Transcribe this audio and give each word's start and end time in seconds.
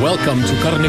Welcome 0.00 0.42
to 0.44 0.54
Carne, 0.62 0.88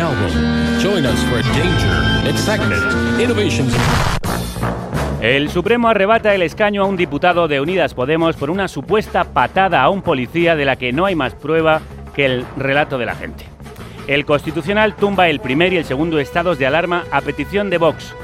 album. 0.00 0.30
Join 0.78 1.04
us 1.04 1.20
for 1.24 1.42
danger, 1.52 2.30
excitement, 2.30 3.20
innovations. 3.20 3.74
El 5.20 5.50
Supremo 5.50 5.88
arrebata 5.88 6.32
el 6.32 6.42
escaño 6.42 6.82
a 6.82 6.86
un 6.86 6.96
diputado 6.96 7.48
de 7.48 7.60
Unidas 7.60 7.92
Podemos 7.92 8.36
por 8.36 8.50
una 8.50 8.68
supuesta 8.68 9.24
patada 9.24 9.82
a 9.82 9.90
un 9.90 10.02
policía 10.02 10.54
de 10.54 10.64
la 10.64 10.76
que 10.76 10.92
no 10.92 11.06
hay 11.06 11.16
más 11.16 11.34
prueba 11.34 11.80
que 12.14 12.24
el 12.24 12.46
relato 12.56 12.98
de 12.98 13.06
la 13.06 13.16
gente. 13.16 13.44
El 14.06 14.24
Constitucional 14.24 14.94
tumba 14.94 15.28
el 15.28 15.40
primer 15.40 15.72
y 15.72 15.78
el 15.78 15.84
segundo 15.84 16.20
estados 16.20 16.56
de 16.56 16.66
alarma 16.66 17.04
a 17.10 17.20
petición 17.20 17.68
de 17.68 17.78
Vox. 17.78 18.14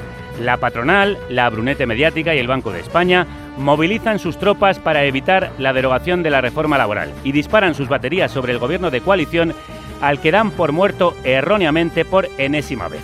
La 0.41 0.55
patronal, 0.55 1.17
la 1.29 1.49
brunete 1.49 1.85
mediática 1.85 2.33
y 2.33 2.39
el 2.39 2.47
Banco 2.47 2.71
de 2.71 2.79
España 2.79 3.27
movilizan 3.57 4.19
sus 4.19 4.37
tropas 4.37 4.79
para 4.79 5.03
evitar 5.03 5.51
la 5.57 5.73
derogación 5.73 6.23
de 6.23 6.29
la 6.29 6.41
reforma 6.41 6.77
laboral 6.77 7.13
y 7.23 7.31
disparan 7.31 7.75
sus 7.75 7.89
baterías 7.89 8.31
sobre 8.31 8.53
el 8.53 8.59
gobierno 8.59 8.91
de 8.91 9.01
coalición 9.01 9.53
al 10.01 10.19
que 10.19 10.31
dan 10.31 10.51
por 10.51 10.71
muerto 10.71 11.15
erróneamente 11.23 12.05
por 12.05 12.29
enésima 12.37 12.87
vez. 12.87 13.03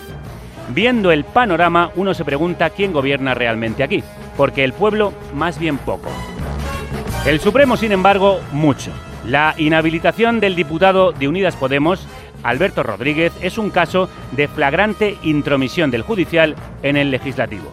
Viendo 0.70 1.12
el 1.12 1.24
panorama, 1.24 1.90
uno 1.96 2.14
se 2.14 2.24
pregunta 2.24 2.70
quién 2.70 2.92
gobierna 2.92 3.34
realmente 3.34 3.82
aquí, 3.82 4.02
porque 4.36 4.64
el 4.64 4.72
pueblo 4.72 5.12
más 5.34 5.58
bien 5.58 5.76
poco. 5.78 6.08
El 7.26 7.40
Supremo, 7.40 7.76
sin 7.76 7.92
embargo, 7.92 8.40
mucho. 8.52 8.90
La 9.26 9.54
inhabilitación 9.56 10.40
del 10.40 10.54
diputado 10.54 11.12
de 11.12 11.28
Unidas 11.28 11.56
Podemos, 11.56 12.06
Alberto 12.42 12.82
Rodríguez, 12.82 13.32
es 13.40 13.58
un 13.58 13.70
caso 13.70 14.08
de 14.32 14.48
flagrante 14.48 15.16
intromisión 15.22 15.90
del 15.90 16.02
judicial 16.02 16.54
en 16.82 16.96
el 16.96 17.10
legislativo. 17.10 17.72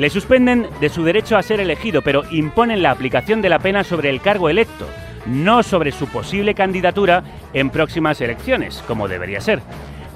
Le 0.00 0.08
suspenden 0.08 0.66
de 0.80 0.88
su 0.88 1.04
derecho 1.04 1.36
a 1.36 1.42
ser 1.42 1.60
elegido, 1.60 2.00
pero 2.00 2.22
imponen 2.30 2.82
la 2.82 2.90
aplicación 2.90 3.42
de 3.42 3.50
la 3.50 3.58
pena 3.58 3.84
sobre 3.84 4.08
el 4.08 4.22
cargo 4.22 4.48
electo, 4.48 4.86
no 5.26 5.62
sobre 5.62 5.92
su 5.92 6.06
posible 6.06 6.54
candidatura 6.54 7.22
en 7.52 7.68
próximas 7.68 8.18
elecciones, 8.22 8.82
como 8.88 9.08
debería 9.08 9.42
ser. 9.42 9.60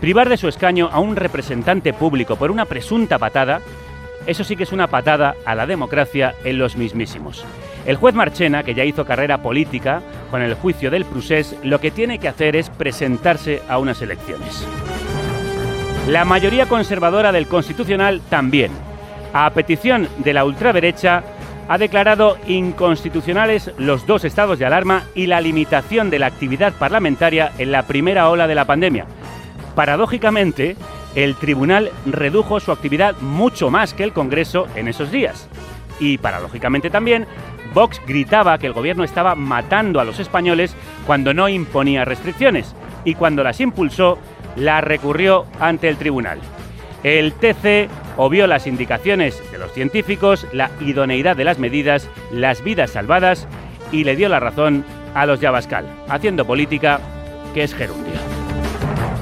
Privar 0.01 0.31
de 0.31 0.39
su 0.39 0.49
escaño 0.49 0.89
a 0.91 1.01
un 1.01 1.17
representante 1.17 1.93
público 1.93 2.37
por 2.37 2.51
una 2.51 2.65
presunta 2.65 3.19
patada, 3.19 3.61
eso 4.27 4.43
sí 4.43 4.57
que 4.57 4.63
es 4.63 4.73
una 4.73 4.87
patada 4.87 5.35
a 5.45 5.55
la 5.55 5.67
democracia 5.67 6.35
en 6.45 6.57
los 6.57 6.77
mismísimos. 6.77 7.45
El 7.85 7.97
juez 7.97 8.15
Marchena, 8.15 8.63
que 8.63 8.73
ya 8.73 8.87
hizo 8.87 9.05
carrera 9.05 9.43
política 9.43 10.01
con 10.31 10.41
el 10.41 10.55
juicio 10.55 10.91
del 10.91 11.05
Prusés, 11.05 11.57
lo 11.63 11.79
que 11.79 11.91
tiene 11.91 12.19
que 12.19 12.29
hacer 12.29 12.57
es 12.57 12.71
presentarse 12.71 13.61
a 13.69 13.77
unas 13.77 14.01
elecciones. 14.01 14.67
La 16.09 16.25
mayoría 16.25 16.65
conservadora 16.65 17.33
del 17.33 17.49
Constitucional 17.49 18.23
también. 18.31 18.73
A 19.35 19.51
petición 19.51 20.09
de 20.19 20.33
la 20.33 20.45
ultraderecha, 20.45 21.25
ha 21.67 21.77
declarado 21.77 22.39
inconstitucionales 22.47 23.73
los 23.79 24.07
dos 24.07 24.25
estados 24.25 24.61
de 24.61 24.65
alarma 24.65 25.03
y 25.17 25.27
la 25.27 25.41
limitación 25.41 26.09
de 26.09 26.21
la 26.21 26.27
actividad 26.27 26.73
parlamentaria 26.75 27.51
en 27.59 27.73
la 27.73 27.83
primera 27.83 28.31
ola 28.31 28.47
de 28.47 28.55
la 28.55 28.65
pandemia. 28.65 29.07
Paradójicamente, 29.75 30.77
el 31.17 31.35
tribunal 31.35 31.91
redujo 32.07 32.61
su 32.61 32.71
actividad 32.71 33.17
mucho 33.21 33.71
más 33.71 33.93
que 33.93 34.05
el 34.05 34.13
Congreso 34.13 34.69
en 34.77 34.87
esos 34.87 35.11
días. 35.11 35.49
Y 35.99 36.19
paradójicamente 36.19 36.89
también, 36.89 37.27
Vox 37.73 38.01
gritaba 38.07 38.57
que 38.59 38.69
el 38.69 38.73
gobierno 38.73 39.03
estaba 39.03 39.35
matando 39.35 39.99
a 39.99 40.05
los 40.05 40.21
españoles 40.21 40.77
cuando 41.07 41.35
no 41.35 41.49
imponía 41.49 42.05
restricciones 42.05 42.73
y 43.05 43.15
cuando 43.15 43.43
las 43.43 43.61
impulsó, 43.61 44.17
la 44.55 44.81
recurrió 44.81 45.47
ante 45.59 45.89
el 45.89 45.97
tribunal. 45.97 46.39
El 47.03 47.33
TC 47.33 47.89
obvió 48.17 48.47
las 48.47 48.67
indicaciones 48.67 49.43
de 49.51 49.59
los 49.59 49.73
científicos, 49.73 50.47
la 50.53 50.71
idoneidad 50.81 51.37
de 51.37 51.45
las 51.45 51.59
medidas, 51.59 52.09
las 52.31 52.63
vidas 52.63 52.91
salvadas 52.91 53.47
y 53.93 54.05
le 54.05 54.17
dio 54.17 54.29
la 54.29 54.41
razón 54.41 54.85
a 55.15 55.27
los 55.27 55.41
Yabascal, 55.41 55.87
haciendo 56.09 56.45
política 56.45 57.01
que 57.55 57.63
es 57.63 57.75
gerundio. 57.75 58.15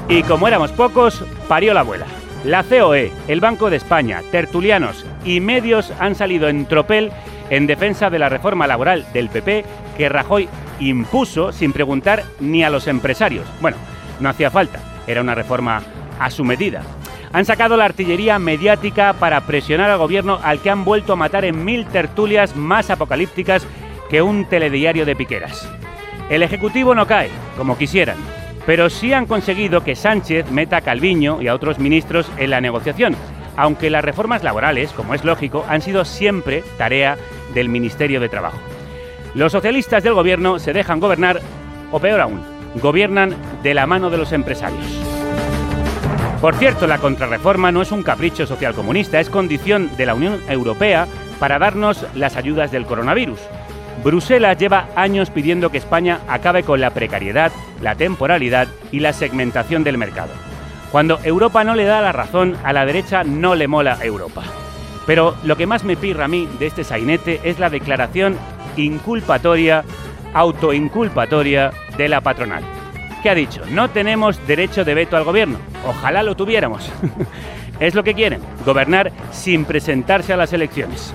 Y 0.09 0.23
como 0.23 0.47
éramos 0.47 0.71
pocos, 0.71 1.23
parió 1.47 1.73
la 1.73 1.81
abuela. 1.81 2.05
La 2.43 2.63
COE, 2.63 3.11
el 3.27 3.39
Banco 3.39 3.69
de 3.69 3.77
España, 3.77 4.21
tertulianos 4.31 5.05
y 5.23 5.39
medios 5.39 5.93
han 5.99 6.15
salido 6.15 6.49
en 6.49 6.65
tropel 6.65 7.11
en 7.49 7.67
defensa 7.67 8.09
de 8.09 8.19
la 8.19 8.29
reforma 8.29 8.67
laboral 8.67 9.05
del 9.13 9.29
PP 9.29 9.63
que 9.95 10.09
Rajoy 10.09 10.49
impuso 10.79 11.51
sin 11.51 11.71
preguntar 11.71 12.23
ni 12.39 12.63
a 12.63 12.69
los 12.69 12.87
empresarios. 12.87 13.45
Bueno, 13.61 13.77
no 14.19 14.29
hacía 14.29 14.51
falta, 14.51 14.79
era 15.07 15.21
una 15.21 15.35
reforma 15.35 15.83
a 16.19 16.29
su 16.29 16.43
medida. 16.43 16.83
Han 17.33 17.45
sacado 17.45 17.77
la 17.77 17.85
artillería 17.85 18.37
mediática 18.37 19.13
para 19.13 19.41
presionar 19.41 19.89
al 19.89 19.97
gobierno 19.97 20.39
al 20.43 20.59
que 20.59 20.69
han 20.69 20.85
vuelto 20.85 21.13
a 21.13 21.15
matar 21.15 21.45
en 21.45 21.65
mil 21.65 21.87
tertulias 21.87 22.55
más 22.55 22.91
apocalípticas 22.91 23.65
que 24.07 24.21
un 24.21 24.45
telediario 24.45 25.03
de 25.03 25.15
piqueras. 25.15 25.67
El 26.29 26.43
Ejecutivo 26.43 26.93
no 26.93 27.07
cae, 27.07 27.31
como 27.57 27.75
quisieran, 27.75 28.17
pero 28.67 28.87
sí 28.91 29.13
han 29.13 29.25
conseguido 29.25 29.83
que 29.83 29.95
Sánchez 29.95 30.51
meta 30.51 30.77
a 30.77 30.81
Calviño 30.81 31.41
y 31.41 31.47
a 31.47 31.55
otros 31.55 31.79
ministros 31.79 32.31
en 32.37 32.51
la 32.51 32.61
negociación, 32.61 33.15
aunque 33.57 33.89
las 33.89 34.05
reformas 34.05 34.43
laborales, 34.43 34.91
como 34.91 35.15
es 35.15 35.25
lógico, 35.25 35.65
han 35.67 35.81
sido 35.81 36.05
siempre 36.05 36.63
tarea 36.77 37.17
del 37.55 37.67
Ministerio 37.67 38.19
de 38.19 38.29
Trabajo. 38.29 38.59
Los 39.33 39.53
socialistas 39.53 40.03
del 40.03 40.13
gobierno 40.13 40.59
se 40.59 40.71
dejan 40.71 40.99
gobernar, 40.99 41.41
o 41.91 41.99
peor 41.99 42.21
aún, 42.21 42.41
gobiernan 42.75 43.35
de 43.63 43.73
la 43.73 43.87
mano 43.87 44.11
de 44.11 44.19
los 44.19 44.31
empresarios. 44.33 45.12
Por 46.43 46.55
cierto, 46.55 46.87
la 46.87 46.97
contrarreforma 46.97 47.71
no 47.71 47.81
es 47.81 47.93
un 47.93 48.03
capricho 48.03 48.45
socialcomunista, 48.45 49.17
es 49.21 49.29
condición 49.29 49.89
de 49.95 50.05
la 50.05 50.13
Unión 50.13 50.41
Europea 50.49 51.07
para 51.39 51.57
darnos 51.57 52.05
las 52.15 52.35
ayudas 52.35 52.69
del 52.69 52.85
coronavirus. 52.85 53.39
Bruselas 54.03 54.57
lleva 54.57 54.89
años 54.97 55.29
pidiendo 55.29 55.69
que 55.69 55.77
España 55.77 56.19
acabe 56.27 56.63
con 56.63 56.81
la 56.81 56.89
precariedad, 56.89 57.53
la 57.81 57.95
temporalidad 57.95 58.67
y 58.91 58.99
la 58.99 59.13
segmentación 59.13 59.85
del 59.85 59.97
mercado. 59.97 60.33
Cuando 60.91 61.17
Europa 61.23 61.63
no 61.63 61.75
le 61.75 61.85
da 61.85 62.01
la 62.01 62.11
razón, 62.11 62.57
a 62.65 62.73
la 62.73 62.85
derecha 62.85 63.23
no 63.23 63.55
le 63.55 63.69
mola 63.69 63.99
Europa. 64.01 64.43
Pero 65.07 65.37
lo 65.45 65.55
que 65.55 65.65
más 65.65 65.85
me 65.85 65.95
pirra 65.95 66.25
a 66.25 66.27
mí 66.27 66.49
de 66.59 66.67
este 66.67 66.83
sainete 66.83 67.39
es 67.45 67.57
la 67.57 67.69
declaración 67.69 68.35
inculpatoria, 68.75 69.85
autoinculpatoria 70.33 71.71
de 71.95 72.09
la 72.09 72.19
patronal. 72.19 72.82
¿Qué 73.23 73.29
ha 73.29 73.35
dicho? 73.35 73.61
No 73.69 73.89
tenemos 73.89 74.45
derecho 74.47 74.83
de 74.83 74.93
veto 74.93 75.15
al 75.15 75.23
gobierno. 75.23 75.57
Ojalá 75.87 76.23
lo 76.23 76.35
tuviéramos. 76.35 76.91
es 77.79 77.95
lo 77.95 78.03
que 78.03 78.13
quieren, 78.13 78.41
gobernar 78.65 79.13
sin 79.31 79.63
presentarse 79.63 80.33
a 80.33 80.37
las 80.37 80.51
elecciones. 80.51 81.13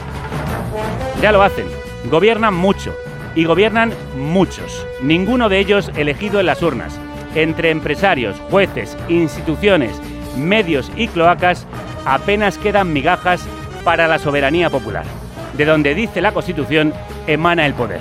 Ya 1.20 1.32
lo 1.32 1.42
hacen, 1.42 1.66
gobiernan 2.10 2.54
mucho 2.54 2.94
y 3.34 3.44
gobiernan 3.44 3.92
muchos, 4.16 4.86
ninguno 5.02 5.50
de 5.50 5.58
ellos 5.58 5.90
elegido 5.96 6.40
en 6.40 6.46
las 6.46 6.62
urnas. 6.62 6.98
Entre 7.34 7.70
empresarios, 7.70 8.40
jueces, 8.50 8.96
instituciones, 9.10 10.00
medios 10.34 10.90
y 10.96 11.08
cloacas 11.08 11.66
apenas 12.06 12.56
quedan 12.56 12.90
migajas 12.90 13.42
para 13.84 14.08
la 14.08 14.18
soberanía 14.18 14.70
popular. 14.70 15.04
De 15.52 15.66
donde 15.66 15.94
dice 15.94 16.22
la 16.22 16.32
Constitución 16.32 16.94
emana 17.26 17.66
el 17.66 17.74
poder. 17.74 18.00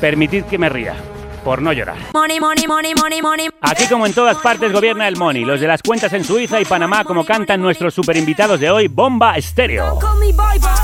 Permitid 0.00 0.42
que 0.44 0.58
me 0.58 0.68
ría, 0.68 0.96
por 1.44 1.62
no 1.62 1.72
llorar. 1.72 1.96
Money, 2.12 2.40
money, 2.40 2.66
money, 2.66 2.94
money, 2.94 3.22
money. 3.22 3.50
Aquí 3.60 3.86
como 3.86 4.06
en 4.06 4.14
todas 4.14 4.38
partes 4.38 4.72
gobierna 4.72 5.08
el 5.08 5.16
money, 5.16 5.44
los 5.44 5.60
de 5.60 5.66
las 5.66 5.82
cuentas 5.82 6.12
en 6.12 6.24
Suiza 6.24 6.60
y 6.60 6.64
Panamá 6.64 7.04
como 7.04 7.24
cantan 7.24 7.60
nuestros 7.60 7.94
super 7.94 8.16
invitados 8.16 8.60
de 8.60 8.70
hoy, 8.70 8.88
Bomba 8.88 9.36
Estéreo. 9.36 9.98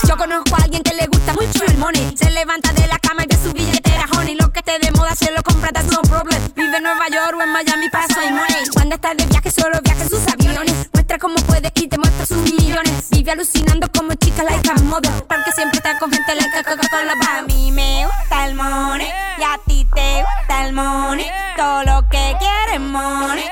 Yo 0.08 0.16
conozco 0.16 0.56
a 0.56 0.64
alguien 0.64 0.82
que 0.82 0.94
le 0.94 1.06
gusta 1.06 1.32
mucho 1.34 1.64
el 1.66 1.78
money. 1.78 2.12
Se 2.16 2.30
levanta 2.30 2.72
de 2.72 2.86
la 2.86 2.98
cama 2.98 3.24
y 3.24 3.26
ve 3.26 3.36
su 3.36 3.52
billetera, 3.52 4.06
honey. 4.16 4.36
Lo 4.36 4.52
que 4.52 4.60
esté 4.60 4.78
de 4.78 4.90
moda 4.92 5.14
se 5.14 5.30
lo 5.32 5.42
compra, 5.42 5.70
that's 5.70 5.90
no 5.92 6.02
problem. 6.02 6.40
Vive 6.54 6.76
en 6.76 6.82
Nueva 6.82 7.08
York 7.08 7.36
o 7.38 7.42
en 7.42 7.52
Miami, 7.52 7.88
paso 7.90 8.20
y 8.22 8.32
money. 8.32 8.68
Cuando 8.72 8.94
está 8.96 9.14
de 9.14 9.26
viaje, 9.26 9.50
solo 9.50 9.78
viaja 9.82 10.02
en 10.02 10.08
sus 10.10 10.26
aviones. 10.28 10.88
Muestra 11.08 11.26
cómo 11.26 11.46
puede 11.46 11.72
y 11.74 11.88
te 11.88 11.96
muestra 11.96 12.26
sus 12.26 12.36
millones. 12.36 13.08
Vive 13.08 13.30
alucinando 13.30 13.88
como 13.96 14.12
chica 14.12 14.42
like 14.42 14.68
a 14.68 14.74
model. 14.74 15.10
Porque 15.26 15.52
siempre 15.52 15.78
está 15.78 15.98
con 15.98 16.12
gente 16.12 16.34
like 16.34 16.54
a 16.54 16.62
Coca-Cola. 16.62 17.14
A 17.30 17.42
mí 17.44 17.72
me 17.72 18.04
gusta 18.04 18.46
el 18.46 18.54
money. 18.54 19.06
Y 19.38 19.42
a 19.42 19.58
ti 19.66 19.86
te 19.94 20.22
gusta 20.22 20.66
el 20.66 20.74
money. 20.74 21.24
Todo 21.56 21.84
lo 21.84 22.08
que 22.10 22.36
quieres 22.38 22.80
money. 22.80 23.42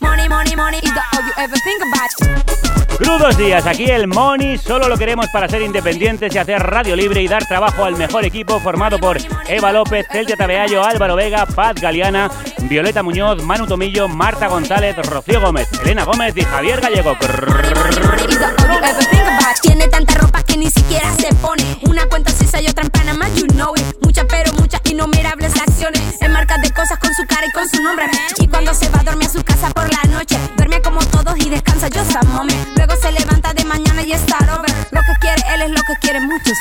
Money, 0.00 0.28
money, 0.28 0.54
money 0.56 0.78
is 0.78 0.92
the 0.92 1.02
all 1.12 1.22
you 1.22 1.32
ever 1.38 1.56
think 1.64 1.82
about. 1.82 2.38
Menudos 3.00 3.36
días, 3.36 3.64
aquí 3.66 3.84
el 3.84 4.08
Money 4.08 4.58
solo 4.58 4.88
lo 4.88 4.96
queremos 4.96 5.28
para 5.32 5.48
ser 5.48 5.62
independientes 5.62 6.34
y 6.34 6.38
hacer 6.38 6.60
radio 6.60 6.96
libre 6.96 7.22
y 7.22 7.28
dar 7.28 7.46
trabajo 7.46 7.84
al 7.84 7.96
mejor 7.96 8.24
equipo 8.24 8.58
formado 8.58 8.98
por 8.98 9.18
Eva 9.46 9.72
López, 9.72 10.06
Celtia 10.10 10.36
Tabeallo, 10.36 10.84
Álvaro 10.84 11.14
Vega, 11.14 11.46
Paz 11.46 11.74
Galeana, 11.80 12.28
Violeta 12.62 13.02
Muñoz, 13.02 13.42
Manu 13.44 13.66
Tomillo, 13.66 14.08
Marta 14.08 14.48
González, 14.48 14.96
Rocío 14.96 15.40
Gómez, 15.40 15.68
Elena 15.82 16.04
Gómez 16.04 16.36
y 16.36 16.42
Javier 16.42 16.80
Gallego. 16.80 17.16
Tiene 19.62 19.88
tanta 19.88 20.14
ropa 20.14 20.42
que 20.42 20.56
ni 20.56 20.70
siquiera 20.70 21.10
se 21.14 21.34
pone. 21.36 21.62
Una 21.82 22.06
cuenta 22.06 22.32
suiza 22.32 22.60
y 22.60 22.68
otra 22.68 22.84
en 22.84 22.90
Panamá, 22.90 23.28
you 23.30 23.46
know 23.48 23.74
it. 23.76 23.84
Muchas 24.02 24.26
pero 24.28 24.52
muchas 24.54 24.80
innumerables 24.84 25.52
acciones. 25.56 26.02
En 26.20 26.32
marcas 26.32 26.60
de 26.62 26.70
cosas 26.72 26.98
con 26.98 27.14
su 27.14 27.24
cara 27.26 27.46
y 27.46 27.50
con 27.52 27.68
su 27.68 27.82
nombre. 27.82 28.06
Y 28.38 28.48
cuando 28.48 28.74
se 28.74 28.88
va 28.88 29.00
a 29.00 29.04
dormir 29.04 29.28
a 29.28 29.30
su 29.30 29.42
casa 29.42 29.70
por 29.70 29.87
la 29.90 30.02
noche, 30.10 30.38
duerme 30.56 30.80
como 30.82 31.00
todos 31.00 31.36
y 31.38 31.50
descansa 31.50 31.88
yo 31.88 32.02
esa 32.02 32.20
Luego 32.76 32.94
se 33.00 33.12
levanta 33.12 33.52
de 33.54 33.64
mañana 33.64 34.02
y 34.02 34.12
está 34.12 34.36
over. 34.58 34.70
Lo 34.90 35.00
que 35.00 35.14
quiere 35.20 35.42
él 35.54 35.62
es 35.62 35.70
lo 35.70 35.82
que 35.82 35.94
quiere 36.00 36.20
muchos. 36.20 36.56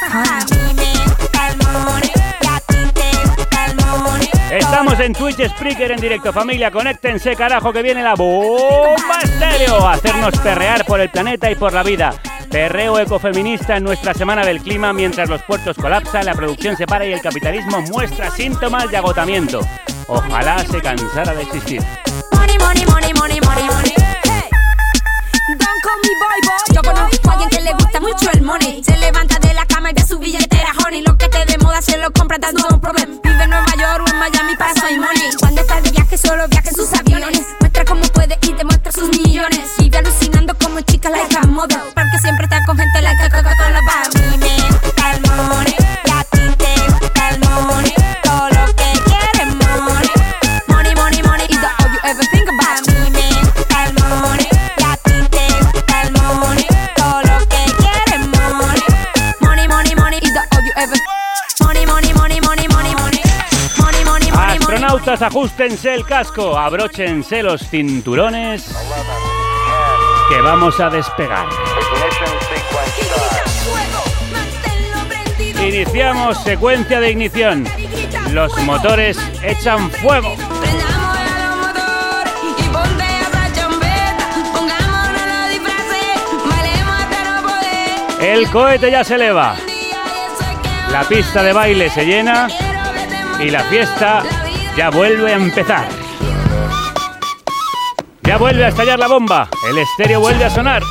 Estamos 4.51 4.99
en 4.99 5.13
Twitch 5.13 5.49
Spreaker 5.49 5.91
en 5.91 5.99
directo, 5.99 6.31
familia. 6.31 6.71
Conéctense, 6.71 7.35
carajo, 7.35 7.73
que 7.73 7.81
viene 7.81 8.01
la 8.01 8.15
bomba 8.15 9.19
estéreo. 9.21 9.85
A 9.85 9.93
hacernos 9.93 10.37
perrear 10.39 10.85
por 10.85 10.99
el 11.01 11.09
planeta 11.09 11.51
y 11.51 11.55
por 11.55 11.73
la 11.73 11.83
vida. 11.83 12.13
Perreo 12.49 12.97
ecofeminista 12.97 13.77
en 13.77 13.83
nuestra 13.83 14.13
semana 14.13 14.45
del 14.45 14.61
clima 14.61 14.93
mientras 14.93 15.29
los 15.29 15.43
puertos 15.43 15.75
colapsan, 15.75 16.25
la 16.25 16.33
producción 16.33 16.77
se 16.77 16.87
para 16.87 17.05
y 17.05 17.11
el 17.11 17.21
capitalismo 17.21 17.81
muestra 17.81 18.31
síntomas 18.31 18.89
de 18.89 18.97
agotamiento. 18.97 19.59
Ojalá 20.07 20.59
se 20.59 20.81
cansara 20.81 21.33
de 21.33 21.41
existir. 21.43 21.83
Money, 22.59 22.85
money, 22.85 23.13
money, 23.13 23.39
money, 23.41 23.67
money. 23.67 23.93
Hey. 24.23 24.49
Don't 25.47 25.81
call 25.83 25.97
me 26.03 26.11
boy, 26.21 26.39
boy. 26.47 26.75
Yo 26.75 26.81
conozco 26.81 27.29
a 27.29 27.33
alguien 27.33 27.49
que 27.49 27.61
le 27.61 27.73
gusta 27.73 27.99
mucho 27.99 28.29
el 28.33 28.41
money. 28.41 28.83
Se 28.83 28.97
levanta 28.97 29.39
de 29.39 29.53
la 29.53 29.65
cama 29.65 29.91
y 29.91 29.93
ve 29.93 30.03
su 30.05 30.19
billetera, 30.19 30.73
honey. 30.85 31.01
Lo 31.03 31.17
que 31.17 31.25
esté 31.25 31.45
de 31.45 31.57
moda 31.59 31.81
se 31.81 31.97
lo 31.97 32.11
compra, 32.11 32.39
that's 32.39 32.53
no 32.53 32.79
problem. 32.79 33.19
Vive 33.23 33.43
en 33.43 33.49
Nueva 33.49 33.73
York 33.77 34.03
o 34.05 34.09
en 34.09 34.19
Miami 34.19 34.55
para 34.55 34.73
soy 34.75 34.97
money. 34.97 35.29
Cuando 35.39 35.61
está 35.61 35.81
de 35.81 35.91
viaje, 35.91 36.17
solo 36.17 36.47
viaja 36.47 36.69
en 36.69 36.75
sus 36.75 36.93
aviones. 36.93 37.41
Muestra 37.59 37.85
cómo 37.85 38.01
puede 38.13 38.37
y 38.41 38.53
demuestra 38.53 38.91
sus 38.91 39.09
millones. 39.09 39.71
Ajustense 65.07 65.93
el 65.93 66.05
casco, 66.05 66.57
abróchense 66.57 67.41
los 67.41 67.69
cinturones, 67.69 68.75
que 70.29 70.41
vamos 70.41 70.77
a 70.81 70.89
despegar. 70.89 71.47
Iniciamos 75.65 76.43
secuencia 76.43 76.99
de 76.99 77.11
ignición. 77.11 77.65
Los 78.31 78.57
motores 78.63 79.17
echan 79.41 79.89
fuego. 79.91 80.35
El 88.21 88.49
cohete 88.49 88.91
ya 88.91 89.05
se 89.05 89.15
eleva. 89.15 89.55
La 90.91 91.03
pista 91.03 91.43
de 91.43 91.53
baile 91.53 91.89
se 91.89 92.05
llena 92.05 92.49
y 93.39 93.49
la 93.49 93.61
fiesta 93.63 94.23
ya 94.77 94.91
vuelve 94.91 95.33
a 95.33 95.35
empezar. 95.35 95.87
Ya 98.21 98.37
vuelve 98.37 98.63
a 98.63 98.67
estallar 98.67 98.99
la 98.99 99.07
bomba. 99.07 99.49
El 99.67 99.79
estéreo 99.79 100.19
vuelve 100.19 100.45
a 100.45 100.51
sonar. 100.51 100.83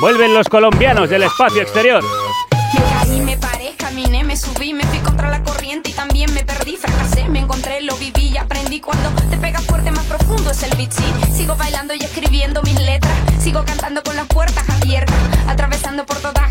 Vuelven 0.00 0.34
los 0.34 0.48
colombianos 0.48 1.08
del 1.08 1.22
espacio 1.22 1.62
exterior. 1.62 2.02
Me 2.02 2.80
caí, 2.80 3.20
me 3.20 3.36
paré, 3.36 3.74
caminé, 3.78 4.24
me 4.24 4.36
subí, 4.36 4.74
me 4.74 4.82
fui 4.86 4.98
contra 4.98 5.30
la 5.30 5.44
corriente 5.44 5.90
y 5.90 5.92
también 5.92 6.34
me 6.34 6.42
perdí, 6.42 6.76
fracasé, 6.76 7.28
me 7.28 7.38
encontré, 7.38 7.82
lo 7.82 7.96
viví 7.98 8.30
y 8.30 8.36
aprendí. 8.36 8.80
Cuando 8.80 9.10
te 9.30 9.36
pega 9.36 9.60
fuerte, 9.60 9.92
más 9.92 10.06
profundo 10.06 10.50
es 10.50 10.64
el 10.64 10.76
beat, 10.76 10.90
sí. 10.90 11.04
Sigo 11.32 11.54
bailando 11.54 11.94
y 11.94 12.02
escribiendo 12.02 12.62
mis 12.62 12.80
letras, 12.80 13.14
sigo 13.40 13.64
cantando 13.64 14.02
con 14.02 14.16
las 14.16 14.26
puertas 14.26 14.68
abiertas, 14.68 15.14
atravesando 15.46 16.04
por 16.04 16.18
todas 16.18 16.43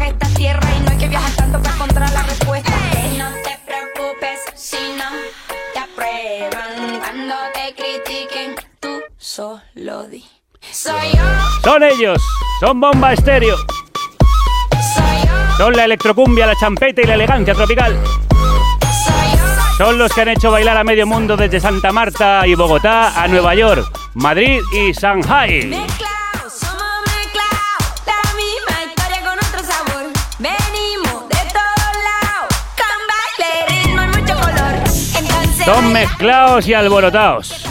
Son 10.73 11.83
ellos. 11.83 12.19
Son 12.59 12.81
bomba 12.81 13.13
estéreo. 13.13 13.55
Son 15.57 15.71
la 15.75 15.85
electrocumbia, 15.85 16.47
la 16.47 16.55
champeta 16.55 17.01
y 17.01 17.05
la 17.05 17.13
elegancia 17.13 17.53
tropical. 17.53 17.95
Son 19.77 19.97
los 19.99 20.11
que 20.11 20.21
han 20.21 20.29
hecho 20.29 20.49
bailar 20.51 20.77
a 20.77 20.83
medio 20.83 21.05
mundo 21.05 21.37
desde 21.37 21.59
Santa 21.59 21.91
Marta 21.91 22.47
y 22.47 22.55
Bogotá 22.55 23.21
a 23.21 23.27
Nueva 23.27 23.53
York, 23.53 23.85
Madrid 24.15 24.61
y 24.73 24.91
Shanghai. 24.93 25.85
Son 35.65 35.93
mezclados 35.93 36.67
y 36.67 36.73
alborotados. 36.73 37.62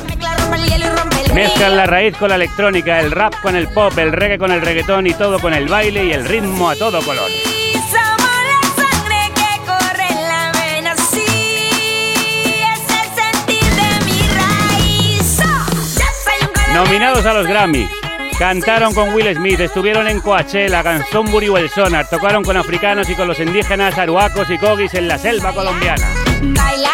Mezclan 1.34 1.76
la 1.76 1.86
raíz 1.86 2.16
con 2.16 2.28
la 2.28 2.34
electrónica, 2.34 3.00
el 3.00 3.10
rap 3.10 3.34
con 3.40 3.56
el 3.56 3.66
pop, 3.68 3.96
el 3.98 4.12
reggae 4.12 4.38
con 4.38 4.52
el 4.52 4.60
reggaetón 4.60 5.06
y 5.06 5.14
todo 5.14 5.38
con 5.38 5.54
el 5.54 5.66
baile 5.66 6.04
y 6.04 6.12
el 6.12 6.26
ritmo 6.26 6.68
a 6.68 6.76
todo 6.76 7.00
color. 7.02 7.30
Y 7.30 7.72
somos 7.72 8.30
la 8.50 8.60
sangre 8.76 9.32
que 9.34 9.60
corre 9.64 10.08
en 10.10 10.28
la 10.28 10.52
vena, 10.52 10.94
sí. 10.96 11.24
Es 12.74 12.80
el 12.90 13.08
sentir 13.22 13.64
de 13.64 14.04
mi 14.04 14.20
raíz. 14.28 15.38
Yo 15.38 16.04
soy 16.22 16.38
un 16.42 16.52
colombiano. 16.52 16.84
Nominados 16.84 17.24
a 17.24 17.32
los 17.32 17.46
Grammy. 17.46 17.88
Cantaron 18.38 18.92
con 18.92 19.14
Will 19.14 19.34
Smith, 19.34 19.60
estuvieron 19.60 20.08
en 20.08 20.20
Coachella, 20.20 20.82
Canzonbury 20.82 21.48
o 21.48 21.58
el 21.58 21.70
Sonar, 21.70 22.08
tocaron 22.08 22.42
con 22.42 22.56
africanos 22.56 23.08
y 23.08 23.14
con 23.14 23.28
los 23.28 23.38
indígenas 23.38 23.96
aruacos 23.96 24.50
y 24.50 24.58
cogis 24.58 24.92
en 24.94 25.06
la 25.06 25.16
selva 25.16 25.52
colombiana. 25.52 26.06
Baila, 26.42 26.90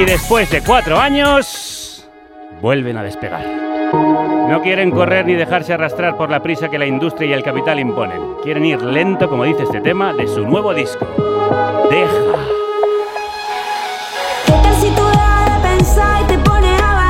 Y 0.00 0.04
después 0.06 0.50
de 0.50 0.62
cuatro 0.62 0.98
años, 0.98 2.08
vuelven 2.62 2.96
a 2.96 3.02
despegar. 3.02 3.44
No 4.48 4.62
quieren 4.62 4.90
correr 4.92 5.26
ni 5.26 5.34
dejarse 5.34 5.74
arrastrar 5.74 6.16
por 6.16 6.30
la 6.30 6.42
prisa 6.42 6.70
que 6.70 6.78
la 6.78 6.86
industria 6.86 7.28
y 7.28 7.32
el 7.34 7.42
capital 7.42 7.78
imponen. 7.78 8.36
Quieren 8.42 8.64
ir 8.64 8.80
lento, 8.80 9.28
como 9.28 9.44
dice 9.44 9.64
este 9.64 9.82
tema, 9.82 10.14
de 10.14 10.26
su 10.26 10.40
nuevo 10.48 10.72
disco. 10.72 11.06
Deja. 11.90 12.10
¿Qué 14.46 14.52
tal 14.52 14.74
si 14.76 14.88
tú 14.88 15.04
dejas 15.04 15.62
de 15.62 15.68
pensar 15.68 16.22
y 16.22 16.26
te 16.28 16.38
pones 16.38 16.80
a 16.80 17.00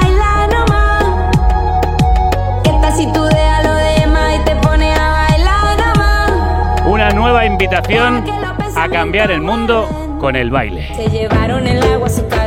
a 7.00 7.12
nueva 7.12 7.46
invitación 7.46 8.24
a 8.76 8.88
cambiar 8.88 9.30
el 9.30 9.40
mundo 9.40 9.88
con 10.20 10.36
el 10.36 10.50
baile. 10.50 10.94
Se 10.94 11.08
llevaron 11.08 11.66
el 11.66 11.82
agua, 11.82 12.08
secaron 12.08 12.30
los 12.30 12.30
ríos, 12.30 12.39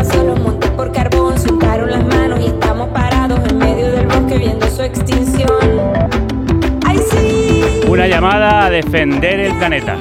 vacíos 0.00 0.24
los 0.24 0.40
montes 0.40 0.70
por 0.70 0.90
carbón, 0.92 1.38
soltaron 1.38 1.90
las 1.90 2.02
manos 2.04 2.40
y 2.40 2.46
estamos 2.46 2.88
parados 2.88 3.38
en 3.50 3.58
medio 3.58 3.92
del 3.92 4.06
bosque 4.06 4.38
viendo 4.38 4.66
su 4.68 4.82
extinción. 4.82 5.50
¡Ay, 6.86 6.98
sí! 7.10 7.82
Una 7.86 8.06
llamada 8.06 8.64
a 8.64 8.70
defender 8.70 9.40
el 9.40 9.54
planeta. 9.58 9.98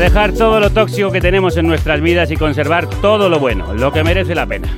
Dejar 0.00 0.32
todo 0.32 0.60
lo 0.60 0.70
tóxico 0.70 1.12
que 1.12 1.20
tenemos 1.20 1.58
en 1.58 1.66
nuestras 1.66 2.00
vidas 2.00 2.30
y 2.30 2.36
conservar 2.36 2.88
todo 3.02 3.28
lo 3.28 3.38
bueno, 3.38 3.74
lo 3.74 3.92
que 3.92 4.02
merece 4.02 4.34
la 4.34 4.46
pena. 4.46 4.74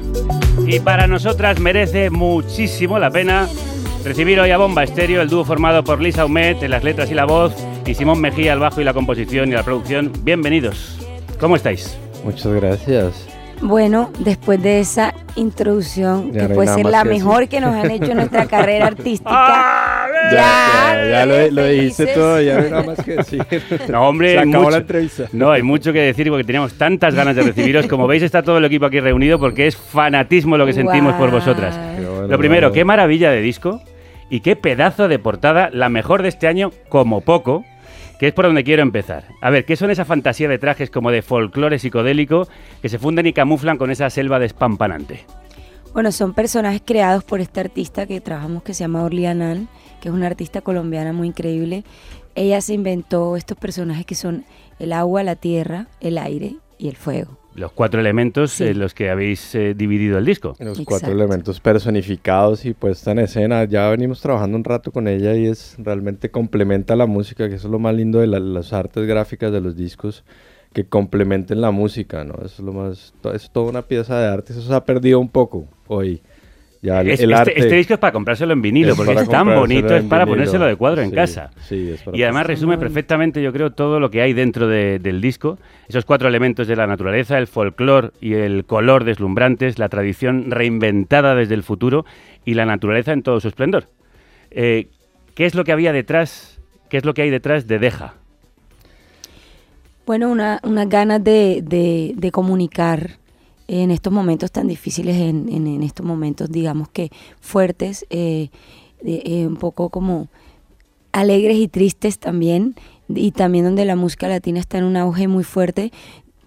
Y 0.67 0.81
para 0.81 1.07
nosotras 1.07 1.61
merece 1.61 2.11
muchísimo 2.11 2.99
la 2.99 3.09
pena 3.09 3.49
recibir 4.05 4.41
hoy 4.41 4.50
a 4.50 4.59
Bomba 4.59 4.83
Estéreo, 4.83 5.23
el 5.23 5.29
dúo 5.29 5.45
formado 5.45 5.85
por 5.85 6.00
Lisa 6.00 6.26
Humet 6.26 6.64
en 6.64 6.73
las 6.73 6.83
letras 6.83 7.09
y 7.09 7.14
la 7.14 7.25
voz, 7.25 7.55
y 7.87 7.95
Simón 7.95 8.21
Mejía 8.21 8.52
al 8.52 8.59
bajo 8.59 8.81
y 8.81 8.85
la 8.85 8.95
composición 8.95 9.49
y 9.50 9.52
la 9.52 9.62
producción. 9.62 10.11
Bienvenidos. 10.25 10.99
¿Cómo 11.38 11.55
estáis? 11.55 11.97
Muchas 12.25 12.52
gracias. 12.55 13.32
Bueno, 13.62 14.11
después 14.19 14.61
de 14.61 14.81
esa 14.81 15.14
introducción, 15.37 16.33
Ya 16.33 16.42
que 16.42 16.49
no 16.49 16.54
puede 16.57 16.69
ser 16.75 16.85
la 16.87 17.04
que 17.04 17.09
mejor 17.11 17.49
que 17.49 17.61
nos 17.61 17.75
han 17.75 17.90
hecho 17.92 18.11
en 18.11 18.16
nuestra 18.16 18.47
carrera 18.47 18.87
artística. 18.88 19.31
¡Ah! 19.33 20.07
Ya, 20.33 21.04
ya, 21.04 21.11
ya 21.11 21.26
lo, 21.26 21.50
lo 21.50 21.64
dijiste 21.66 22.07
todo, 22.09 22.40
ya 22.40 22.59
no 22.59 22.64
hay 22.64 22.71
nada 22.71 22.83
más 22.83 23.04
que 23.04 23.16
decir. 23.16 23.45
No, 23.88 24.09
hombre, 24.09 24.33
Se 24.33 24.38
acabó 24.38 24.64
mucho- 24.64 24.71
la 24.71 24.76
entrevista. 24.78 25.25
No, 25.33 25.50
hay 25.52 25.62
mucho 25.62 25.92
que 25.92 26.00
decir 26.00 26.28
porque 26.28 26.45
teníamos 26.45 26.75
tantas 26.75 27.14
ganas 27.14 27.37
de 27.37 27.42
recibiros. 27.42 27.87
Como 27.87 28.07
veis, 28.07 28.23
está 28.23 28.42
todo 28.42 28.59
el 28.59 28.64
equipo 28.64 28.87
aquí 28.87 28.99
reunido 29.00 29.38
porque 29.38 29.66
es 29.66 29.76
fanatismo 29.76 30.57
lo 30.57 30.66
que 30.66 30.73
sentimos 30.73 31.14
por 31.14 31.31
vosotras. 31.31 31.76
Bueno, 31.97 32.26
Lo 32.28 32.38
primero, 32.38 32.61
bravo. 32.69 32.75
qué 32.75 32.85
maravilla 32.85 33.31
de 33.31 33.40
disco 33.40 33.81
y 34.31 34.40
qué 34.40 34.57
pedazo 34.57 35.09
de 35.09 35.19
portada, 35.19 35.71
la 35.73 35.88
mejor 35.88 36.23
de 36.23 36.28
este 36.28 36.47
año 36.49 36.71
como 36.88 37.21
poco, 37.21 37.64
que 38.23 38.29
es 38.29 38.35
por 38.35 38.45
donde 38.45 38.62
quiero 38.62 38.83
empezar. 38.83 39.25
A 39.41 39.50
ver, 39.50 39.64
¿qué 39.64 39.75
son 39.75 39.91
esa 39.91 40.05
fantasía 40.05 40.49
de 40.49 40.57
trajes 40.57 40.91
como 40.91 41.11
de 41.11 41.23
folclore 41.23 41.81
psicodélico 41.81 42.47
que 42.81 42.88
se 42.88 43.00
funden 43.00 43.26
y 43.26 43.33
camuflan 43.33 43.79
con 43.79 43.91
esa 43.91 44.09
selva 44.11 44.38
despampanante? 44.38 45.26
Bueno, 45.93 46.12
son 46.12 46.33
personajes 46.33 46.83
creados 46.85 47.25
por 47.25 47.41
esta 47.41 47.62
artista 47.62 48.07
que 48.07 48.21
trabajamos 48.21 48.62
que 48.62 48.75
se 48.75 48.85
llama 48.85 49.02
Orly 49.02 49.26
Annan, 49.26 49.69
que 50.00 50.09
es 50.09 50.14
una 50.14 50.29
artista 50.29 50.61
colombiana 50.61 51.12
muy 51.12 51.26
increíble. 51.26 51.83
Ella 52.37 52.61
se 52.61 52.75
inventó 52.75 53.37
estos 53.37 53.59
personajes 53.59 54.07
que 54.07 54.14
son 54.14 54.45
el 54.79 54.93
agua, 54.93 55.25
la 55.25 55.35
tierra, 55.35 55.88
el 56.00 56.17
aire 56.17 56.55
y 56.79 56.91
el 56.91 56.95
fuego. 56.95 57.42
Los 57.55 57.73
cuatro 57.73 58.01
elementos 58.01 58.53
Sí. 58.53 58.65
en 58.65 58.79
los 58.79 58.95
que 58.95 59.11
habéis 59.11 59.55
eh, 59.55 59.75
dividido 59.75 60.17
el 60.19 60.25
disco. 60.25 60.51
Los 60.59 60.79
Exacto. 60.79 60.85
cuatro 60.87 61.13
elementos 61.13 61.61
personificados 61.61 62.65
y 62.65 62.73
puesta 62.73 63.11
en 63.13 63.19
escena. 63.19 63.65
Ya 63.65 63.89
venimos 63.91 64.21
trabajando 64.23 64.57
un 64.57 64.65
rato 64.65 64.91
con 64.91 65.07
ella 65.07 65.35
y 65.35 65.47
es 65.47 65.77
realmente 65.79 66.31
complementa 66.31 66.97
la 66.97 67.07
música, 67.07 67.49
que 67.49 67.57
eso 67.57 67.69
es 67.69 67.71
lo 67.73 67.79
más 67.79 67.95
lindo 67.95 68.21
de 68.21 68.27
la- 68.27 68.41
las 68.41 68.73
artes 68.73 69.07
gráficas 69.07 69.53
de 69.53 69.61
los 69.61 69.77
discos, 69.77 70.25
que 70.73 70.85
complementen 70.85 71.61
la 71.61 71.71
música, 71.71 72.25
¿no? 72.25 72.35
Eso 72.37 72.47
es 72.47 72.61
lo 72.61 72.73
más, 72.73 73.13
to- 73.21 73.35
es 73.35 73.51
toda 73.51 73.69
una 73.69 73.83
pieza 73.83 74.19
de 74.19 74.27
arte. 74.29 74.55
Eso 74.55 74.63
se 74.63 74.73
ha 74.75 74.85
perdido 74.87 75.21
un 75.21 75.29
poco 75.29 75.67
hoy. 75.89 76.23
Ya 76.85 77.01
el, 77.01 77.11
Es- 77.11 77.21
el 77.21 77.31
este, 77.31 77.41
arte 77.41 77.61
este 77.61 77.75
disco 77.77 77.95
es 77.95 78.01
para 78.01 78.12
comprárselo 78.12 78.53
en 78.53 78.61
vinilo, 78.61 78.91
es 78.91 78.97
porque 78.97 79.12
es 79.12 79.29
tan 79.29 79.47
bonito, 79.47 79.95
es 79.97 80.03
para 80.03 80.25
vinilo. 80.25 80.37
ponérselo 80.43 80.67
de 80.67 80.75
cuadro 80.75 81.01
en 81.01 81.11
Sí, 81.11 81.15
casa. 81.15 81.51
sí, 81.62 81.91
es 81.93 82.03
para 82.03 82.17
Y 82.17 82.25
además 82.25 82.45
resume 82.47 82.77
perfectamente, 82.77 83.41
yo 83.41 83.53
creo, 83.53 83.71
todo 83.71 84.01
lo 84.01 84.11
que 84.11 84.21
hay 84.21 84.33
dentro 84.33 84.67
de- 84.67 84.99
del 84.99 85.21
disco. 85.21 85.59
Esos 85.89 86.05
cuatro 86.05 86.27
elementos 86.29 86.67
de 86.67 86.75
la 86.75 86.89
naturaleza, 86.89 87.39
el 87.39 87.47
folclore 87.47 88.11
y 88.21 88.35
el 88.35 88.65
color 88.65 89.05
deslumbrantes, 89.05 89.79
la 89.79 89.89
tradición 89.89 90.51
reinventada 90.51 91.37
desde 91.37 91.55
el 91.55 91.62
futuro 91.62 92.05
y 92.45 92.55
la 92.55 92.67
naturaleza 92.67 93.12
en 93.12 93.23
todo 93.23 93.39
su 93.39 93.47
esplendor. 93.47 93.85
Eh, 94.51 94.89
¿Qué 95.37 95.47
es 95.47 95.55
lo 95.55 95.62
que 95.62 95.71
había 95.71 95.93
detrás? 95.93 96.59
¿Qué 96.91 96.97
es 96.97 97.05
lo 97.05 97.15
que 97.15 97.23
hay 97.23 97.31
detrás 97.31 97.69
de 97.69 97.79
Deja? 97.79 98.15
Bueno, 100.05 100.31
una- 100.31 100.59
unas 100.65 100.89
ganas 100.89 101.23
de, 101.23 101.62
de- 101.62 102.12
de 102.17 102.31
comunicar 102.33 103.19
en 103.81 103.91
estos 103.91 104.12
momentos 104.12 104.52
tan 104.52 104.69
difíciles, 104.69 105.17
en, 105.17 105.49
en- 105.49 105.83
estos 105.83 106.05
momentos, 106.05 106.50
digamos 106.50 106.88
que 106.88 107.11
fuertes, 107.41 108.07
eh, 108.11 108.49
eh, 109.05 109.47
un 109.47 109.57
poco 109.57 109.88
como 109.88 110.29
alegres 111.12 111.57
y 111.59 111.69
tristes 111.69 112.19
también, 112.19 112.75
y 113.09 113.33
también 113.33 113.64
donde 113.64 113.85
la 113.85 113.97
música 113.97 114.29
latina 114.29 114.61
está 114.61 114.79
en 114.79 114.85
un 114.85 114.97
auge 114.97 115.29
muy 115.29 115.45
fuerte, 115.45 115.93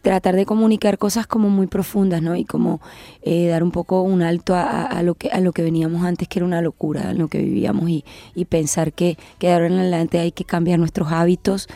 tratar 0.01 0.35
de 0.35 0.45
comunicar 0.45 0.99
cosas 0.99 1.25
como 1.25 1.49
muy 1.49 1.65
profundas, 1.67 2.21
¿no? 2.21 2.35
Y 2.35 2.45
como 2.45 2.79
eh, 3.23 3.47
dar 3.47 3.63
un 3.63 3.71
poco 3.71 4.01
un 4.03 4.21
alto 4.21 4.53
a 4.55 5.01
lo 5.01 5.15
que 5.15 5.29
a 5.31 5.39
lo 5.39 5.51
que 5.51 5.63
veníamos 5.63 6.03
antes, 6.03 6.27
que 6.27 6.39
era 6.39 6.45
una 6.45 6.61
locura, 6.61 7.09
en 7.11 7.17
lo 7.17 7.27
que 7.27 7.39
vivíamos, 7.39 7.89
y, 7.89 8.05
y 8.35 8.45
pensar 8.45 8.93
que, 8.93 9.17
que 9.39 9.47
de 9.47 9.53
ahora 9.53 9.67
en 9.67 9.73
adelante 9.79 10.19
hay 10.19 10.31
que 10.31 10.43
cambiar 10.45 10.77
nuestros 10.79 11.11
hábitos 11.11 11.67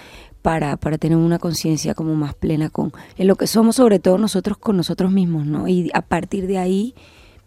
para, 0.42 0.78
para 0.78 0.98
tener 0.98 1.18
una 1.18 1.40
conciencia 1.40 1.94
como 1.94 2.16
más 2.16 2.34
plena 2.34 2.70
con 2.70 2.92
en 3.18 3.28
lo 3.28 3.36
que 3.36 3.48
somos, 3.48 3.76
sobre 3.76 4.00
todo 4.00 4.18
nosotros 4.18 4.58
con 4.58 4.78
nosotros 4.78 5.12
mismos, 5.12 5.46
¿no? 5.46 5.68
Y 5.68 5.90
a 5.94 6.02
partir 6.02 6.48
de 6.48 6.58
ahí 6.58 6.96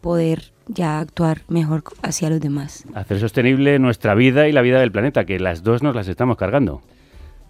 poder 0.01 0.53
ya 0.69 1.01
actuar 1.01 1.43
mejor 1.49 1.83
hacia 2.03 2.31
los 2.31 2.41
demás. 2.41 2.85
Hacer 2.95 3.21
sostenible 3.21 3.79
nuestra 3.79 4.15
vida 4.15 4.49
y 4.49 4.53
la 4.53 4.63
vida 4.63 4.81
del 4.81 4.93
planeta, 4.93 5.25
que 5.25 5.39
las 5.39 5.63
dos 5.63 5.83
nos 5.83 5.95
las 5.95 6.09
estamos 6.09 6.37
cargando. 6.37 6.83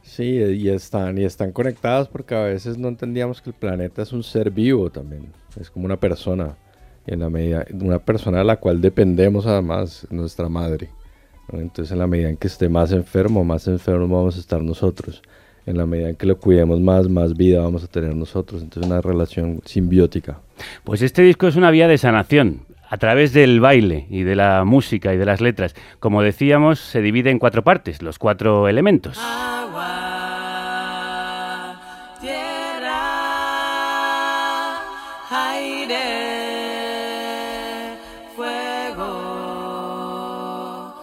Sí, 0.03 0.25
y 0.25 0.69
están, 0.69 1.17
y 1.19 1.25
están 1.25 1.53
conectadas 1.53 2.09
porque 2.09 2.35
a 2.35 2.43
veces 2.43 2.77
no 2.77 2.89
entendíamos 2.89 3.41
que 3.41 3.51
el 3.51 3.55
planeta 3.55 4.03
es 4.03 4.13
un 4.13 4.23
ser 4.23 4.51
vivo 4.51 4.91
también. 4.91 5.33
Es 5.59 5.71
como 5.71 5.87
una 5.87 5.97
persona. 5.97 6.57
En 7.05 7.19
la 7.19 7.31
medida, 7.31 7.67
una 7.73 7.99
persona 7.99 8.39
de 8.39 8.45
la 8.45 8.59
cual 8.59 8.81
dependemos 8.81 9.45
además, 9.47 10.07
nuestra 10.11 10.49
madre. 10.49 10.89
Entonces 11.61 11.93
en 11.93 11.99
la 11.99 12.07
medida 12.07 12.29
en 12.29 12.37
que 12.37 12.49
esté 12.49 12.69
más 12.69 12.93
enfermo, 12.93 13.45
más 13.45 13.67
enfermos 13.69 14.11
vamos 14.11 14.37
a 14.37 14.41
estar 14.41 14.63
nosotros. 14.63 15.23
En 15.65 15.77
la 15.79 15.87
medida 15.87 16.09
en 16.09 16.17
que 16.17 16.27
lo 16.27 16.39
cuidemos 16.39 16.81
más, 16.81 17.09
más 17.09 17.37
vida 17.37 17.61
vamos 17.61 17.85
a 17.85 17.87
tener 17.87 18.15
nosotros. 18.15 18.63
Entonces 18.63 18.91
una 18.91 19.01
relación 19.01 19.61
simbiótica. 19.65 20.39
Pues 20.85 21.03
este 21.03 21.23
disco 21.23 21.47
es 21.47 21.57
una 21.57 21.71
vía 21.71 21.89
de 21.89 21.99
sanación 21.99 22.63
a 22.89 22.99
través 22.99 23.33
del 23.33 23.61
baile 23.61 24.07
y 24.11 24.23
de 24.23 24.37
la 24.37 24.65
música 24.65 25.15
y 25.15 25.17
de 25.17 25.25
las 25.25 25.41
letras. 25.41 25.75
Como 25.99 26.23
decíamos, 26.23 26.79
se 26.79 27.01
divide 27.01 27.31
en 27.31 27.39
cuatro 27.39 27.65
partes, 27.65 28.03
los 28.03 28.19
cuatro 28.19 28.69
elementos. 28.69 29.19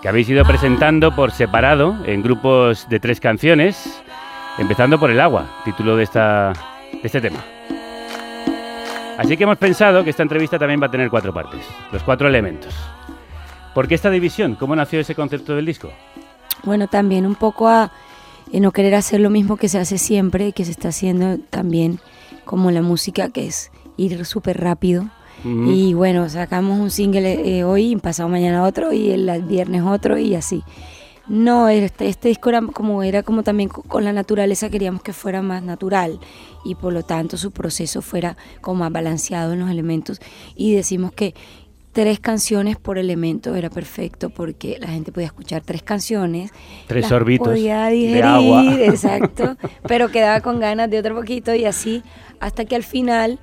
Habéis 0.10 0.28
ido 0.28 0.44
presentando 0.44 1.16
por 1.16 1.30
separado 1.30 1.96
en 2.04 2.24
grupos 2.24 2.90
de 2.90 3.00
tres 3.00 3.20
canciones, 3.20 4.02
empezando 4.58 5.00
por 5.00 5.12
El 5.12 5.20
agua, 5.20 5.62
título 5.64 5.96
de, 5.96 6.04
esta, 6.04 6.52
de 6.92 7.02
este 7.04 7.22
tema. 7.22 7.46
Así 9.20 9.38
que 9.38 9.44
hemos 9.44 9.60
pensado 9.60 10.04
que 10.04 10.10
esta 10.10 10.24
entrevista 10.24 10.58
también 10.58 10.82
va 10.82 10.88
a 10.88 10.92
tener 10.92 11.12
cuatro 11.12 11.32
partes, 11.32 11.62
los 11.92 12.02
cuatro 12.02 12.28
elementos. 12.28 12.76
¿Por 13.76 13.88
qué 13.88 13.94
esta 13.94 14.10
división? 14.10 14.56
¿Cómo 14.56 14.76
nació 14.76 15.00
ese 15.00 15.14
concepto 15.14 15.56
del 15.56 15.68
disco? 15.68 15.92
Bueno, 16.64 16.88
también 16.88 17.28
un 17.28 17.36
poco 17.36 17.68
a 17.68 17.92
eh, 18.52 18.60
no 18.60 18.72
querer 18.72 18.96
hacer 18.96 19.20
lo 19.20 19.30
mismo 19.30 19.58
que 19.58 19.70
se 19.70 19.78
hace 19.78 20.00
siempre, 20.00 20.54
que 20.54 20.66
se 20.66 20.72
está 20.72 20.88
haciendo 20.88 21.38
también 21.52 22.00
como 22.46 22.72
la 22.72 22.82
música, 22.82 23.30
que 23.30 23.46
es 23.46 23.72
ir 23.96 24.26
súper 24.26 24.60
rápido. 24.60 25.06
Y 25.44 25.94
bueno, 25.94 26.28
sacamos 26.30 26.80
un 26.80 26.92
single 26.92 27.58
eh, 27.60 27.64
hoy, 27.64 27.96
pasado 27.96 28.28
mañana 28.30 28.64
otro 28.64 28.92
y 28.94 29.10
el, 29.12 29.44
viernes 29.44 29.84
otro 29.84 30.18
y 30.18 30.36
así. 30.36 30.64
No, 31.28 31.70
este, 31.70 32.08
este 32.08 32.28
disco 32.30 32.50
era 32.50 32.62
como, 32.62 33.04
era 33.04 33.22
como 33.24 33.44
también 33.44 33.70
co- 33.70 33.84
con 33.84 34.04
la 34.04 34.12
naturaleza, 34.14 34.70
queríamos 34.70 35.04
que 35.04 35.14
fuera 35.14 35.42
más 35.44 35.62
natural 35.62 36.20
y 36.66 36.74
por 36.76 36.92
lo 36.92 37.04
tanto 37.04 37.38
su 37.38 37.52
proceso 37.52 38.02
fuera 38.02 38.36
como 38.62 38.80
más 38.80 38.92
balanceado 38.92 39.54
en 39.54 39.60
los 39.60 39.70
elementos. 39.70 40.20
Y 40.56 40.74
decimos 40.74 41.12
que 41.12 41.36
tres 41.92 42.20
canciones 42.20 42.78
por 42.78 42.98
elemento 42.98 43.54
era 43.56 43.70
perfecto 43.70 44.30
porque 44.32 44.78
la 44.80 44.88
gente 44.88 45.12
podía 45.12 45.28
escuchar 45.28 45.62
tres 45.64 45.84
canciones. 45.84 46.52
Tres 46.88 47.02
las 47.04 47.10
sorbitos 47.10 47.48
podía 47.48 47.86
de 47.86 47.92
digerir, 47.96 48.24
agua. 48.24 48.64
exacto, 48.80 49.56
pero 49.88 50.10
quedaba 50.10 50.42
con 50.42 50.60
ganas 50.60 50.90
de 50.90 50.98
otro 50.98 51.16
poquito 51.16 51.54
y 51.54 51.66
así 51.66 52.02
hasta 52.40 52.66
que 52.66 52.76
al 52.76 52.84
final 52.84 53.38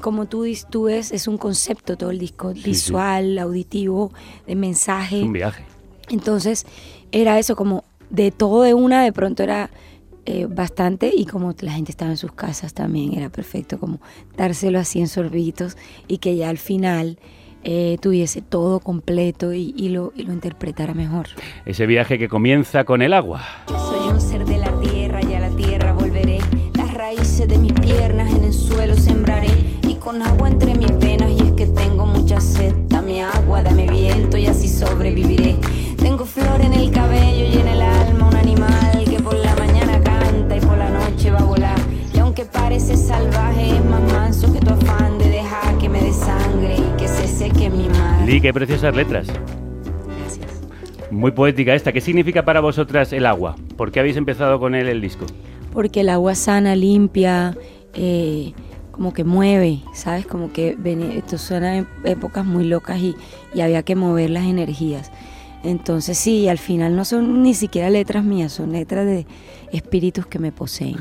como 0.00 0.26
tú, 0.26 0.44
tú 0.70 0.84
ves, 0.84 1.12
es 1.12 1.28
un 1.28 1.38
concepto 1.38 1.96
todo 1.96 2.10
el 2.10 2.18
disco, 2.18 2.54
sí. 2.54 2.62
visual, 2.62 3.38
auditivo, 3.38 4.12
de 4.46 4.54
mensaje. 4.54 5.18
Es 5.18 5.24
un 5.24 5.32
viaje. 5.32 5.64
Entonces 6.08 6.66
era 7.12 7.38
eso, 7.38 7.56
como 7.56 7.84
de 8.10 8.30
todo 8.30 8.62
de 8.62 8.74
una, 8.74 9.02
de 9.02 9.12
pronto 9.12 9.42
era 9.42 9.70
eh, 10.24 10.46
bastante 10.48 11.12
y 11.14 11.26
como 11.26 11.54
la 11.60 11.72
gente 11.72 11.90
estaba 11.92 12.10
en 12.10 12.16
sus 12.16 12.32
casas 12.32 12.74
también 12.74 13.14
era 13.14 13.30
perfecto, 13.30 13.78
como 13.78 14.00
dárselo 14.36 14.78
así 14.78 15.00
en 15.00 15.08
sorbitos 15.08 15.76
y 16.08 16.18
que 16.18 16.36
ya 16.36 16.48
al 16.48 16.58
final 16.58 17.18
eh, 17.62 17.98
tuviese 18.00 18.42
todo 18.42 18.80
completo 18.80 19.52
y, 19.52 19.74
y 19.76 19.88
lo, 19.88 20.12
y 20.16 20.22
lo 20.24 20.32
interpretara 20.32 20.94
mejor. 20.94 21.28
Ese 21.64 21.86
viaje 21.86 22.18
que 22.18 22.28
comienza 22.28 22.84
con 22.84 23.02
el 23.02 23.12
agua. 23.12 23.42
Soy 23.68 24.08
un 24.08 24.20
ser 24.20 24.44
de 24.44 24.58
la 24.58 24.65
Lee, 48.26 48.40
qué 48.40 48.52
preciosas 48.52 48.94
letras. 48.96 49.26
Gracias. 50.18 50.60
Muy 51.12 51.30
poética 51.30 51.74
esta. 51.74 51.92
¿Qué 51.92 52.00
significa 52.00 52.44
para 52.44 52.60
vosotras 52.60 53.12
el 53.12 53.24
agua? 53.24 53.54
¿Por 53.76 53.92
qué 53.92 54.00
habéis 54.00 54.16
empezado 54.16 54.58
con 54.58 54.74
él 54.74 54.88
el 54.88 55.00
disco? 55.00 55.24
porque 55.72 56.00
el 56.00 56.08
agua 56.08 56.34
sana, 56.34 56.74
limpia, 56.74 57.54
eh, 57.92 58.54
como 58.92 59.12
que 59.12 59.24
mueve, 59.24 59.80
¿sabes? 59.92 60.24
Como 60.24 60.50
que 60.50 60.74
ven- 60.78 61.02
esto 61.02 61.36
suena 61.36 61.76
en 61.76 61.86
épocas 62.04 62.46
muy 62.46 62.64
locas 62.64 62.98
y, 62.98 63.14
y 63.54 63.60
había 63.60 63.82
que 63.82 63.94
mover 63.94 64.30
las 64.30 64.44
energías. 64.46 65.12
Entonces 65.64 66.16
sí, 66.16 66.48
al 66.48 66.58
final 66.58 66.94
no 66.94 67.04
son 67.04 67.42
ni 67.42 67.52
siquiera 67.54 67.90
letras 67.90 68.24
mías, 68.24 68.52
son 68.52 68.70
letras 68.72 69.04
de 69.04 69.26
espíritus 69.72 70.26
que 70.26 70.38
me 70.38 70.52
poseen. 70.52 70.96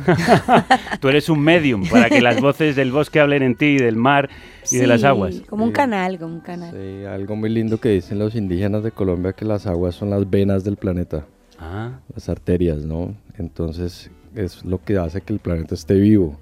Tú 0.99 1.07
eres 1.09 1.29
un 1.29 1.39
medium 1.41 1.87
para 1.87 2.09
que 2.09 2.21
las 2.21 2.41
voces 2.41 2.75
del 2.75 2.91
bosque 2.91 3.19
hablen 3.19 3.43
en 3.43 3.55
ti, 3.55 3.77
del 3.77 3.95
mar 3.95 4.29
y 4.71 4.77
de 4.77 4.87
las 4.87 5.01
Sí, 5.01 5.07
aguas. 5.07 5.41
Como 5.47 5.65
un 5.65 5.71
canal, 5.71 6.17
como 6.17 6.33
un 6.35 6.39
canal. 6.41 6.73
Sí, 6.73 7.05
algo 7.05 7.35
muy 7.35 7.49
lindo 7.49 7.79
que 7.79 7.89
dicen 7.89 8.17
los 8.17 8.33
indígenas 8.33 8.83
de 8.83 8.91
Colombia, 8.91 9.33
que 9.33 9.45
las 9.45 9.67
aguas 9.67 9.93
son 9.95 10.09
las 10.09 10.27
venas 10.29 10.63
del 10.63 10.77
planeta, 10.77 11.25
Ah, 11.59 11.99
las 12.13 12.27
arterias, 12.27 12.79
¿no? 12.79 13.13
Entonces 13.37 14.09
es 14.35 14.65
lo 14.65 14.83
que 14.83 14.97
hace 14.97 15.21
que 15.21 15.31
el 15.31 15.39
planeta 15.39 15.75
esté 15.75 15.93
vivo 15.93 16.37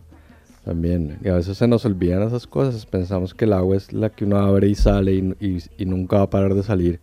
también. 0.63 1.17
Y 1.23 1.27
a 1.27 1.33
veces 1.33 1.57
se 1.57 1.67
nos 1.67 1.83
olvidan 1.85 2.23
esas 2.23 2.47
cosas, 2.47 2.85
pensamos 2.85 3.33
que 3.33 3.43
el 3.45 3.53
agua 3.53 3.75
es 3.75 3.91
la 3.91 4.09
que 4.09 4.23
uno 4.23 4.37
abre 4.37 4.69
y 4.69 4.75
sale 4.75 5.13
y, 5.13 5.33
y- 5.45 5.61
y 5.77 5.85
nunca 5.85 6.17
va 6.17 6.23
a 6.23 6.29
parar 6.29 6.53
de 6.55 6.63
salir. 6.63 6.99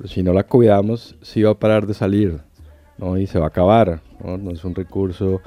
Pero 0.00 0.08
si 0.08 0.22
no 0.22 0.32
la 0.32 0.44
cuidamos, 0.44 1.14
sí 1.20 1.42
va 1.42 1.50
a 1.50 1.58
parar 1.58 1.86
de 1.86 1.92
salir, 1.92 2.38
¿no? 2.96 3.18
Y 3.18 3.26
se 3.26 3.38
va 3.38 3.44
a 3.44 3.48
acabar, 3.48 4.00
¿no? 4.24 4.38
No 4.38 4.50
es 4.50 4.64
un 4.64 4.74
recurso 4.74 5.42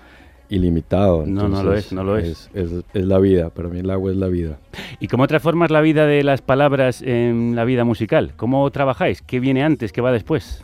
ilimitado. 0.48 1.26
No, 1.26 1.48
no 1.50 1.50
lo 1.50 1.58
entonces 1.62 1.86
es, 1.88 1.94
no 1.94 2.04
lo 2.04 2.18
es. 2.20 2.50
Es, 2.54 2.72
es- 2.72 2.84
es 2.94 3.06
la 3.08 3.18
vida, 3.18 3.50
para 3.50 3.68
mí 3.70 3.80
el 3.80 3.90
agua 3.90 4.12
es 4.12 4.18
la 4.18 4.28
vida. 4.28 4.60
¿Y 5.00 5.08
cómo 5.08 5.26
transformas 5.26 5.72
la 5.72 5.82
vida 5.82 6.06
de 6.06 6.24
las 6.24 6.42
palabras 6.44 7.02
en 7.02 7.56
la 7.56 7.66
vida 7.66 7.84
musical? 7.84 8.34
¿Cómo 8.36 8.70
trabajáis? 8.70 9.24
¿Qué 9.24 9.40
viene 9.40 9.64
antes? 9.64 9.92
¿Qué 9.92 10.02
va 10.02 10.12
después? 10.12 10.64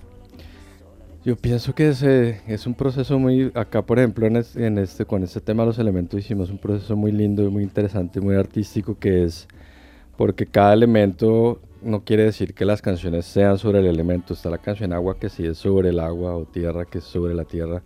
Yo 1.26 1.36
pienso 1.36 1.74
que 1.74 1.90
es, 1.90 2.04
eh, 2.04 2.42
es 2.48 2.68
un 2.68 2.76
proceso 2.76 3.18
muy, 3.18 3.52
acá 3.56 3.82
por 3.82 3.98
ejemplo 3.98 4.28
en 4.28 4.36
este, 4.36 4.68
en 4.68 4.78
este, 4.78 5.04
con 5.06 5.24
este 5.24 5.42
tema 5.42 5.64
de 5.64 5.68
los 5.68 5.80
elementos 5.80 6.20
hicimos 6.20 6.52
un 6.52 6.60
proceso 6.60 6.96
muy 6.96 7.12
lindo 7.12 7.50
muy 7.52 7.64
interesante, 7.64 8.22
muy 8.22 8.36
artístico 8.36 8.98
que 9.00 9.24
es 9.26 9.48
porque 10.16 10.46
cada 10.46 10.74
elemento 10.74 11.60
no 11.82 12.04
quiere 12.04 12.24
decir 12.24 12.54
que 12.54 12.66
las 12.66 12.82
canciones 12.82 13.26
sean 13.26 13.58
sobre 13.58 13.80
el 13.80 13.86
elemento, 13.88 14.34
está 14.34 14.50
la 14.50 14.58
canción 14.58 14.94
agua 14.94 15.18
que 15.20 15.30
sí 15.30 15.46
es 15.46 15.58
sobre 15.58 15.90
el 15.90 16.00
agua 16.00 16.36
o 16.36 16.46
tierra 16.46 16.86
que 16.86 16.98
es 17.00 17.04
sobre 17.04 17.34
la 17.34 17.46
tierra, 17.46 17.82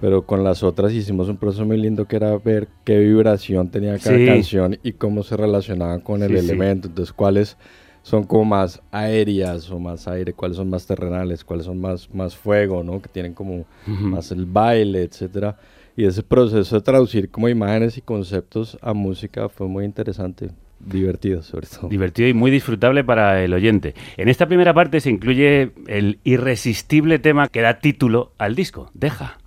pero 0.00 0.22
con 0.26 0.44
las 0.44 0.62
otras 0.62 0.92
hicimos 0.92 1.28
un 1.28 1.36
proceso 1.36 1.64
muy 1.64 1.76
lindo 1.76 2.06
que 2.06 2.16
era 2.16 2.36
ver 2.38 2.68
qué 2.84 2.98
vibración 2.98 3.70
tenía 3.70 3.98
cada 3.98 4.18
Sí. 4.18 4.26
canción 4.26 4.78
y 4.82 4.92
cómo 4.92 5.22
se 5.22 5.36
relacionaban 5.36 6.00
con 6.00 6.22
el 6.22 6.30
Sí, 6.30 6.38
sí. 6.38 6.44
elemento, 6.50 6.88
entonces 6.88 7.12
cuáles 7.12 7.56
son 8.02 8.24
como 8.24 8.44
más 8.44 8.80
aéreas 8.90 9.70
o 9.70 9.78
más 9.78 10.06
aire, 10.08 10.32
cuáles 10.32 10.56
son 10.56 10.70
más 10.70 10.86
terrenales, 10.86 11.44
cuáles 11.44 11.66
son 11.66 11.80
más, 11.80 12.08
más 12.14 12.36
fuego, 12.36 12.82
¿no? 12.82 13.02
Que 13.02 13.08
tienen 13.08 13.34
como 13.34 13.64
más 13.86 14.30
el 14.30 14.46
baile, 14.46 15.02
etcétera. 15.02 15.56
Y 15.96 16.04
ese 16.04 16.22
proceso 16.22 16.76
de 16.76 16.82
traducir 16.82 17.28
como 17.28 17.48
imágenes 17.48 17.98
y 17.98 18.00
conceptos 18.02 18.78
a 18.80 18.94
música 18.94 19.48
fue 19.48 19.66
muy 19.66 19.84
interesante, 19.84 20.50
divertido 20.80 21.42
sobre 21.42 21.66
todo. 21.66 21.88
Divertido 21.88 22.28
y 22.28 22.34
muy 22.34 22.50
disfrutable 22.50 23.04
para 23.04 23.42
el 23.42 23.52
oyente. 23.52 23.94
En 24.16 24.28
esta 24.28 24.46
primera 24.46 24.74
parte 24.74 25.00
se 25.00 25.10
incluye 25.10 25.72
el 25.86 26.18
irresistible 26.24 27.18
tema 27.18 27.48
que 27.48 27.60
da 27.60 27.80
título 27.80 28.32
al 28.38 28.54
disco, 28.54 28.90
Deja. 28.94 29.38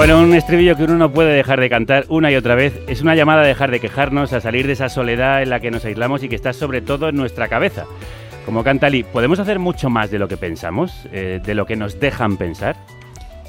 Bueno, 0.00 0.18
un 0.22 0.32
estribillo 0.32 0.78
que 0.78 0.84
uno 0.84 0.96
no 0.96 1.12
puede 1.12 1.34
dejar 1.34 1.60
de 1.60 1.68
cantar 1.68 2.06
una 2.08 2.32
y 2.32 2.34
otra 2.34 2.54
vez. 2.54 2.72
Es 2.88 3.02
una 3.02 3.14
llamada 3.14 3.42
a 3.42 3.46
dejar 3.46 3.70
de 3.70 3.80
quejarnos, 3.80 4.32
a 4.32 4.40
salir 4.40 4.66
de 4.66 4.72
esa 4.72 4.88
soledad 4.88 5.42
en 5.42 5.50
la 5.50 5.60
que 5.60 5.70
nos 5.70 5.84
aislamos 5.84 6.22
y 6.22 6.30
que 6.30 6.36
está 6.36 6.54
sobre 6.54 6.80
todo 6.80 7.10
en 7.10 7.16
nuestra 7.16 7.48
cabeza. 7.48 7.84
Como 8.46 8.64
canta 8.64 8.88
Lee, 8.88 9.02
¿podemos 9.02 9.40
hacer 9.40 9.58
mucho 9.58 9.90
más 9.90 10.10
de 10.10 10.18
lo 10.18 10.26
que 10.26 10.38
pensamos? 10.38 11.06
Eh, 11.12 11.42
¿De 11.44 11.54
lo 11.54 11.66
que 11.66 11.76
nos 11.76 12.00
dejan 12.00 12.38
pensar? 12.38 12.76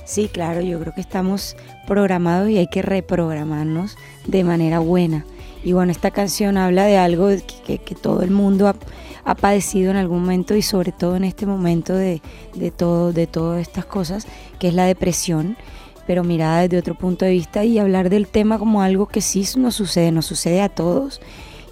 Sí, 0.04 0.28
claro, 0.28 0.60
yo 0.60 0.78
creo 0.82 0.94
que 0.94 1.00
estamos 1.00 1.56
programados 1.88 2.50
y 2.50 2.58
hay 2.58 2.68
que 2.68 2.82
reprogramarnos 2.82 3.96
de 4.28 4.44
manera 4.44 4.80
buena. 4.80 5.26
Y 5.64 5.72
bueno, 5.72 5.94
esta 5.94 6.12
canción 6.12 6.58
habla 6.58 6.84
de 6.84 6.98
algo 6.98 7.30
que, 7.66 7.80
todo 7.96 8.24
el 8.24 8.32
mundo 8.32 8.68
ha, 8.68 8.76
ha 9.24 9.36
padecido 9.36 9.90
en 9.90 9.96
algún 9.96 10.20
momento 10.24 10.54
y 10.58 10.64
sobre 10.64 10.92
todo 10.92 11.16
en 11.16 11.24
este 11.24 11.46
momento 11.46 11.94
de, 11.94 12.22
de 12.56 12.72
todo, 12.72 13.14
de 13.14 13.26
todas 13.26 13.62
estas 13.62 13.86
cosas, 13.86 14.28
que 14.60 14.68
es 14.68 14.74
la 14.74 14.84
depresión, 14.84 15.56
pero 16.12 16.26
mirada 16.26 16.64
desde 16.64 16.78
otro 16.78 16.94
punto 16.94 17.24
de 17.24 17.32
vista 17.32 17.64
y 17.64 17.80
hablar 17.80 18.10
del 18.10 18.28
tema 18.28 18.60
como 18.60 18.82
algo 18.82 19.06
que 19.08 19.22
sí 19.22 19.46
nos 19.58 19.76
sucede, 19.76 20.12
nos 20.12 20.26
sucede 20.26 20.60
a 20.60 20.68
todos. 20.68 21.22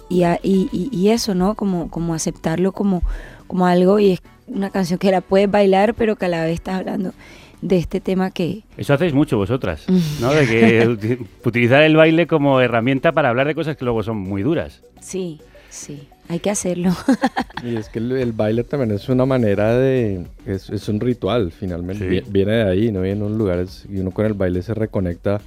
Y, 0.08 0.22
a- 0.22 0.40
y- 0.42 0.70
y- 0.72 0.88
y 0.90 1.10
eso, 1.10 1.34
¿no? 1.34 1.54
Como, 1.56 1.90
como 1.90 2.14
aceptarlo 2.14 2.72
como, 2.72 3.02
como 3.46 3.66
algo 3.66 3.98
y 3.98 4.12
es 4.12 4.22
una 4.46 4.70
canción 4.70 4.98
que 4.98 5.10
la 5.10 5.20
puedes 5.20 5.50
bailar, 5.50 5.92
pero 5.92 6.16
que 6.16 6.24
a 6.24 6.28
la 6.28 6.42
vez 6.44 6.54
estás 6.54 6.76
hablando 6.80 7.12
de 7.60 7.76
este 7.76 8.00
tema 8.00 8.30
que, 8.30 8.62
Eso 8.78 8.94
hacéis 8.94 9.12
mucho 9.12 9.36
vosotras, 9.36 9.84
¿no? 10.22 10.32
De 10.32 10.46
que 10.46 10.88
uti- 10.88 11.18
utilizar 11.44 11.82
el 11.82 11.96
baile 11.96 12.26
como 12.26 12.62
herramienta 12.62 13.12
para 13.12 13.28
hablar 13.28 13.46
de 13.46 13.54
cosas 13.54 13.76
que 13.76 13.84
luego 13.84 14.02
son 14.02 14.16
muy 14.16 14.42
duras. 14.42 14.80
sí, 15.02 15.38
sí, 15.68 16.08
hay 16.30 16.38
que 16.40 16.50
hacerlo. 16.50 16.90
Y 17.62 17.76
es 17.76 17.90
que 17.90 17.98
el, 17.98 18.12
el 18.12 18.32
baile 18.32 18.64
también 18.64 18.90
es 18.92 19.06
una 19.10 19.26
manera 19.26 19.76
de... 19.76 20.24
Es, 20.46 20.70
es 20.70 20.88
un 20.88 20.98
ritual, 20.98 21.52
finalmente. 21.52 22.22
Sí. 22.22 22.30
Viene 22.30 22.52
de 22.52 22.62
ahí, 22.62 22.90
¿no? 22.90 23.02
Viene 23.02 23.20
de 23.20 23.26
un 23.26 23.36
lugar 23.36 23.58
es- 23.58 23.84
y 23.86 23.98
uno 23.98 24.12
con 24.12 24.24
el 24.24 24.32
baile 24.32 24.62
se 24.62 24.72
reconecta, 24.72 25.42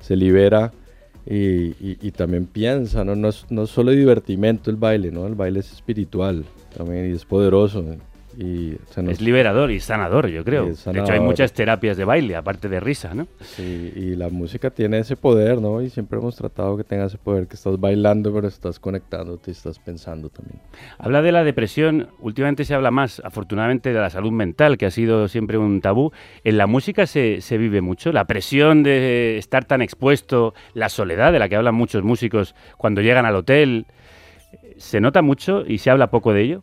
se 0.00 0.14
libera 0.14 0.72
y, 1.24 1.36
y- 1.36 1.98
y 2.02 2.10
también 2.10 2.44
piensa, 2.44 3.02
¿no? 3.02 3.16
No 3.16 3.28
es, 3.30 3.46
no 3.48 3.62
es 3.62 3.70
solo 3.70 3.92
divertimento 3.92 4.68
el 4.70 4.76
baile, 4.76 5.10
¿no? 5.10 5.26
El 5.26 5.34
baile 5.36 5.60
es 5.60 5.72
espiritual 5.72 6.44
también 6.76 7.10
y 7.10 7.14
es 7.16 7.24
poderoso. 7.24 7.82
Y 8.36 8.76
nos- 8.96 9.12
Es 9.12 9.20
liberador 9.20 9.70
y 9.70 9.80
sanador, 9.80 10.28
yo 10.28 10.44
creo. 10.44 10.66
Es 10.68 10.84
De 10.84 10.90
hecho, 10.90 11.00
hay 11.00 11.06
sanador. 11.06 11.26
muchas 11.26 11.52
terapias 11.52 11.96
de 11.96 12.04
baile, 12.04 12.36
aparte 12.36 12.68
de 12.68 12.80
risa, 12.80 13.14
¿no? 13.14 13.28
Sí, 13.40 13.92
y 13.94 14.16
la 14.16 14.28
música 14.28 14.70
tiene 14.70 14.98
ese 14.98 15.16
poder, 15.16 15.60
¿no? 15.60 15.80
Y 15.82 15.90
siempre 15.90 16.18
hemos 16.18 16.34
tratado 16.36 16.76
que 16.76 16.84
tenga 16.84 17.04
ese 17.06 17.18
poder, 17.18 17.46
que 17.46 17.54
estás 17.54 17.78
bailando, 17.78 18.32
pero 18.34 18.48
estás 18.48 18.78
conectándote 18.80 19.50
y 19.50 19.52
estás 19.52 19.78
pensando 19.78 20.28
también. 20.30 20.60
Habla 20.98 21.22
de 21.22 21.32
la 21.32 21.44
depresión, 21.44 22.08
últimamente 22.20 22.64
se 22.64 22.74
habla 22.74 22.90
más, 22.90 23.20
afortunadamente, 23.24 23.92
de 23.92 24.00
la 24.00 24.10
salud 24.10 24.32
mental, 24.32 24.78
que 24.78 24.86
ha 24.86 24.90
sido 24.90 25.28
siempre 25.28 25.58
un 25.58 25.80
tabú. 25.80 26.10
En 26.42 26.56
la 26.56 26.66
música 26.66 27.06
se, 27.06 27.40
se 27.40 27.58
vive 27.58 27.80
mucho, 27.80 28.10
la 28.12 28.24
presión 28.26 28.82
de 28.82 29.38
estar 29.38 29.64
tan 29.64 29.82
expuesto, 29.82 30.54
la 30.74 30.88
soledad 30.88 31.32
de 31.32 31.38
la 31.38 31.48
que 31.48 31.56
hablan 31.56 31.74
muchos 31.74 32.02
músicos 32.02 32.54
cuando 32.78 33.00
llegan 33.00 33.26
al 33.26 33.36
hotel. 33.36 33.86
¿Se 34.76 35.00
nota 35.00 35.22
mucho 35.22 35.64
y 35.66 35.78
se 35.78 35.90
habla 35.90 36.10
poco 36.10 36.32
de 36.32 36.42
ello? 36.42 36.62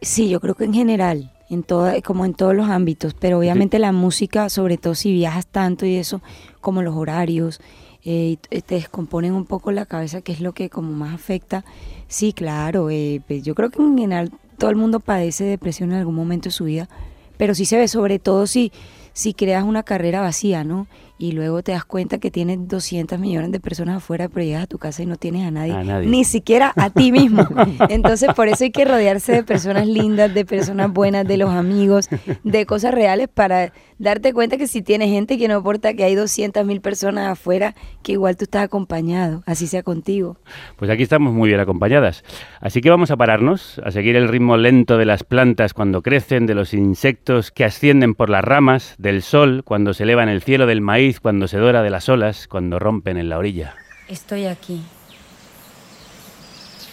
Sí, 0.00 0.28
yo 0.28 0.40
creo 0.40 0.54
que 0.54 0.64
en 0.64 0.74
general, 0.74 1.32
en 1.48 1.62
toda, 1.62 2.00
como 2.02 2.24
en 2.24 2.34
todos 2.34 2.54
los 2.54 2.68
ámbitos, 2.68 3.14
pero 3.14 3.38
obviamente 3.38 3.78
la 3.78 3.92
música, 3.92 4.48
sobre 4.48 4.76
todo 4.76 4.94
si 4.94 5.12
viajas 5.12 5.46
tanto 5.46 5.86
y 5.86 5.96
eso, 5.96 6.20
como 6.60 6.82
los 6.82 6.94
horarios, 6.94 7.60
eh, 8.04 8.36
te 8.48 8.76
descomponen 8.76 9.32
un 9.32 9.46
poco 9.46 9.72
la 9.72 9.86
cabeza, 9.86 10.20
que 10.20 10.32
es 10.32 10.40
lo 10.40 10.52
que 10.52 10.70
como 10.70 10.92
más 10.92 11.14
afecta. 11.14 11.64
Sí, 12.08 12.32
claro, 12.32 12.90
eh, 12.90 13.20
pues 13.26 13.42
yo 13.42 13.54
creo 13.54 13.70
que 13.70 13.82
en 13.82 13.98
general 13.98 14.32
todo 14.58 14.70
el 14.70 14.76
mundo 14.76 15.00
padece 15.00 15.44
depresión 15.44 15.92
en 15.92 15.98
algún 15.98 16.14
momento 16.14 16.48
de 16.48 16.52
su 16.52 16.64
vida, 16.64 16.88
pero 17.36 17.54
sí 17.54 17.64
se 17.64 17.76
ve 17.76 17.88
sobre 17.88 18.18
todo 18.18 18.46
si, 18.46 18.72
si 19.12 19.34
creas 19.34 19.64
una 19.64 19.82
carrera 19.82 20.20
vacía, 20.20 20.62
¿no? 20.62 20.86
Y 21.18 21.32
luego 21.32 21.62
te 21.62 21.72
das 21.72 21.84
cuenta 21.84 22.18
que 22.18 22.30
tienes 22.30 22.68
200 22.68 23.18
millones 23.18 23.50
de 23.50 23.58
personas 23.58 23.96
afuera, 23.96 24.28
pero 24.28 24.44
llegas 24.44 24.64
a 24.64 24.66
tu 24.66 24.76
casa 24.78 25.02
y 25.02 25.06
no 25.06 25.16
tienes 25.16 25.46
a 25.46 25.50
nadie, 25.50 25.72
A 25.72 25.82
nadie. 25.82 26.06
ni 26.08 26.24
siquiera 26.24 26.72
a 26.76 26.90
ti 26.90 27.10
mismo. 27.10 27.46
Entonces, 27.88 28.28
por 28.34 28.48
eso 28.48 28.64
hay 28.64 28.70
que 28.70 28.84
rodearse 28.84 29.32
de 29.32 29.42
personas 29.42 29.86
lindas, 29.86 30.34
de 30.34 30.44
personas 30.44 30.92
buenas, 30.92 31.26
de 31.26 31.38
los 31.38 31.50
amigos, 31.50 32.08
de 32.44 32.66
cosas 32.66 32.92
reales 32.92 33.28
para 33.28 33.72
darte 33.98 34.34
cuenta 34.34 34.58
que 34.58 34.66
si 34.66 34.82
tienes 34.82 35.08
gente 35.08 35.38
que 35.38 35.48
no 35.48 35.56
importa 35.56 35.94
que 35.94 36.04
hay 36.04 36.14
200 36.14 36.66
mil 36.66 36.82
personas 36.82 37.28
afuera, 37.28 37.74
que 38.02 38.12
igual 38.12 38.36
tú 38.36 38.44
estás 38.44 38.64
acompañado, 38.64 39.42
así 39.46 39.66
sea 39.66 39.82
contigo. 39.82 40.36
Pues 40.76 40.90
aquí 40.90 41.02
estamos 41.02 41.32
muy 41.32 41.48
bien 41.48 41.60
acompañadas. 41.60 42.24
Así 42.60 42.82
que 42.82 42.90
vamos 42.90 43.10
a 43.10 43.16
pararnos, 43.16 43.80
a 43.84 43.90
seguir 43.90 44.16
el 44.16 44.28
ritmo 44.28 44.58
lento 44.58 44.98
de 44.98 45.06
las 45.06 45.24
plantas 45.24 45.72
cuando 45.72 46.02
crecen, 46.02 46.44
de 46.44 46.54
los 46.54 46.74
insectos 46.74 47.50
que 47.50 47.64
ascienden 47.64 48.14
por 48.14 48.28
las 48.28 48.44
ramas, 48.44 48.94
del 48.98 49.22
sol 49.22 49.62
cuando 49.64 49.94
se 49.94 50.02
eleva 50.02 50.22
en 50.22 50.28
el 50.28 50.42
cielo, 50.42 50.66
del 50.66 50.82
maíz 50.82 51.05
cuando 51.14 51.48
se 51.48 51.58
dora 51.58 51.82
de 51.82 51.90
las 51.90 52.08
olas, 52.08 52.48
cuando 52.48 52.78
rompen 52.78 53.16
en 53.16 53.28
la 53.28 53.38
orilla. 53.38 53.74
Estoy 54.08 54.46
aquí. 54.46 54.82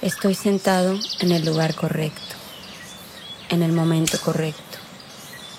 Estoy 0.02 0.36
sentado 0.36 0.98
en 1.22 1.32
el 1.32 1.46
lugar 1.46 1.76
correcto, 1.76 2.36
en 3.50 3.64
el 3.64 3.72
momento 3.72 4.18
correcto, 4.20 4.78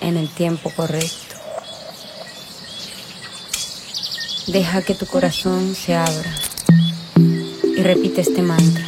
en 0.00 0.16
el 0.16 0.28
tiempo 0.28 0.70
correcto. 0.76 1.36
Deja 4.46 4.82
que 4.82 4.94
tu 4.94 5.06
corazón 5.06 5.74
se 5.74 5.94
abra 5.94 6.30
y 7.16 7.82
repite 7.82 8.20
este 8.20 8.42
mantra. 8.42 8.86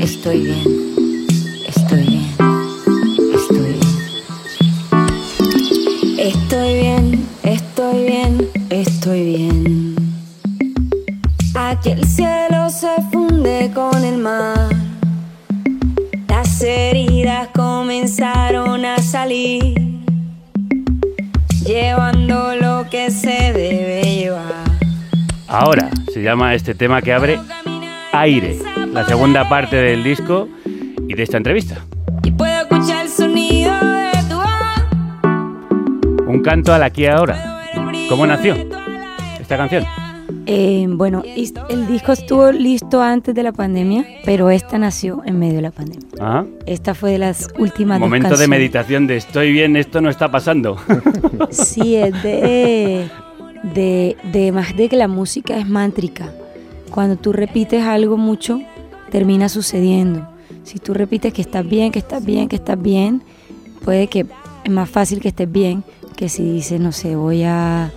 Estoy 0.00 0.42
bien, 0.42 1.26
estoy 1.66 2.04
bien, 2.06 2.36
Estoy 6.22 6.74
bien, 6.74 7.26
estoy 7.42 8.06
bien, 8.06 8.48
estoy 8.70 9.24
bien. 9.24 9.96
Aquí 11.52 11.90
el 11.90 12.04
cielo 12.04 12.70
se 12.70 12.94
funde 13.10 13.72
con 13.74 14.04
el 14.04 14.18
mar. 14.18 14.68
La 16.28 16.36
Las 16.36 16.62
heridas 16.62 17.48
comenzaron 17.48 18.84
a 18.84 18.98
salir, 18.98 19.74
llevando 21.66 22.54
lo 22.54 22.88
que 22.88 23.10
se 23.10 23.52
debe 23.52 24.02
llevar. 24.02 24.62
Ahora 25.48 25.90
se 26.14 26.22
llama 26.22 26.54
este 26.54 26.76
tema 26.76 27.02
que 27.02 27.12
abre 27.12 27.40
Aire, 28.12 28.60
la 28.92 29.04
segunda 29.04 29.48
parte 29.48 29.74
del 29.74 30.04
disco 30.04 30.48
y 31.08 31.14
de 31.14 31.22
esta 31.24 31.36
entrevista. 31.36 31.84
Un 36.42 36.46
canto 36.46 36.74
al 36.74 36.82
aquí 36.82 37.02
y 37.02 37.06
ahora. 37.06 37.62
¿Cómo 38.08 38.26
nació 38.26 38.56
esta 39.40 39.56
canción? 39.56 39.84
Eh, 40.46 40.86
bueno, 40.88 41.22
el 41.24 41.86
disco 41.86 42.10
estuvo 42.10 42.50
listo 42.50 43.00
antes 43.00 43.32
de 43.32 43.44
la 43.44 43.52
pandemia, 43.52 44.04
pero 44.24 44.50
esta 44.50 44.76
nació 44.76 45.22
en 45.24 45.38
medio 45.38 45.54
de 45.54 45.62
la 45.62 45.70
pandemia. 45.70 46.08
Ajá. 46.18 46.44
Esta 46.66 46.96
fue 46.96 47.12
de 47.12 47.18
las 47.18 47.48
últimas 47.60 48.00
dos 48.00 48.06
Momento 48.08 48.26
de 48.26 48.30
canciones. 48.30 48.48
meditación 48.58 49.06
de 49.06 49.18
estoy 49.18 49.52
bien, 49.52 49.76
esto 49.76 50.00
no 50.00 50.10
está 50.10 50.32
pasando. 50.32 50.78
Sí, 51.52 51.94
es 51.94 52.20
de, 52.24 53.08
de, 53.62 54.16
de 54.32 54.50
más 54.50 54.76
de 54.76 54.88
que 54.88 54.96
la 54.96 55.06
música 55.06 55.56
es 55.56 55.68
mántrica. 55.68 56.28
Cuando 56.90 57.14
tú 57.14 57.32
repites 57.32 57.84
algo 57.84 58.16
mucho, 58.16 58.60
termina 59.12 59.48
sucediendo. 59.48 60.26
Si 60.64 60.80
tú 60.80 60.92
repites 60.92 61.32
que 61.32 61.42
estás 61.42 61.64
bien, 61.64 61.92
que 61.92 62.00
estás 62.00 62.24
bien, 62.24 62.48
que 62.48 62.56
estás 62.56 62.82
bien, 62.82 63.22
puede 63.84 64.08
que 64.08 64.26
es 64.64 64.70
más 64.72 64.90
fácil 64.90 65.20
que 65.20 65.28
estés 65.28 65.50
bien 65.50 65.84
que 66.12 66.28
si 66.28 66.42
dices, 66.42 66.80
no 66.80 66.92
sé, 66.92 67.16
voy 67.16 67.42
a... 67.44 67.90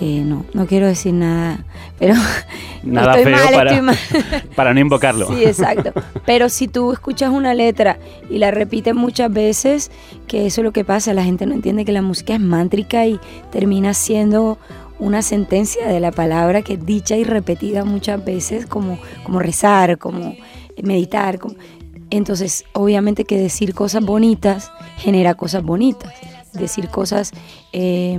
eh, 0.00 0.22
no, 0.24 0.44
no 0.54 0.66
quiero 0.66 0.86
decir 0.86 1.14
nada, 1.14 1.64
pero 1.98 2.14
Nada 2.84 3.16
estoy 3.18 3.32
feo 3.34 3.44
mal, 3.44 3.54
para, 3.54 3.70
estoy 3.70 3.82
mal. 3.86 4.42
para 4.56 4.74
no 4.74 4.80
invocarlo. 4.80 5.26
Sí, 5.28 5.44
exacto. 5.44 5.92
Pero 6.24 6.48
si 6.48 6.68
tú 6.68 6.92
escuchas 6.92 7.30
una 7.30 7.54
letra 7.54 7.98
y 8.30 8.38
la 8.38 8.50
repites 8.50 8.94
muchas 8.94 9.32
veces, 9.32 9.90
que 10.26 10.46
eso 10.46 10.60
es 10.60 10.64
lo 10.64 10.72
que 10.72 10.84
pasa, 10.84 11.12
la 11.14 11.24
gente 11.24 11.46
no 11.46 11.54
entiende 11.54 11.84
que 11.84 11.92
la 11.92 12.02
música 12.02 12.34
es 12.34 12.40
mántrica 12.40 13.06
y 13.06 13.18
termina 13.50 13.94
siendo 13.94 14.58
una 15.00 15.22
sentencia 15.22 15.86
de 15.88 16.00
la 16.00 16.10
palabra 16.12 16.62
que 16.62 16.74
es 16.74 16.84
dicha 16.86 17.16
y 17.16 17.24
repetida 17.24 17.84
muchas 17.84 18.24
veces, 18.24 18.66
como, 18.66 18.98
como 19.24 19.38
rezar, 19.40 19.98
como 19.98 20.34
meditar. 20.82 21.38
como- 21.38 21.54
Entonces, 22.10 22.64
obviamente 22.72 23.24
que 23.24 23.38
decir 23.38 23.74
cosas 23.74 24.04
bonitas 24.04 24.70
genera 24.96 25.34
cosas 25.34 25.62
bonitas. 25.62 26.12
Decir 26.52 26.88
cosas 26.88 27.32
eh, 27.72 28.18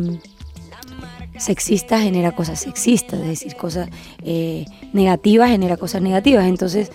sexistas 1.38 2.02
genera 2.02 2.32
cosas 2.32 2.60
sexistas, 2.60 3.20
decir 3.20 3.56
cosas 3.56 3.90
eh, 4.24 4.66
negativas 4.94 5.50
genera 5.50 5.78
cosas 5.78 6.02
negativas. 6.02 6.46
Entonces, 6.46 6.92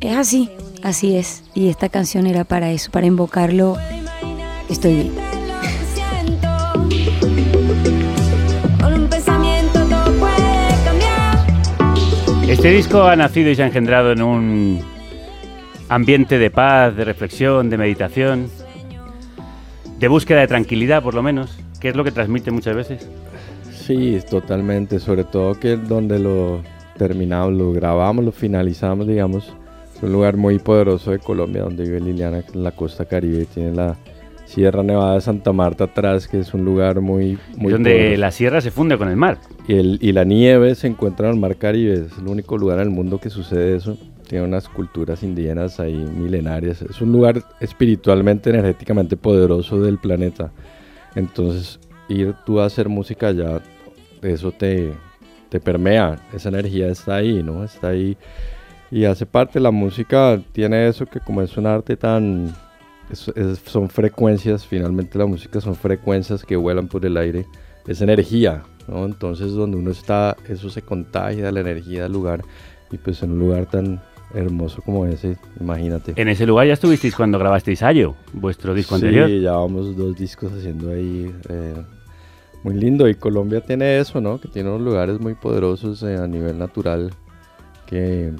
es 0.00 0.16
así, 0.16 0.50
así 0.82 1.16
es. 1.16 1.44
Y 1.54 1.68
esta 1.68 1.88
canción 1.88 2.26
era 2.26 2.44
para 2.44 2.70
eso, 2.70 2.90
para 2.90 3.06
invocarlo. 3.06 3.76
Estoy 4.68 4.94
bien. 4.94 5.34
Este 12.48 12.70
disco 12.70 13.02
ha 13.02 13.16
nacido 13.16 13.50
y 13.50 13.56
se 13.56 13.62
ha 13.62 13.66
engendrado 13.66 14.12
en 14.12 14.22
un 14.22 14.80
ambiente 15.88 16.38
de 16.38 16.50
paz, 16.50 16.96
de 16.96 17.04
reflexión, 17.04 17.68
de 17.68 17.78
meditación, 17.78 18.48
de 20.04 20.08
búsqueda 20.08 20.40
de 20.40 20.46
tranquilidad, 20.48 21.02
por 21.02 21.14
lo 21.14 21.22
menos, 21.22 21.58
que 21.80 21.88
es 21.88 21.96
lo 21.96 22.04
que 22.04 22.10
transmite 22.12 22.50
muchas 22.50 22.76
veces. 22.76 23.08
Sí, 23.72 24.18
totalmente. 24.30 24.98
Sobre 24.98 25.24
todo 25.24 25.54
que 25.58 25.76
donde 25.76 26.18
lo 26.18 26.60
terminamos, 26.98 27.54
lo 27.54 27.72
grabamos, 27.72 28.22
lo 28.24 28.30
finalizamos, 28.32 29.06
digamos. 29.06 29.52
Es 29.96 30.02
un 30.02 30.12
lugar 30.12 30.36
muy 30.36 30.58
poderoso 30.58 31.10
de 31.10 31.18
Colombia, 31.20 31.62
donde 31.62 31.84
vive 31.84 32.00
Liliana, 32.00 32.38
es 32.40 32.54
la 32.54 32.72
costa 32.72 33.06
caribe. 33.06 33.46
Tiene 33.46 33.72
la 33.74 33.96
Sierra 34.44 34.82
Nevada 34.82 35.14
de 35.14 35.20
Santa 35.22 35.52
Marta 35.54 35.84
atrás, 35.84 36.28
que 36.28 36.38
es 36.40 36.52
un 36.52 36.64
lugar 36.66 37.00
muy, 37.00 37.38
muy 37.56 37.72
donde 37.72 37.92
poderoso. 37.92 38.20
la 38.20 38.30
sierra 38.30 38.60
se 38.60 38.70
funde 38.70 38.98
con 38.98 39.08
el 39.08 39.16
mar. 39.16 39.38
Y, 39.66 39.74
el- 39.74 39.98
y 40.02 40.12
la 40.12 40.24
nieve 40.24 40.74
se 40.74 40.86
encuentra 40.86 41.28
en 41.28 41.34
el 41.34 41.40
mar 41.40 41.56
Caribe. 41.56 41.94
Es 41.94 42.18
el 42.18 42.28
único 42.28 42.58
lugar 42.58 42.78
en 42.80 42.84
el 42.88 42.90
mundo 42.90 43.18
que 43.18 43.30
sucede 43.30 43.74
eso. 43.76 43.96
Tiene 44.28 44.44
unas 44.44 44.68
culturas 44.68 45.22
indígenas 45.22 45.78
ahí 45.80 45.94
milenarias. 45.94 46.82
Es 46.82 47.00
un 47.00 47.12
lugar 47.12 47.42
espiritualmente, 47.60 48.50
energéticamente 48.50 49.16
poderoso 49.16 49.80
del 49.80 49.98
planeta. 49.98 50.50
Entonces, 51.14 51.78
ir 52.08 52.34
tú 52.44 52.60
a 52.60 52.66
hacer 52.66 52.88
música 52.88 53.28
allá, 53.28 53.60
eso 54.22 54.50
te, 54.52 54.92
te 55.50 55.60
permea. 55.60 56.18
Esa 56.32 56.48
energía 56.48 56.88
está 56.88 57.16
ahí, 57.16 57.42
¿no? 57.42 57.62
Está 57.64 57.88
ahí. 57.88 58.16
Y 58.90 59.04
hace 59.04 59.26
parte, 59.26 59.60
la 59.60 59.70
música 59.70 60.40
tiene 60.52 60.88
eso 60.88 61.06
que 61.06 61.20
como 61.20 61.42
es 61.42 61.56
un 61.56 61.66
arte 61.66 61.96
tan... 61.96 62.54
es- 63.10 63.28
es- 63.36 63.58
son 63.66 63.88
frecuencias, 63.88 64.66
finalmente 64.66 65.18
la 65.18 65.26
música 65.26 65.60
son 65.60 65.74
frecuencias 65.74 66.44
que 66.44 66.56
vuelan 66.56 66.88
por 66.88 67.04
el 67.04 67.16
aire. 67.16 67.46
Es 67.86 68.00
energía, 68.00 68.62
¿no? 68.88 69.04
Entonces 69.04 69.52
donde 69.52 69.76
uno 69.76 69.90
está, 69.90 70.36
eso 70.48 70.70
se 70.70 70.80
contagia, 70.82 71.52
la 71.52 71.60
energía 71.60 72.04
del 72.04 72.12
lugar. 72.12 72.42
Y 72.90 72.98
pues 72.98 73.22
en 73.22 73.32
un 73.32 73.38
lugar 73.40 73.66
tan 73.66 74.00
hermoso 74.34 74.82
como 74.82 75.06
ese, 75.06 75.36
imagínate. 75.60 76.12
En 76.16 76.28
ese 76.28 76.46
lugar 76.46 76.66
ya 76.66 76.72
estuvisteis 76.74 77.14
cuando 77.14 77.38
grabasteis 77.38 77.82
Ayo, 77.82 78.14
vuestro 78.32 78.74
disco 78.74 78.94
anterior. 78.96 79.28
Sí, 79.28 79.40
ya 79.40 79.52
vamos 79.52 79.96
dos 79.96 80.16
discos 80.16 80.52
haciendo 80.52 80.90
ahí. 80.90 81.32
eh, 81.48 81.74
muy 82.64 82.74
lindo. 82.74 83.08
Y 83.08 83.14
Colombia 83.14 83.60
tiene 83.60 83.98
eso, 83.98 84.20
¿no? 84.20 84.40
Que 84.40 84.48
tiene 84.48 84.70
unos 84.70 84.80
lugares 84.80 85.20
muy 85.20 85.34
poderosos 85.34 86.02
eh, 86.02 86.16
a 86.16 86.26
nivel 86.26 86.58
natural 86.58 87.12
que, 87.86 88.32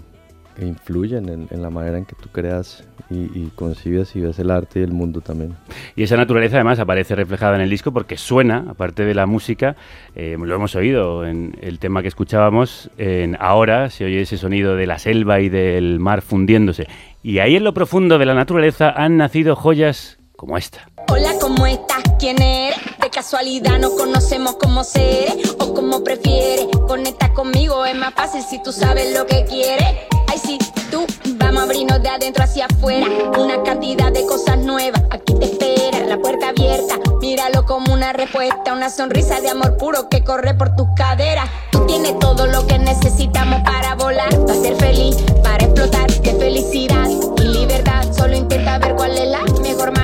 que 0.56 0.66
influyen 0.66 1.28
en, 1.28 1.46
en 1.50 1.62
la 1.62 1.70
manera 1.70 1.98
en 1.98 2.06
que 2.06 2.16
tú 2.16 2.28
creas 2.32 2.82
y, 3.10 3.16
y 3.16 3.50
concibes 3.54 4.14
y 4.16 4.20
ves 4.20 4.38
el 4.38 4.50
arte 4.50 4.80
y 4.80 4.82
el 4.82 4.92
mundo 4.92 5.20
también. 5.20 5.56
Y 5.96 6.02
esa 6.02 6.16
naturaleza 6.16 6.56
además 6.56 6.78
aparece 6.78 7.14
reflejada 7.14 7.56
en 7.56 7.62
el 7.62 7.70
disco 7.70 7.92
porque 7.92 8.16
suena, 8.16 8.64
aparte 8.68 9.04
de 9.04 9.14
la 9.14 9.26
música, 9.26 9.76
eh, 10.14 10.36
lo 10.40 10.54
hemos 10.54 10.74
oído 10.74 11.26
en 11.26 11.56
el 11.60 11.78
tema 11.78 12.02
que 12.02 12.08
escuchábamos, 12.08 12.90
en 12.98 13.36
ahora 13.40 13.90
se 13.90 14.04
oye 14.04 14.22
ese 14.22 14.36
sonido 14.36 14.76
de 14.76 14.86
la 14.86 14.98
selva 14.98 15.40
y 15.40 15.48
del 15.48 16.00
mar 16.00 16.22
fundiéndose. 16.22 16.86
Y 17.22 17.38
ahí 17.38 17.56
en 17.56 17.64
lo 17.64 17.74
profundo 17.74 18.18
de 18.18 18.26
la 18.26 18.34
naturaleza 18.34 18.90
han 18.90 19.16
nacido 19.16 19.56
joyas 19.56 20.18
como 20.36 20.58
esta. 20.58 20.88
Hola, 21.08 21.32
¿cómo 21.40 21.66
estás? 21.66 22.02
¿Quién 22.18 22.40
eres? 22.42 22.78
De 23.00 23.10
casualidad 23.10 23.78
no 23.78 23.90
conocemos 23.90 24.56
cómo 24.56 24.84
ser 24.84 25.28
o 25.58 25.74
cómo 25.74 26.02
prefieres. 26.02 26.66
Conecta 26.86 27.32
conmigo, 27.32 27.84
es 27.84 27.96
más 27.96 28.14
fácil 28.14 28.42
si 28.42 28.62
tú 28.62 28.72
sabes 28.72 29.14
lo 29.16 29.26
que 29.26 29.44
quieres. 29.44 29.86
Ay, 30.28 30.38
sí, 30.38 30.58
tú, 30.90 31.06
vamos 31.54 32.02
de 32.02 32.08
adentro 32.08 32.44
hacia 32.44 32.66
afuera. 32.66 33.06
Una 33.38 33.62
cantidad 33.62 34.12
de 34.12 34.26
cosas 34.26 34.58
nuevas, 34.58 35.02
aquí 35.10 35.34
te 35.34 35.44
espera, 35.44 36.00
la 36.06 36.18
puerta 36.18 36.48
abierta. 36.48 36.96
Míralo 37.20 37.64
como 37.64 37.92
una 37.92 38.12
respuesta, 38.12 38.72
una 38.72 38.90
sonrisa 38.90 39.40
de 39.40 39.50
amor 39.50 39.76
puro 39.76 40.08
que 40.08 40.24
corre 40.24 40.54
por 40.54 40.74
tus 40.76 40.88
caderas. 40.96 41.48
Tú 41.70 41.86
tienes 41.86 42.18
todo 42.18 42.46
lo 42.46 42.66
que 42.66 42.78
necesitamos 42.78 43.62
para 43.62 43.94
volar, 43.94 44.30
para 44.46 44.60
ser 44.60 44.76
feliz, 44.76 45.16
para 45.42 45.64
explotar 45.64 46.10
de 46.10 46.34
felicidad 46.34 47.08
y 47.08 47.42
libertad. 47.42 48.04
Solo 48.12 48.36
intenta 48.36 48.78
ver 48.78 48.94
cuál 48.94 49.16
es 49.16 49.28
la 49.28 49.42
mejor 49.62 49.92
manera 49.92 50.03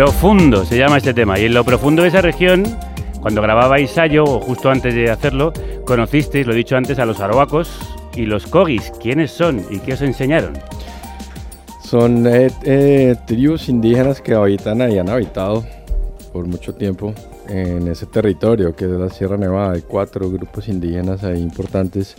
Profundo 0.00 0.64
se 0.64 0.78
llama 0.78 0.96
este 0.96 1.12
tema. 1.12 1.38
Y 1.38 1.44
en 1.44 1.52
lo 1.52 1.62
profundo 1.62 2.00
de 2.00 2.08
esa 2.08 2.22
región, 2.22 2.64
cuando 3.20 3.42
grababais 3.42 3.98
Ayo, 3.98 4.24
o 4.24 4.40
justo 4.40 4.70
antes 4.70 4.94
de 4.94 5.10
hacerlo, 5.10 5.52
conocisteis, 5.84 6.46
lo 6.46 6.54
he 6.54 6.56
dicho 6.56 6.74
antes, 6.74 6.98
a 6.98 7.04
los 7.04 7.20
arhuacos 7.20 7.70
y 8.16 8.24
los 8.24 8.46
cogis. 8.46 8.92
¿Quiénes 8.98 9.30
son 9.30 9.62
y 9.68 9.78
qué 9.80 9.92
os 9.92 10.00
enseñaron? 10.00 10.54
Son 11.84 12.26
eh, 12.26 12.50
eh, 12.62 13.14
tribus 13.26 13.68
indígenas 13.68 14.22
que 14.22 14.32
habitan 14.32 14.80
ahí, 14.80 14.98
han 14.98 15.10
habitado 15.10 15.66
por 16.32 16.46
mucho 16.46 16.74
tiempo 16.74 17.12
en 17.50 17.86
ese 17.86 18.06
territorio 18.06 18.74
que 18.74 18.86
es 18.86 18.90
la 18.92 19.10
Sierra 19.10 19.36
Nevada. 19.36 19.72
Hay 19.72 19.82
cuatro 19.82 20.30
grupos 20.30 20.68
indígenas 20.68 21.24
ahí 21.24 21.42
importantes 21.42 22.16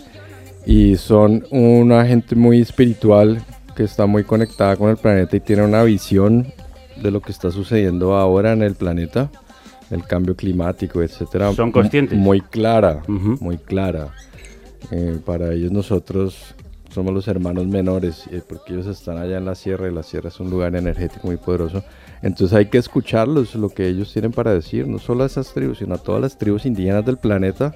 y 0.67 0.97
son 0.97 1.47
una 1.49 2.05
gente 2.05 2.35
muy 2.35 2.61
espiritual 2.61 3.41
que 3.75 3.85
está 3.85 4.05
muy 4.05 4.23
conectada 4.23 4.75
con 4.75 4.91
el 4.91 4.97
planeta 4.97 5.35
y 5.35 5.39
tiene 5.39 5.63
una 5.63 5.81
visión 5.81 6.53
de 7.01 7.11
lo 7.11 7.21
que 7.21 7.31
está 7.31 7.51
sucediendo 7.51 8.15
ahora 8.15 8.53
en 8.53 8.61
el 8.63 8.75
planeta, 8.75 9.29
el 9.89 10.03
cambio 10.05 10.35
climático, 10.35 11.01
etcétera. 11.01 11.53
¿Son 11.53 11.71
conscientes? 11.71 12.17
Muy 12.17 12.41
clara, 12.41 13.01
Ujú. 13.07 13.37
muy 13.41 13.57
clara. 13.57 14.09
Eh, 14.91 15.19
para 15.25 15.53
ellos 15.53 15.71
nosotros 15.71 16.55
somos 16.91 17.13
los 17.13 17.27
hermanos 17.27 17.67
menores, 17.67 18.25
eh, 18.31 18.41
porque 18.47 18.73
ellos 18.73 18.87
están 18.87 19.17
allá 19.17 19.37
en 19.37 19.45
la 19.45 19.55
sierra 19.55 19.89
y 19.89 19.93
la 19.93 20.03
sierra 20.03 20.29
es 20.29 20.39
un 20.39 20.49
lugar 20.49 20.75
energético 20.75 21.27
muy 21.27 21.37
poderoso. 21.37 21.83
Entonces 22.21 22.55
hay 22.57 22.65
que 22.65 22.77
escucharlos, 22.77 23.55
lo 23.55 23.69
que 23.69 23.87
ellos 23.87 24.11
tienen 24.11 24.31
para 24.31 24.53
decir, 24.53 24.87
no 24.87 24.99
solo 24.99 25.23
a 25.23 25.27
esas 25.27 25.53
tribus, 25.53 25.77
sino 25.79 25.95
a 25.95 25.97
todas 25.97 26.21
las 26.21 26.37
tribus 26.37 26.65
indígenas 26.65 27.05
del 27.05 27.17
planeta. 27.17 27.73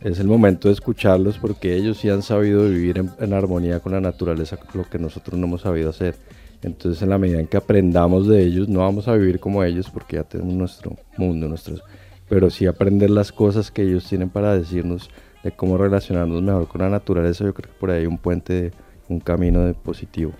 Es 0.00 0.18
el 0.20 0.26
momento 0.26 0.68
de 0.68 0.74
escucharlos 0.74 1.38
porque 1.38 1.74
ellos 1.74 1.98
sí 1.98 2.08
han 2.10 2.22
sabido 2.22 2.68
vivir 2.68 2.98
en, 2.98 3.10
en 3.18 3.32
armonía 3.32 3.80
con 3.80 3.92
la 3.92 4.00
naturaleza, 4.00 4.58
lo 4.74 4.84
que 4.84 4.98
nosotros 4.98 5.38
no 5.38 5.46
hemos 5.46 5.62
sabido 5.62 5.90
hacer. 5.90 6.16
Entonces 6.62 7.02
en 7.02 7.10
la 7.10 7.18
medida 7.18 7.40
en 7.40 7.46
que 7.46 7.56
aprendamos 7.56 8.26
de 8.26 8.42
ellos, 8.42 8.68
no 8.68 8.80
vamos 8.80 9.08
a 9.08 9.14
vivir 9.14 9.38
como 9.40 9.62
ellos 9.62 9.90
porque 9.90 10.16
ya 10.16 10.24
tenemos 10.24 10.54
nuestro 10.54 10.96
mundo, 11.16 11.48
nuestros, 11.48 11.82
pero 12.28 12.50
sí 12.50 12.66
aprender 12.66 13.10
las 13.10 13.32
cosas 13.32 13.70
que 13.70 13.82
ellos 13.82 14.08
tienen 14.08 14.30
para 14.30 14.56
decirnos 14.56 15.10
de 15.44 15.52
cómo 15.52 15.78
relacionarnos 15.78 16.42
mejor 16.42 16.66
con 16.66 16.80
la 16.80 16.88
naturaleza. 16.88 17.44
Yo 17.44 17.54
creo 17.54 17.72
que 17.72 17.78
por 17.78 17.90
ahí 17.90 18.00
hay 18.00 18.06
un 18.06 18.18
puente, 18.18 18.72
un 19.08 19.20
camino 19.20 19.64
de 19.64 19.74
positivo. 19.74 20.32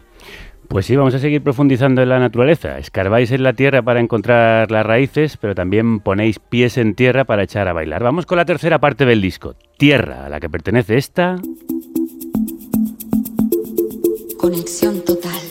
Pues 0.68 0.86
sí, 0.86 0.96
vamos 0.96 1.14
a 1.14 1.20
seguir 1.20 1.42
profundizando 1.42 2.02
en 2.02 2.08
la 2.08 2.18
naturaleza. 2.18 2.78
Escarbáis 2.78 3.30
en 3.30 3.44
la 3.44 3.52
tierra 3.52 3.82
para 3.82 4.00
encontrar 4.00 4.70
las 4.70 4.84
raíces, 4.84 5.36
pero 5.36 5.54
también 5.54 6.00
ponéis 6.00 6.40
pies 6.40 6.76
en 6.76 6.94
tierra 6.94 7.24
para 7.24 7.44
echar 7.44 7.68
a 7.68 7.72
bailar. 7.72 8.02
Vamos 8.02 8.26
con 8.26 8.36
la 8.36 8.44
tercera 8.44 8.80
parte 8.80 9.04
del 9.04 9.20
disco, 9.20 9.54
Tierra, 9.78 10.26
a 10.26 10.28
la 10.28 10.40
que 10.40 10.50
pertenece 10.50 10.96
esta... 10.96 11.36
Conexión 14.38 15.00
total. 15.04 15.45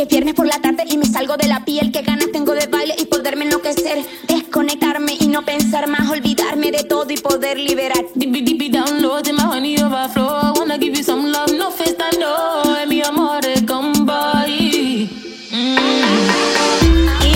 Hoy 0.00 0.04
es 0.04 0.08
viernes 0.08 0.32
por 0.32 0.46
la 0.46 0.58
tarde 0.62 0.84
y 0.90 0.96
me 0.96 1.04
salgo 1.04 1.36
de 1.36 1.46
la 1.46 1.62
piel. 1.62 1.92
Que 1.92 2.00
ganas 2.00 2.32
tengo 2.32 2.54
de 2.54 2.66
baile 2.68 2.94
y 2.98 3.04
poderme 3.04 3.44
enloquecer. 3.44 3.98
Desconectarme 4.26 5.12
y 5.20 5.26
no 5.26 5.42
pensar 5.42 5.88
más. 5.88 6.08
Olvidarme 6.08 6.70
de 6.72 6.84
todo 6.84 7.10
y 7.10 7.18
poder 7.18 7.58
liberar. 7.58 8.02
Deep, 8.14 8.32
deep, 8.32 8.58
deep 8.58 8.72
down 8.72 9.02
low, 9.02 9.20
my 9.36 9.42
honey 9.42 9.76
overflow. 9.78 10.24
I 10.24 10.58
wanna 10.58 10.78
give 10.78 10.96
you 10.96 11.04
some 11.04 11.30
love, 11.30 11.52
no 11.52 11.70
face 11.70 11.94
no. 12.18 12.62
Mi 12.88 13.02
amore 13.02 13.66
con 13.68 14.06
body. 14.06 15.10
Y 15.50 15.76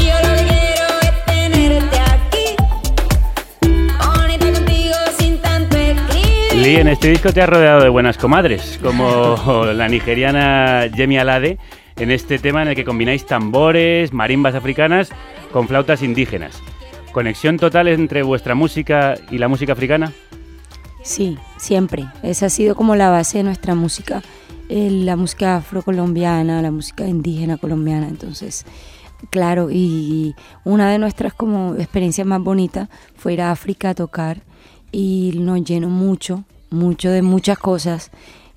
yo 0.06 0.14
lo 0.22 0.34
que 0.34 0.44
quiero 0.48 0.88
es 1.02 1.24
tenerte 1.26 1.98
aquí. 1.98 2.56
Bonita 3.60 4.52
contigo 4.54 4.94
sin 5.18 5.36
tanto 5.42 5.76
escribir. 5.76 6.54
Lee, 6.54 6.76
en 6.76 6.88
este 6.88 7.08
disco 7.08 7.30
te 7.30 7.42
has 7.42 7.48
rodeado 7.50 7.82
de 7.82 7.90
buenas 7.90 8.16
comadres, 8.16 8.80
como 8.82 9.66
la 9.66 9.86
nigeriana 9.86 10.86
Yemi 10.86 11.18
Alade, 11.18 11.58
en 11.96 12.10
este 12.10 12.38
tema 12.38 12.62
en 12.62 12.68
el 12.68 12.74
que 12.74 12.84
combináis 12.84 13.26
tambores, 13.26 14.12
marimbas 14.12 14.54
africanas 14.54 15.10
con 15.52 15.68
flautas 15.68 16.02
indígenas. 16.02 16.60
¿Conexión 17.12 17.58
total 17.58 17.88
entre 17.88 18.22
vuestra 18.22 18.54
música 18.54 19.14
y 19.30 19.38
la 19.38 19.48
música 19.48 19.72
africana? 19.72 20.12
Sí, 21.02 21.38
siempre. 21.58 22.06
Esa 22.22 22.46
ha 22.46 22.50
sido 22.50 22.74
como 22.74 22.96
la 22.96 23.10
base 23.10 23.38
de 23.38 23.44
nuestra 23.44 23.74
música. 23.74 24.22
eh, 24.70 24.88
la 24.90 25.14
música 25.14 25.56
afrocolombiana, 25.56 26.62
la 26.62 26.70
música 26.70 27.06
indígena 27.06 27.58
colombiana. 27.58 28.08
Entonces, 28.08 28.64
claro, 29.30 29.70
y 29.70 30.34
una 30.64 30.90
de 30.90 30.98
nuestras 30.98 31.34
como 31.34 31.74
experiencias 31.74 32.26
más 32.26 32.42
bonitas 32.42 32.88
fue 33.14 33.34
ir 33.34 33.42
a 33.42 33.50
África 33.50 33.90
a 33.90 33.94
tocar 33.94 34.42
y 34.90 35.32
nos 35.36 35.62
llenó 35.64 35.88
mucho, 35.88 36.44
mucho 36.70 37.10
de 37.10 37.20
muchas 37.20 37.58
cosas, 37.58 38.10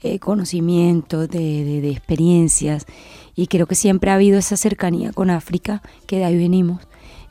eh, 0.04 0.20
conocimientos, 0.20 1.30
de, 1.30 1.90
experiencias. 1.90 2.86
Y 3.38 3.48
creo 3.48 3.68
que 3.68 3.76
siempre 3.76 4.12
ha 4.12 4.16
habido 4.16 4.38
esa 4.38 4.58
cercanía 4.58 5.14
con 5.14 5.30
África, 5.30 5.82
que 6.08 6.18
de 6.18 6.26
ahí 6.26 6.38
venimos. 6.38 6.82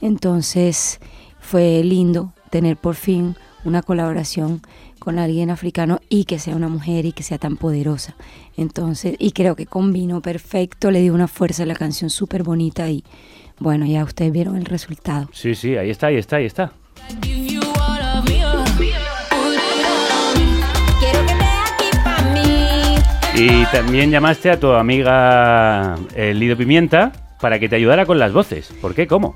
Entonces 0.00 1.00
fue 1.40 1.82
lindo 1.84 2.32
tener 2.48 2.78
por 2.78 2.94
fin 2.94 3.36
una 3.64 3.82
colaboración 3.82 4.62
con 4.98 5.18
alguien 5.18 5.50
africano 5.50 6.00
y 6.08 6.24
que 6.24 6.38
sea 6.38 6.56
una 6.56 6.68
mujer 6.68 7.06
y 7.06 7.12
que 7.12 7.22
sea 7.22 7.38
tan 7.38 7.56
poderosa. 7.56 8.16
Entonces, 8.56 9.16
y 9.18 9.32
creo 9.32 9.56
que 9.56 9.66
combinó 9.66 10.22
perfecto, 10.22 10.90
le 10.90 11.00
dio 11.00 11.12
una 11.12 11.28
fuerza 11.28 11.64
a 11.64 11.66
la 11.66 11.74
canción 11.74 12.08
súper 12.08 12.44
bonita 12.44 12.88
y 12.88 13.04
bueno, 13.58 13.84
ya 13.84 14.04
ustedes 14.04 14.32
vieron 14.32 14.56
el 14.56 14.64
resultado. 14.64 15.28
Sí, 15.32 15.54
sí, 15.54 15.76
ahí 15.76 15.90
está, 15.90 16.06
ahí 16.06 16.16
está, 16.16 16.36
ahí 16.36 16.46
está. 16.46 16.72
Y 23.38 23.66
también 23.66 24.10
llamaste 24.10 24.50
a 24.50 24.58
tu 24.58 24.72
amiga 24.72 25.96
eh, 26.14 26.32
Lido 26.32 26.56
Pimienta 26.56 27.12
para 27.38 27.58
que 27.58 27.68
te 27.68 27.76
ayudara 27.76 28.06
con 28.06 28.18
las 28.18 28.32
voces. 28.32 28.72
¿Por 28.80 28.94
qué? 28.94 29.06
¿Cómo? 29.06 29.34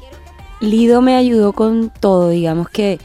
Lido 0.63 1.03
me 1.03 1.17
ayudó 1.17 1.53
con 1.53 1.93
todo, 2.01 2.31
digamos 2.31 2.71
que 2.71 2.99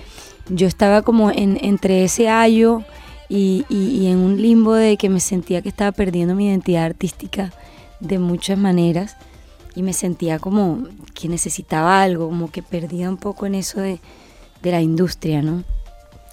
yo 0.47 0.67
estaba 0.67 1.01
como 1.01 1.31
en, 1.31 1.59
entre 1.61 2.05
ese 2.05 2.29
ayo 2.29 2.81
y, 3.27 3.65
en 3.69 4.19
un 4.19 4.41
limbo 4.41 4.73
de 4.73 4.95
que 4.95 5.09
me 5.09 5.19
sentía 5.19 5.61
que 5.61 5.67
estaba 5.67 5.91
perdiendo 5.91 6.33
mi 6.33 6.47
identidad 6.47 6.85
artística 6.85 7.51
de 7.99 8.17
muchas 8.17 8.57
maneras 8.57 9.17
y 9.75 9.83
me 9.83 9.91
sentía 9.91 10.39
como 10.39 10.87
que 11.13 11.27
necesitaba 11.27 12.03
algo, 12.03 12.27
como 12.27 12.49
que 12.49 12.63
perdía 12.63 13.09
un 13.09 13.17
poco 13.17 13.45
en 13.45 13.55
eso 13.55 13.81
de, 13.81 13.99
de 14.63 14.71
la 14.71 14.79
industria, 14.79 15.41
¿no? 15.41 15.65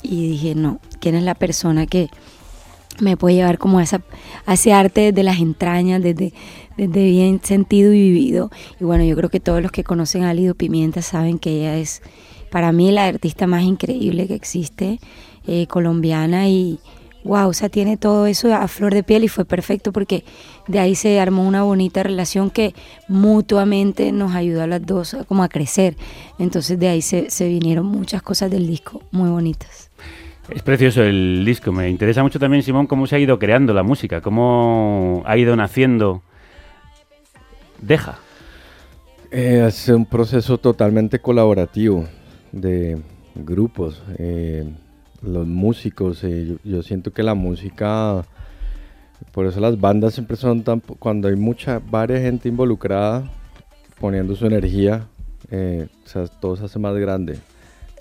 Y 0.03 0.29
dije, 0.29 0.55
no, 0.55 0.79
¿quién 1.01 1.17
es 1.17 1.25
la 1.25 1.35
persona 1.35 1.87
que 1.87 2.11
me 3.01 3.17
puede 3.17 3.37
llevar 3.37 3.59
como 3.59 3.79
a, 3.79 3.83
esa, 3.83 4.03
ese 4.47 4.73
arte 4.73 5.13
desde 5.13 5.23
las 5.23 5.39
entrañas, 5.39 6.03
desde, 6.03 6.33
desde 6.77 7.05
bien 7.05 7.41
sentido 7.43 7.93
y 7.93 8.01
vivido. 8.01 8.51
Y 8.81 8.85
bueno, 8.85 9.05
yo 9.05 9.17
creo 9.17 9.31
que 9.31 9.41
todos 9.41 9.63
los 9.63 9.73
que 9.73 9.85
conocen 9.85 10.25
a 10.25 10.35
Lido 10.35 10.55
Pimienta 10.55 11.03
saben 11.03 11.39
que 11.39 11.51
ella 11.51 11.77
es 11.77 12.03
para 12.51 12.71
mí 12.73 12.93
la 12.93 13.07
artista 13.07 13.47
más 13.47 13.63
increíble 13.63 14.29
que 14.29 14.35
existe, 14.35 15.01
eh, 15.47 15.67
colombiana 15.67 16.49
y 16.49 16.79
wow, 17.25 17.49
o 17.49 17.53
sea, 17.53 17.69
tiene 17.69 17.97
todo 17.97 18.27
eso 18.27 18.55
a 18.55 18.69
flor 18.69 18.93
de 18.93 19.03
piel 19.03 19.25
y 19.25 19.29
fue 19.29 19.45
perfecto 19.45 19.93
porque 19.93 20.25
de 20.69 20.79
ahí 20.79 20.95
se 20.95 21.19
armó 21.21 21.47
una 21.47 21.63
bonita 21.63 22.03
relación 22.03 22.51
que 22.51 22.75
mutuamente 23.09 24.13
nos 24.13 24.35
ayudó 24.35 24.63
a 24.63 24.67
las 24.67 24.85
dos 24.85 25.17
como 25.29 25.43
a 25.43 25.49
crecer. 25.49 25.97
Entonces 26.39 26.79
de 26.79 26.89
ahí 26.89 27.03
se, 27.03 27.31
se 27.31 27.49
vinieron 27.49 27.87
muchas 27.87 28.23
cosas 28.23 28.51
del 28.51 28.67
disco 28.67 29.03
muy 29.13 29.31
bonitas. 29.31 29.92
Es 30.49 30.63
precioso 30.63 31.03
el 31.03 31.45
disco. 31.45 31.73
Me 31.73 31.89
interesa 31.89 32.23
mucho 32.23 32.39
también, 32.39 32.63
Simón, 32.63 32.87
cómo 32.87 33.07
se 33.07 33.17
ha 33.17 33.19
ido 33.19 33.39
creando 33.39 33.73
la 33.73 33.83
música, 33.83 34.21
cómo 34.21 35.23
ha 35.25 35.37
ido 35.37 35.55
naciendo. 35.55 36.23
Deja. 37.81 38.19
Eh, 39.31 39.65
es 39.67 39.89
un 39.89 40.05
proceso 40.05 40.59
totalmente 40.59 41.21
colaborativo 41.21 42.07
de 42.51 43.01
grupos. 43.35 44.03
eh, 44.19 44.65
los 45.23 45.47
músicos, 45.47 46.25
eh, 46.25 46.57
yo, 46.65 46.83
siento 46.83 47.13
que 47.13 47.23
la 47.23 47.35
música, 47.35 48.25
por 49.31 49.47
eso 49.47 49.61
las 49.61 49.81
bandas 49.81 50.15
siempre 50.15 50.37
son 50.37 50.65
tan, 50.65 50.81
cuando 50.81 51.29
hay 51.29 51.37
mucha, 51.37 51.79
varias 51.79 52.23
gente 52.23 52.49
involucrada 52.49 53.31
poniendo 54.01 54.35
su 54.35 54.47
energía, 54.47 55.07
todo 56.41 56.57
se 56.57 56.65
hace 56.65 56.79
más 56.81 56.97
grande. 56.97 57.39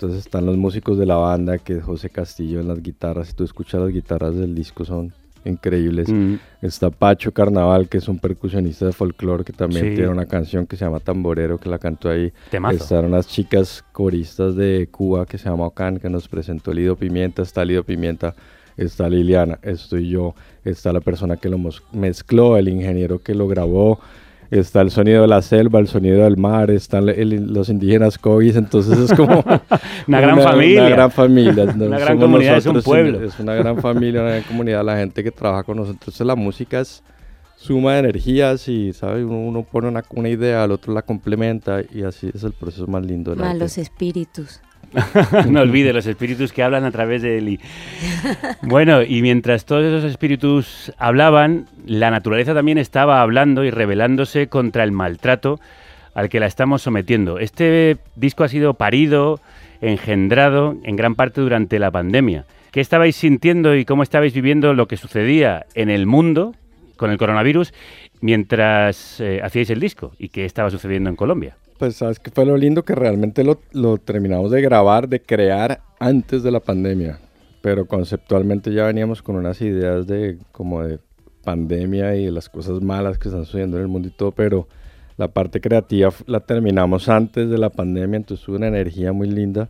Entonces 0.02 0.26
están 0.26 0.46
los 0.46 0.56
músicos 0.56 0.98
de 0.98 1.06
la 1.06 1.14
banda, 1.14 1.58
que 1.58 1.74
es 1.74 1.84
José 1.84 2.10
Castillo 2.10 2.58
en 2.58 2.66
las 2.66 2.82
guitarras, 2.82 3.28
si 3.28 3.34
tú 3.34 3.44
escuchas 3.44 3.80
las 3.80 3.92
guitarras 3.92 4.34
del 4.34 4.52
disco 4.52 4.84
son 4.84 5.12
increíbles. 5.44 6.08
Mm. 6.08 6.34
Está 6.60 6.90
Pacho 6.90 7.30
Carnaval, 7.30 7.88
que 7.88 7.98
es 7.98 8.08
un 8.08 8.18
percusionista 8.18 8.84
de 8.84 8.92
folclore 8.92 9.44
que 9.44 9.52
también 9.52 9.90
Sí. 9.90 9.94
tiene 9.94 10.08
una 10.08 10.26
canción 10.26 10.66
que 10.66 10.76
se 10.76 10.84
llama 10.84 10.98
Tamborero, 10.98 11.56
que 11.56 11.68
la 11.68 11.78
cantó 11.78 12.10
ahí. 12.10 12.32
Temazo. 12.50 12.78
Están 12.82 13.04
unas 13.04 13.28
chicas 13.28 13.84
coristas 13.92 14.56
de 14.56 14.88
Cuba 14.90 15.24
que 15.24 15.38
se 15.38 15.48
llama 15.48 15.66
Ocan, 15.66 16.00
que 16.00 16.10
nos 16.10 16.26
presentó 16.26 16.74
Lido 16.74 16.96
Pimienta. 16.96 17.42
Está 17.42 17.64
Lido 17.64 17.84
Pimienta, 17.84 18.34
está 18.76 19.08
Liliana, 19.08 19.60
estoy 19.62 20.08
yo, 20.08 20.34
está 20.64 20.92
la 20.92 21.00
persona 21.00 21.36
que 21.36 21.48
lo 21.48 21.58
mezcló, 21.92 22.56
el 22.56 22.68
ingeniero 22.68 23.20
que 23.20 23.36
lo 23.36 23.46
grabó. 23.46 24.00
Está 24.58 24.82
el 24.82 24.90
sonido 24.90 25.22
de 25.22 25.28
la 25.28 25.40
selva, 25.40 25.78
el 25.80 25.88
sonido 25.88 26.24
del 26.24 26.36
mar, 26.36 26.70
están 26.70 27.08
el- 27.08 27.52
los 27.54 27.70
indígenas 27.70 28.18
cobis, 28.18 28.54
entonces 28.56 28.98
es 28.98 29.14
como 29.16 29.42
Una 30.06 30.20
gran 30.20 30.40
familia. 30.40 30.80
Una 30.82 30.90
gran 30.90 31.10
familia. 31.10 31.64
no 31.74 31.86
Una 31.86 31.96
gran 31.98 32.08
somos 32.08 32.22
comunidad, 32.24 32.56
es 32.58 32.66
un 32.66 32.74
nosotros, 32.74 32.84
pueblo. 32.84 33.22
Es 33.26 33.40
una 33.40 33.54
gran 33.54 33.78
familia, 33.80 34.20
una 34.20 34.30
gran 34.32 34.42
comunidad, 34.42 34.84
la 34.84 34.96
gente 34.98 35.24
que 35.24 35.30
trabaja 35.30 35.62
con 35.62 35.78
nosotros. 35.78 36.00
Entonces 36.02 36.26
la 36.26 36.36
música 36.36 36.80
es 36.80 37.02
suma 37.56 37.94
de 37.94 38.00
energías 38.00 38.68
y, 38.68 38.92
¿sabes? 38.92 39.24
Uno, 39.24 39.38
uno 39.38 39.62
pone 39.62 39.88
una, 39.88 40.02
una 40.10 40.28
idea, 40.28 40.64
el 40.64 40.72
otro 40.72 40.92
la 40.92 41.00
complementa 41.02 41.80
y 41.90 42.02
así 42.02 42.28
es 42.34 42.42
el 42.44 42.52
proceso 42.52 42.86
más 42.86 43.06
lindo. 43.06 43.30
del 43.30 43.40
Más 43.40 43.48
arte. 43.50 43.58
los 43.60 43.78
espíritus. 43.78 44.60
no 45.48 45.60
olvide 45.60 45.92
los 45.92 46.06
espíritus 46.06 46.52
que 46.52 46.62
hablan 46.62 46.84
a 46.84 46.90
través 46.90 47.22
de 47.22 47.38
Eli. 47.38 47.60
Bueno, 48.62 49.02
y 49.02 49.22
mientras 49.22 49.64
todos 49.64 49.84
esos 49.84 50.04
espíritus 50.04 50.92
hablaban, 50.98 51.66
la 51.86 52.10
naturaleza 52.10 52.54
también 52.54 52.78
estaba 52.78 53.22
hablando 53.22 53.64
y 53.64 53.70
rebelándose 53.70 54.48
contra 54.48 54.84
el 54.84 54.92
maltrato 54.92 55.60
al 56.14 56.28
que 56.28 56.40
la 56.40 56.46
estamos 56.46 56.82
sometiendo. 56.82 57.38
Este 57.38 57.96
disco 58.16 58.44
ha 58.44 58.48
sido 58.48 58.74
parido, 58.74 59.40
engendrado 59.80 60.76
en 60.84 60.96
gran 60.96 61.14
parte 61.14 61.40
durante 61.40 61.78
la 61.78 61.90
pandemia. 61.90 62.44
¿Qué 62.70 62.80
estabais 62.80 63.16
sintiendo 63.16 63.74
y 63.74 63.84
cómo 63.84 64.02
estabais 64.02 64.32
viviendo 64.32 64.74
lo 64.74 64.88
que 64.88 64.96
sucedía 64.96 65.66
en 65.74 65.90
el 65.90 66.06
mundo 66.06 66.54
con 66.96 67.10
el 67.10 67.18
coronavirus 67.18 67.72
mientras 68.20 69.20
eh, 69.20 69.40
hacíais 69.42 69.70
el 69.70 69.80
disco? 69.80 70.12
¿Y 70.18 70.28
qué 70.28 70.44
estaba 70.44 70.70
sucediendo 70.70 71.10
en 71.10 71.16
Colombia? 71.16 71.56
Pues 71.82 71.96
sabes 71.96 72.20
que 72.20 72.30
fue 72.30 72.46
lo 72.46 72.56
lindo 72.56 72.84
que 72.84 72.94
realmente 72.94 73.42
lo, 73.42 73.60
lo 73.72 73.98
terminamos 73.98 74.52
de 74.52 74.62
grabar, 74.62 75.08
de 75.08 75.20
crear 75.20 75.80
antes 75.98 76.44
de 76.44 76.52
la 76.52 76.60
pandemia. 76.60 77.18
pero 77.60 77.86
conceptualmente 77.86 78.72
ya 78.72 78.86
veníamos 78.86 79.20
con 79.20 79.34
unas 79.34 79.60
ideas 79.60 80.06
de 80.06 80.38
como 80.52 80.84
de 80.84 81.00
pandemia 81.42 82.14
y 82.14 82.26
de 82.26 82.30
las 82.30 82.48
cosas 82.48 82.80
malas 82.80 83.18
que 83.18 83.26
están 83.26 83.44
sucediendo 83.46 83.78
en 83.78 83.82
el 83.82 83.88
mundo 83.88 84.06
y 84.06 84.12
todo, 84.12 84.30
pero 84.30 84.68
la 85.16 85.26
parte 85.26 85.60
creativa 85.60 86.12
la 86.26 86.38
terminamos 86.38 87.08
antes 87.08 87.50
de 87.50 87.58
la 87.58 87.70
pandemia, 87.70 88.18
entonces 88.18 88.46
hubo 88.46 88.58
una 88.58 88.68
energía 88.68 89.12
muy 89.12 89.28
linda 89.28 89.68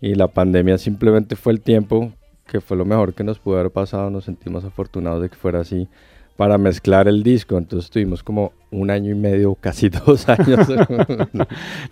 y 0.00 0.16
la 0.16 0.26
pandemia 0.26 0.78
simplemente 0.78 1.36
fue 1.36 1.52
el 1.52 1.60
tiempo 1.60 2.12
que 2.44 2.60
fue 2.60 2.76
lo 2.76 2.84
mejor 2.84 3.14
que 3.14 3.22
nos 3.22 3.38
pudo 3.38 3.60
haber 3.60 3.70
pasado, 3.70 4.10
nos 4.10 4.24
sentimos 4.24 4.64
afortunados 4.64 5.22
de 5.22 5.28
que 5.28 5.36
fuera 5.36 5.60
así 5.60 5.86
para 6.36 6.58
mezclar 6.58 7.08
el 7.08 7.22
disco, 7.22 7.58
entonces 7.58 7.90
tuvimos 7.90 8.22
como 8.22 8.52
un 8.70 8.90
año 8.90 9.10
y 9.10 9.14
medio, 9.14 9.54
casi 9.54 9.88
dos 10.06 10.28
años, 10.28 10.66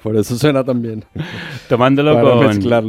por 0.03 0.17
eso 0.17 0.37
suena 0.37 0.65
tan 0.65 0.83
bien. 0.83 1.05
Tomándolo 1.69 2.21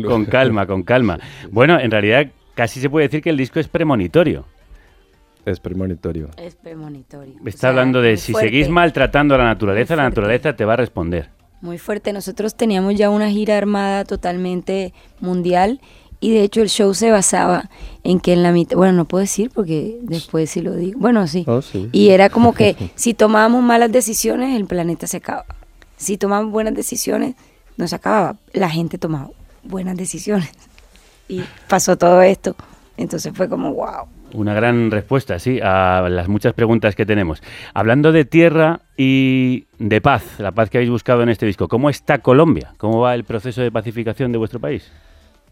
con, 0.06 0.26
calma, 0.26 0.66
con 0.66 0.84
calma. 0.84 1.20
Bueno, 1.52 1.80
en 1.80 1.92
realidad 1.92 2.28
casi 2.56 2.80
se 2.80 2.90
puede 2.90 3.08
decir 3.08 3.22
que 3.22 3.30
el 3.30 3.38
disco 3.38 3.60
es 3.60 3.68
premonitorio. 3.68 4.46
Es 5.46 5.60
premonitorio. 5.60 6.30
Es 6.38 6.56
premonitorio. 6.56 7.34
Está 7.46 7.50
O 7.50 7.60
sea, 7.60 7.70
hablando 7.72 8.02
de 8.02 8.18
si 8.18 8.32
fuerte, 8.32 8.50
seguís 8.50 8.70
maltratando 8.70 9.36
a 9.36 9.40
la 9.40 9.46
naturaleza, 9.46 9.96
la 9.96 10.04
naturaleza 10.04 10.56
te 10.56 10.66
va 10.66 10.74
a 10.74 10.78
responder. 10.78 11.30
Muy 11.62 11.78
fuerte. 11.78 12.12
Nosotros 12.14 12.56
teníamos 12.56 12.96
ya 12.96 13.10
una 13.10 13.30
gira 13.30 13.58
armada 13.58 14.04
totalmente 14.04 14.94
mundial 15.20 15.80
y 16.22 16.32
de 16.32 16.44
hecho 16.44 16.62
el 16.62 16.70
show 16.70 16.94
se 16.94 17.10
basaba 17.10 17.70
en 18.04 18.20
que 18.20 18.34
en 18.34 18.44
la 18.44 18.52
mitad, 18.52 18.78
bueno, 18.78 18.94
no 18.94 19.06
puedo 19.06 19.22
decir 19.22 19.50
porque 19.54 19.98
después 20.04 20.52
sí 20.52 20.62
lo 20.62 20.76
digo. 20.76 21.00
Bueno, 21.00 21.26
sí. 21.26 21.44
Oh, 21.48 21.64
sí. 21.64 21.90
Y 21.92 22.10
era 22.10 22.30
como 22.30 22.54
que 22.54 22.76
si 22.96 23.16
tomábamos 23.16 23.64
malas 23.64 23.92
decisiones, 23.92 24.56
el 24.56 24.66
planeta 24.66 25.08
se 25.08 25.18
acaba. 25.18 25.46
Si 25.98 26.18
tomábamos 26.18 26.52
buenas 26.52 26.76
decisiones, 26.76 27.36
no 27.76 27.88
se 27.88 27.96
acababa. 27.96 28.36
La 28.54 28.70
gente 28.70 29.00
tomaba 29.00 29.32
buenas 29.64 29.98
decisiones. 29.98 30.52
Y 31.28 31.42
pasó 31.68 31.98
todo 31.98 32.22
esto. 32.22 32.56
Entonces 32.98 33.34
fue 33.36 33.50
como, 33.50 33.74
wow. 33.74 34.06
Una 34.34 34.54
gran 34.54 34.92
respuesta, 34.92 35.40
sí, 35.40 35.60
a 35.62 36.08
las 36.08 36.28
muchas 36.28 36.54
preguntas 36.54 36.96
que 36.96 37.06
tenemos. 37.06 37.42
Hablando 37.74 38.12
de 38.12 38.26
tierra 38.26 38.82
y 38.96 39.66
de 39.80 40.02
paz, 40.02 40.24
la 40.38 40.52
paz 40.52 40.70
que 40.70 40.78
habéis 40.78 40.92
buscado 40.92 41.24
en 41.24 41.30
este 41.30 41.48
disco, 41.48 41.68
¿cómo 41.68 41.90
está 41.90 42.20
Colombia? 42.20 42.74
¿Cómo 42.78 43.00
va 43.00 43.16
el 43.16 43.24
proceso 43.24 43.62
de 43.62 43.72
pacificación 43.72 44.32
de 44.32 44.38
vuestro 44.38 44.60
país? 44.60 44.92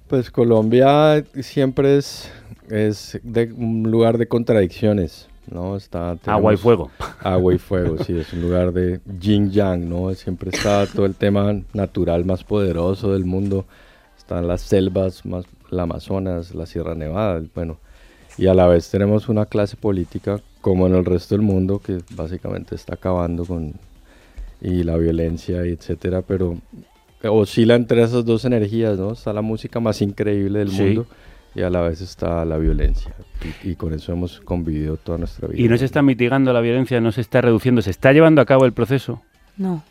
Pues 0.10 0.32
Colombia 0.32 1.24
siempre 1.40 1.98
es, 1.98 2.32
es 2.68 3.20
de 3.22 3.54
un 3.54 3.84
lugar 3.92 4.18
de 4.18 4.28
contradicciones, 4.28 5.30
¿no? 5.52 5.76
Está, 5.78 6.18
Agua 6.26 6.52
y 6.52 6.58
fuego. 6.58 6.90
Agua 7.20 7.54
y 7.54 7.58
fuego, 7.60 8.04
sí, 8.04 8.18
es 8.18 8.34
un 8.34 8.42
lugar 8.42 8.74
de 8.74 9.02
yin 9.20 9.52
yang, 9.52 9.88
¿no? 9.88 10.12
Siempre 10.16 10.50
está 10.50 10.88
todo 10.88 11.06
el 11.06 11.14
tema 11.14 11.62
natural 11.74 12.26
más 12.26 12.44
poderoso 12.44 13.14
del 13.14 13.24
mundo. 13.24 13.66
Están 14.18 14.48
las 14.48 14.62
selvas, 14.62 15.28
más, 15.28 15.46
el 15.72 15.80
Amazonas, 15.80 16.56
la 16.56 16.66
Sierra 16.66 16.96
Nevada, 16.96 17.44
bueno. 17.54 17.78
Y 18.36 18.48
a 18.48 18.56
la 18.56 18.66
vez 18.66 18.90
tenemos 18.90 19.30
una 19.30 19.46
clase 19.46 19.78
política, 19.78 20.42
como 20.62 20.88
en 20.88 20.96
el 20.96 21.06
resto 21.06 21.36
del 21.36 21.44
mundo, 21.44 21.78
que 21.86 22.00
básicamente 22.16 22.74
está 22.74 22.96
acabando 22.96 23.46
con 23.46 23.76
y 24.60 24.82
la 24.84 24.98
violencia, 24.98 25.68
y 25.68 25.70
etcétera, 25.70 26.24
pero 26.24 26.58
oscila 27.24 27.76
entre 27.76 28.02
esas 28.04 28.24
dos 28.26 28.46
energías, 28.46 28.98
¿no? 28.98 29.12
Está 29.14 29.34
la 29.34 29.42
música 29.42 29.80
más 29.80 30.02
increíble 30.02 30.60
del 30.60 30.72
Sí. 30.72 30.82
mundo 30.82 31.08
y 31.56 31.62
a 31.62 31.70
la 31.70 31.82
vez 31.82 32.00
está 32.02 32.46
la 32.46 32.58
violencia. 32.58 33.14
Y, 33.64 33.72
y 33.72 33.76
con 33.76 33.94
eso 33.94 34.12
hemos 34.14 34.40
convivido 34.42 34.98
toda 34.98 35.18
nuestra 35.18 35.48
vida. 35.48 35.62
¿Y 35.62 35.68
no 35.68 35.78
se 35.78 35.86
está 35.86 36.02
mitigando 36.02 36.54
la 36.54 36.62
violencia, 36.62 37.02
no 37.02 37.12
se 37.12 37.22
está 37.22 37.42
reduciendo, 37.42 37.82
se 37.82 37.90
está 37.92 38.14
llevando 38.14 38.42
a 38.42 38.46
cabo 38.46 38.66
el 38.66 38.74
proceso? 38.74 39.22
No. 39.58 39.84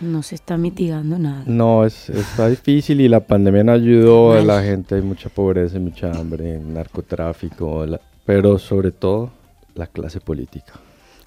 No 0.00 0.22
se 0.24 0.34
está 0.34 0.56
mitigando 0.56 1.16
nada. 1.18 1.44
No, 1.46 1.84
es, 1.84 2.10
está 2.10 2.48
difícil 2.48 3.00
y 3.00 3.08
la 3.08 3.20
pandemia 3.20 3.62
no 3.62 3.72
ayudó 3.72 4.32
a 4.32 4.42
la 4.42 4.60
gente, 4.62 4.96
hay 4.96 5.02
mucha 5.02 5.28
pobreza, 5.28 5.76
hay 5.76 5.82
mucha 5.82 6.10
hambre, 6.10 6.58
narcotráfico, 6.58 7.86
la- 7.86 8.00
pero 8.24 8.58
sobre 8.58 8.90
todo 8.90 9.30
la 9.74 9.86
clase 9.86 10.20
política. 10.20 10.72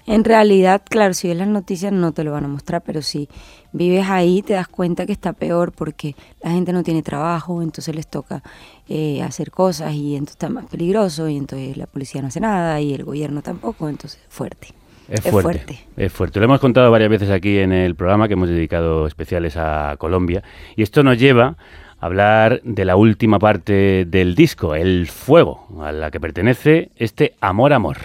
En 0.06 0.22
realidad, 0.24 0.82
claro, 0.88 1.14
si 1.14 1.28
ves 1.28 1.36
las 1.36 1.48
noticias 1.48 1.92
no 1.92 2.12
te 2.12 2.22
lo 2.22 2.32
van 2.32 2.44
a 2.44 2.48
mostrar, 2.48 2.82
pero 2.82 3.02
si 3.02 3.28
vives 3.72 4.06
ahí 4.08 4.42
te 4.42 4.54
das 4.54 4.68
cuenta 4.68 5.04
que 5.04 5.12
está 5.12 5.32
peor 5.32 5.72
porque 5.72 6.14
la 6.42 6.50
gente 6.52 6.72
no 6.72 6.82
tiene 6.84 7.02
trabajo, 7.02 7.60
entonces 7.60 7.94
les 7.94 8.06
toca 8.06 8.42
eh, 8.88 9.20
hacer 9.22 9.50
cosas 9.50 9.94
y 9.94 10.14
entonces 10.14 10.36
está 10.36 10.48
más 10.48 10.66
peligroso 10.66 11.28
y 11.28 11.36
entonces 11.36 11.76
la 11.76 11.86
policía 11.86 12.22
no 12.22 12.28
hace 12.28 12.40
nada 12.40 12.80
y 12.80 12.94
el 12.94 13.04
gobierno 13.04 13.42
tampoco, 13.42 13.88
entonces 13.88 14.20
fuerte. 14.28 14.68
Es 15.08 15.24
Es 15.24 15.30
fuerte, 15.30 15.42
fuerte. 15.42 15.86
Es 15.96 16.12
fuerte. 16.12 16.40
Lo 16.40 16.46
hemos 16.46 16.60
contado 16.60 16.90
varias 16.90 17.10
veces 17.10 17.30
aquí 17.30 17.58
en 17.58 17.72
el 17.72 17.94
programa 17.94 18.26
que 18.26 18.34
hemos 18.34 18.48
dedicado 18.48 19.06
especiales 19.06 19.56
a 19.56 19.94
Colombia. 19.98 20.42
Y 20.74 20.82
esto 20.82 21.04
nos 21.04 21.18
lleva 21.18 21.56
a 22.00 22.06
hablar 22.06 22.60
de 22.64 22.84
la 22.84 22.96
última 22.96 23.38
parte 23.38 24.04
del 24.04 24.34
disco, 24.34 24.74
El 24.74 25.06
Fuego, 25.06 25.68
a 25.80 25.92
la 25.92 26.10
que 26.10 26.18
pertenece 26.18 26.90
este 26.96 27.34
Amor 27.40 27.72
Amor. 27.72 27.98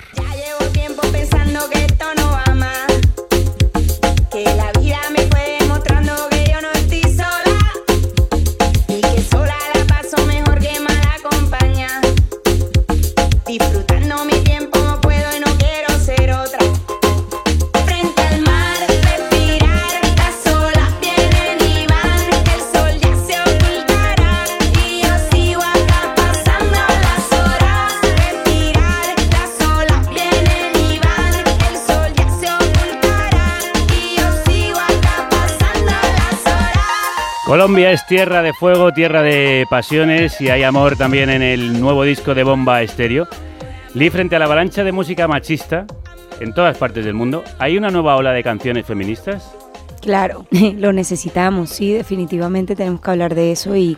Colombia 37.51 37.91
es 37.91 38.05
tierra 38.05 38.41
de 38.41 38.53
fuego, 38.53 38.93
tierra 38.93 39.21
de 39.21 39.65
pasiones 39.69 40.39
y 40.39 40.49
hay 40.49 40.63
amor 40.63 40.95
también 40.95 41.29
en 41.29 41.41
el 41.41 41.81
nuevo 41.81 42.05
disco 42.05 42.33
de 42.33 42.45
Bomba 42.45 42.81
Estéreo. 42.81 43.27
Lee, 43.93 44.09
frente 44.09 44.37
a 44.37 44.39
la 44.39 44.45
avalancha 44.45 44.85
de 44.85 44.93
música 44.93 45.27
machista 45.27 45.85
en 46.39 46.53
todas 46.53 46.77
partes 46.77 47.03
del 47.03 47.13
mundo, 47.13 47.43
¿hay 47.59 47.77
una 47.77 47.89
nueva 47.89 48.15
ola 48.15 48.31
de 48.31 48.41
canciones 48.41 48.85
feministas? 48.85 49.51
Claro, 49.99 50.45
lo 50.77 50.93
necesitamos, 50.93 51.71
sí, 51.71 51.91
definitivamente 51.91 52.73
tenemos 52.73 53.01
que 53.01 53.11
hablar 53.11 53.35
de 53.35 53.51
eso 53.51 53.75
y, 53.75 53.97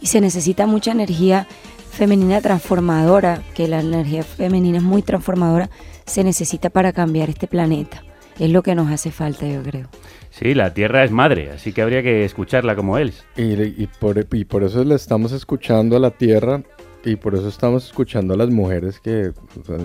y 0.00 0.06
se 0.08 0.20
necesita 0.20 0.66
mucha 0.66 0.90
energía 0.90 1.46
femenina 1.92 2.40
transformadora, 2.40 3.42
que 3.54 3.68
la 3.68 3.78
energía 3.78 4.24
femenina 4.24 4.78
es 4.78 4.84
muy 4.84 5.02
transformadora, 5.02 5.70
se 6.04 6.24
necesita 6.24 6.68
para 6.68 6.92
cambiar 6.92 7.30
este 7.30 7.46
planeta. 7.46 8.02
Es 8.42 8.50
lo 8.50 8.62
que 8.62 8.74
nos 8.74 8.90
hace 8.90 9.10
falta, 9.12 9.46
yo 9.46 9.62
creo. 9.62 9.88
Sí, 10.30 10.54
la 10.54 10.74
tierra 10.74 11.04
es 11.04 11.10
madre, 11.10 11.50
así 11.52 11.72
que 11.72 11.82
habría 11.82 12.02
que 12.02 12.24
escucharla 12.24 12.74
como 12.74 12.98
él. 12.98 13.12
Y, 13.36 13.42
y 13.62 13.88
por, 14.00 14.26
y 14.32 14.44
por 14.44 14.64
eso 14.64 14.82
le 14.82 14.94
estamos 14.96 15.30
escuchando 15.32 15.96
a 15.96 16.00
la 16.00 16.10
tierra 16.10 16.62
y 17.04 17.16
por 17.16 17.34
eso 17.34 17.48
estamos 17.48 17.84
escuchando 17.86 18.34
a 18.34 18.36
las 18.36 18.48
mujeres 18.48 19.00
que 19.00 19.28
o 19.30 19.64
sea, 19.64 19.76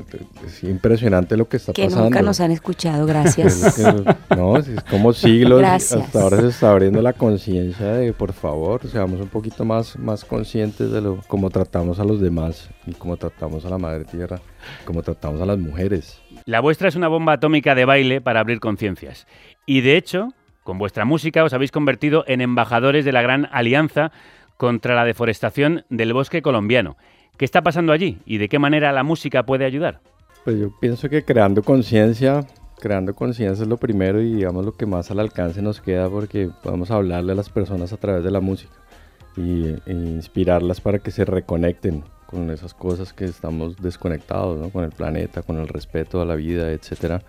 es 0.46 0.63
impresionante 0.63 1.36
lo 1.36 1.50
que 1.50 1.58
está 1.58 1.74
Que 1.74 1.86
pasando. 1.86 2.06
nunca 2.06 2.22
nos 2.22 2.39
han 2.39 2.52
escuchado, 2.52 3.02
Es 3.02 3.08
gracias. 3.08 3.76
que- 3.76 4.36
no, 4.36 4.58
es 4.58 4.67
es 4.67 4.84
como 4.84 5.13
siglos. 5.13 5.60
Gracias. 5.60 6.00
Hasta 6.02 6.22
ahora 6.22 6.41
se 6.41 6.48
está 6.48 6.72
abriendo 6.72 7.02
la 7.02 7.13
conciencia 7.13 7.88
de, 7.93 8.13
por 8.13 8.34
favor, 8.34 8.88
seamos 8.88 9.20
un 9.20 9.28
poquito 9.30 9.65
más, 9.65 9.98
más 10.00 10.24
conscientes 10.26 10.91
de 10.91 11.02
lo 11.02 11.20
cómo 11.28 11.50
tratamos 11.50 12.00
a 12.00 12.04
los 12.06 12.22
demás 12.22 12.70
y 12.86 12.93
cómo 12.93 13.17
tratamos 13.17 13.65
a 13.65 13.70
la 13.70 13.78
madre 13.80 14.06
tierra, 14.06 14.39
cómo 14.86 15.02
tratamos 15.04 15.41
a 15.41 15.46
las 15.46 15.58
mujeres. 15.58 16.20
La 16.47 16.62
vuestra 16.62 16.88
es 16.88 16.95
una 16.95 17.10
bomba 17.10 17.33
atómica 17.33 17.75
de 17.75 17.83
baile 17.83 18.21
para 18.21 18.39
abrir 18.39 18.62
conciencias. 18.62 19.27
Y 19.65 19.81
de 19.81 19.97
hecho, 19.97 20.29
con 20.63 20.77
vuestra 20.77 21.03
música 21.03 21.43
os 21.43 21.51
habéis 21.51 21.71
convertido 21.71 22.23
en 22.25 22.39
embajadores 22.39 23.03
de 23.03 23.12
la 23.12 23.21
gran 23.21 23.49
alianza 23.51 24.13
contra 24.55 24.95
la 24.95 25.03
deforestación 25.03 25.83
del 25.89 26.13
bosque 26.13 26.41
colombiano. 26.41 26.95
¿Qué 27.36 27.43
está 27.43 27.63
pasando 27.63 27.91
allí 27.91 28.19
y 28.25 28.38
de 28.38 28.47
qué 28.47 28.60
manera 28.60 28.93
la 28.93 29.03
música 29.03 29.43
puede 29.43 29.65
ayudar? 29.65 29.99
Pues 30.45 30.57
yo 30.57 30.71
pienso 30.79 31.10
que 31.10 31.25
creando 31.25 31.63
conciencia, 31.63 32.47
creando 32.79 33.13
conciencia 33.13 33.63
es 33.63 33.67
lo 33.67 33.75
primero 33.75 34.21
y 34.21 34.36
digamos 34.36 34.63
lo 34.63 34.71
que 34.71 34.86
más 34.86 35.12
al 35.12 35.19
alcance 35.19 35.62
nos 35.62 35.81
queda 35.81 36.10
porque 36.10 36.49
podemos 36.63 36.91
hablarle 36.91 37.33
a 37.33 37.36
las 37.36 37.49
personas 37.49 37.91
a 37.91 37.97
través 37.97 38.23
de 38.23 38.31
la 38.31 38.39
música 38.39 38.71
y, 39.38 39.76
e 39.86 39.93
inspirarlas 39.93 40.82
para 40.82 41.00
que 41.00 41.12
se 41.12 41.23
reconecten 41.26 42.04
con 42.26 42.50
esas 42.50 42.73
cosas 42.73 43.13
que 43.13 43.26
estamos 43.26 43.78
desconectados, 43.78 44.60
¿no? 44.60 44.69
con 44.69 44.84
el 44.84 44.92
planeta, 44.92 45.42
con 45.42 45.58
el 45.58 45.67
respeto 45.67 46.21
a 46.21 46.25
la 46.25 46.35
vida, 46.35 46.71
etcétera. 46.71 47.21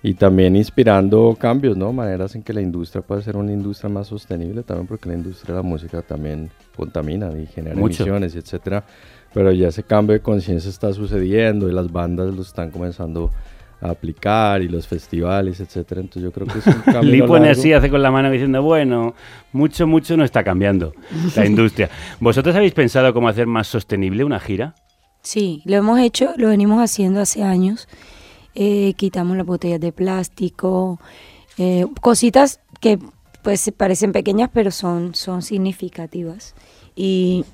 Y 0.00 0.14
también 0.14 0.54
inspirando 0.54 1.36
cambios, 1.40 1.76
¿no? 1.76 1.92
Maneras 1.92 2.36
en 2.36 2.44
que 2.44 2.52
la 2.52 2.60
industria 2.60 3.02
pueda 3.02 3.20
ser 3.20 3.36
una 3.36 3.52
industria 3.52 3.90
más 3.90 4.06
sostenible 4.06 4.62
también 4.62 4.86
porque 4.86 5.08
la 5.08 5.16
industria 5.16 5.56
de 5.56 5.60
la 5.60 5.68
música 5.68 6.02
también 6.02 6.50
contamina 6.76 7.36
y 7.36 7.46
genera 7.46 7.74
Mucho. 7.74 8.04
emisiones, 8.04 8.36
etcétera. 8.36 8.84
Pero 9.34 9.50
ya 9.50 9.68
ese 9.68 9.82
cambio 9.82 10.12
de 10.12 10.20
conciencia 10.20 10.70
está 10.70 10.92
sucediendo 10.92 11.68
y 11.68 11.72
las 11.72 11.90
bandas 11.90 12.32
lo 12.32 12.42
están 12.42 12.70
comenzando 12.70 13.24
a 13.26 13.57
aplicar 13.80 14.62
y 14.62 14.68
los 14.68 14.86
festivales, 14.86 15.60
etcétera. 15.60 16.00
Entonces 16.00 16.22
yo 16.22 16.32
creo 16.32 16.46
que 16.46 16.58
es 16.58 16.66
un 16.66 16.82
pone 16.82 17.18
largo. 17.18 17.44
así, 17.50 17.72
hace 17.72 17.90
con 17.90 18.02
la 18.02 18.10
mano 18.10 18.30
diciendo, 18.30 18.62
bueno, 18.62 19.14
mucho, 19.52 19.86
mucho 19.86 20.16
no 20.16 20.24
está 20.24 20.42
cambiando 20.42 20.94
la 21.36 21.46
industria. 21.46 21.90
¿Vosotros 22.20 22.54
habéis 22.56 22.72
pensado 22.72 23.12
cómo 23.14 23.28
hacer 23.28 23.46
más 23.46 23.66
sostenible 23.66 24.24
una 24.24 24.40
gira? 24.40 24.74
Sí, 25.22 25.62
lo 25.64 25.76
hemos 25.76 25.98
hecho, 26.00 26.32
lo 26.36 26.48
venimos 26.48 26.82
haciendo 26.82 27.20
hace 27.20 27.42
años. 27.42 27.88
Eh, 28.54 28.94
quitamos 28.96 29.36
las 29.36 29.46
botellas 29.46 29.80
de 29.80 29.92
plástico, 29.92 30.98
eh, 31.58 31.86
cositas 32.00 32.60
que 32.80 32.98
pues 33.42 33.60
se 33.60 33.72
parecen 33.72 34.12
pequeñas 34.12 34.50
pero 34.52 34.70
son, 34.70 35.14
son 35.14 35.42
significativas. 35.42 36.54
Y 36.96 37.44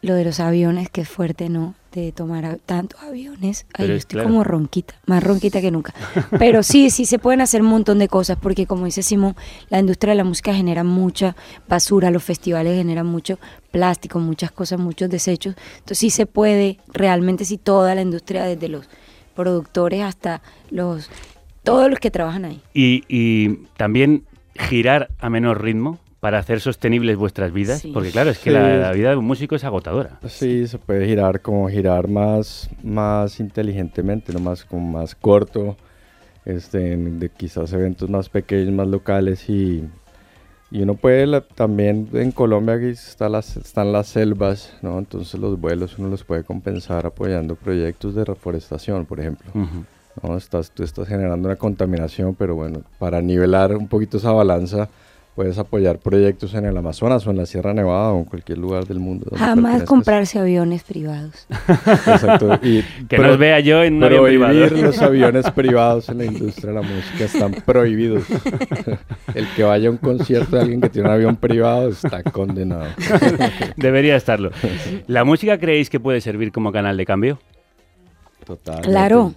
lo 0.00 0.14
de 0.14 0.24
los 0.24 0.40
aviones, 0.40 0.88
que 0.90 1.02
es 1.02 1.08
fuerte, 1.08 1.48
¿no? 1.48 1.74
De 1.92 2.12
tomar 2.12 2.58
tantos 2.66 3.02
aviones. 3.02 3.64
Ay, 3.68 3.86
Pero 3.86 3.94
estoy 3.94 4.16
claro. 4.16 4.28
como 4.28 4.44
ronquita, 4.44 4.94
más 5.06 5.22
ronquita 5.22 5.60
que 5.60 5.70
nunca. 5.70 5.94
Pero 6.38 6.62
sí, 6.62 6.90
sí 6.90 7.06
se 7.06 7.18
pueden 7.18 7.40
hacer 7.40 7.62
un 7.62 7.68
montón 7.68 7.98
de 7.98 8.08
cosas, 8.08 8.36
porque 8.40 8.66
como 8.66 8.84
dice 8.84 9.02
Simón, 9.02 9.34
la 9.70 9.78
industria 9.78 10.12
de 10.12 10.18
la 10.18 10.24
música 10.24 10.54
genera 10.54 10.84
mucha 10.84 11.34
basura, 11.66 12.10
los 12.10 12.22
festivales 12.22 12.76
generan 12.76 13.06
mucho 13.06 13.38
plástico, 13.70 14.18
muchas 14.18 14.50
cosas, 14.50 14.78
muchos 14.78 15.08
desechos. 15.08 15.54
Entonces 15.74 15.98
sí 15.98 16.10
se 16.10 16.26
puede, 16.26 16.78
realmente 16.92 17.44
sí 17.44 17.56
toda 17.56 17.94
la 17.94 18.02
industria, 18.02 18.44
desde 18.44 18.68
los 18.68 18.86
productores 19.34 20.02
hasta 20.02 20.42
los, 20.70 21.08
todos 21.62 21.88
los 21.88 21.98
que 22.00 22.10
trabajan 22.10 22.44
ahí. 22.44 22.60
Y, 22.74 23.04
y 23.08 23.66
también 23.76 24.24
girar 24.58 25.08
a 25.20 25.30
menor 25.30 25.62
ritmo 25.62 25.98
para 26.20 26.38
hacer 26.38 26.60
sostenibles 26.60 27.16
vuestras 27.16 27.52
vidas, 27.52 27.80
Sí. 27.80 27.90
porque 27.94 28.10
claro, 28.10 28.30
es 28.30 28.38
que 28.38 28.50
Sí. 28.50 28.54
la, 28.54 28.76
la 28.76 28.92
vida 28.92 29.10
de 29.10 29.16
un 29.16 29.24
músico 29.24 29.54
es 29.54 29.64
agotadora. 29.64 30.18
Sí, 30.28 30.66
se 30.66 30.78
puede 30.78 31.06
girar 31.06 31.40
como 31.40 31.68
girar 31.68 32.08
más, 32.08 32.68
más 32.82 33.38
inteligentemente, 33.40 34.32
no 34.32 34.40
más 34.40 34.64
como 34.64 34.98
más 34.98 35.14
corto, 35.14 35.76
este, 36.44 36.96
de 36.96 37.28
quizás 37.28 37.72
eventos 37.72 38.08
más 38.10 38.28
pequeños, 38.28 38.72
más 38.72 38.88
locales 38.88 39.48
y, 39.48 39.84
y 40.70 40.82
uno 40.82 40.94
puede 40.94 41.26
la- 41.26 41.42
también 41.42 42.08
en 42.14 42.32
Colombia 42.32 42.74
aquí 42.74 42.86
está 42.86 43.28
las, 43.28 43.56
están 43.56 43.92
las 43.92 44.08
selvas, 44.08 44.74
¿no? 44.82 44.98
Entonces 44.98 45.38
los 45.38 45.60
vuelos 45.60 45.98
uno 45.98 46.08
los 46.08 46.24
puede 46.24 46.42
compensar 46.44 47.06
apoyando 47.06 47.54
proyectos 47.54 48.14
de 48.14 48.24
reforestación, 48.24 49.06
por 49.06 49.20
ejemplo. 49.20 49.50
¿no? 49.54 50.36
Estás, 50.36 50.70
tú 50.72 50.82
estás 50.82 51.06
generando 51.06 51.48
una 51.48 51.56
contaminación, 51.56 52.34
pero 52.34 52.56
bueno, 52.56 52.82
para 52.98 53.20
nivelar 53.22 53.76
un 53.76 53.86
poquito 53.86 54.16
esa 54.16 54.32
balanza, 54.32 54.88
puedes 55.38 55.56
apoyar 55.56 56.00
proyectos 56.00 56.52
en 56.54 56.64
el 56.64 56.76
Amazonas 56.76 57.24
o 57.24 57.30
en 57.30 57.36
la 57.36 57.46
Sierra 57.46 57.72
Nevada 57.72 58.10
o 58.10 58.18
en 58.18 58.24
cualquier 58.24 58.58
lugar 58.58 58.86
del 58.86 58.98
mundo. 58.98 59.30
Jamás 59.36 59.84
comprarse 59.84 60.40
aviones 60.40 60.82
privados. 60.82 61.46
Exacto. 61.68 62.58
Y 62.64 62.82
Que 63.06 63.18
nos 63.18 63.38
vea 63.38 63.60
yo 63.60 63.84
en 63.84 63.98
un 63.98 64.02
avión 64.02 64.24
prohibir 64.24 64.66
privado. 64.66 64.82
los 64.88 65.00
aviones 65.00 65.50
privados 65.52 66.08
en 66.08 66.18
la 66.18 66.24
industria 66.24 66.72
de 66.72 66.74
la 66.74 66.82
música 66.82 67.24
están 67.24 67.52
prohibidos. 67.52 68.24
El 69.34 69.46
que 69.54 69.62
vaya 69.62 69.86
a 69.86 69.92
un 69.92 69.98
concierto 69.98 70.56
de 70.56 70.62
alguien 70.62 70.80
que 70.80 70.88
tiene 70.88 71.06
un 71.06 71.14
avión 71.14 71.36
privado 71.36 71.90
está 71.90 72.24
condenado. 72.24 72.88
Debería 73.76 74.16
estarlo. 74.16 74.50
¿La 75.06 75.22
música 75.22 75.56
creéis 75.56 75.88
que 75.88 76.00
puede 76.00 76.20
servir 76.20 76.50
como 76.50 76.72
canal 76.72 76.96
de 76.96 77.06
cambio? 77.06 77.38
Total. 78.44 78.80
Claro, 78.80 79.34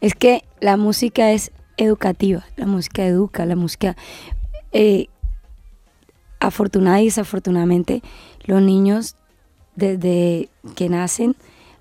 es 0.00 0.16
que 0.16 0.42
la 0.60 0.76
música 0.76 1.30
es 1.30 1.52
educativa, 1.76 2.44
la 2.56 2.66
música 2.66 3.06
educa, 3.06 3.46
la 3.46 3.54
música... 3.54 3.94
eh, 4.72 5.06
afortunada 6.40 7.00
y 7.00 7.06
desafortunadamente, 7.06 8.02
los 8.44 8.62
niños 8.62 9.16
desde 9.74 10.48
que 10.74 10.88
nacen 10.88 11.36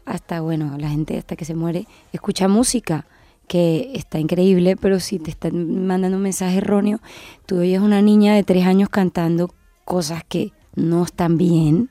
hasta, 0.05 0.41
bueno, 0.41 0.77
la 0.77 0.89
gente 0.89 1.17
hasta 1.17 1.35
que 1.35 1.45
se 1.45 1.55
muere, 1.55 1.87
escucha 2.13 2.47
música 2.47 3.05
que 3.47 3.91
está 3.93 4.19
increíble, 4.19 4.75
pero 4.75 4.99
si 4.99 5.19
te 5.19 5.31
están 5.31 5.85
mandando 5.85 6.17
un 6.17 6.23
mensaje 6.23 6.57
erróneo, 6.57 6.99
tú 7.45 7.59
oyes 7.59 7.79
una 7.79 8.01
niña 8.01 8.33
de 8.35 8.43
tres 8.43 8.65
años 8.65 8.89
cantando 8.89 9.53
cosas 9.83 10.23
que 10.27 10.51
no 10.75 11.03
están 11.03 11.37
bien, 11.37 11.89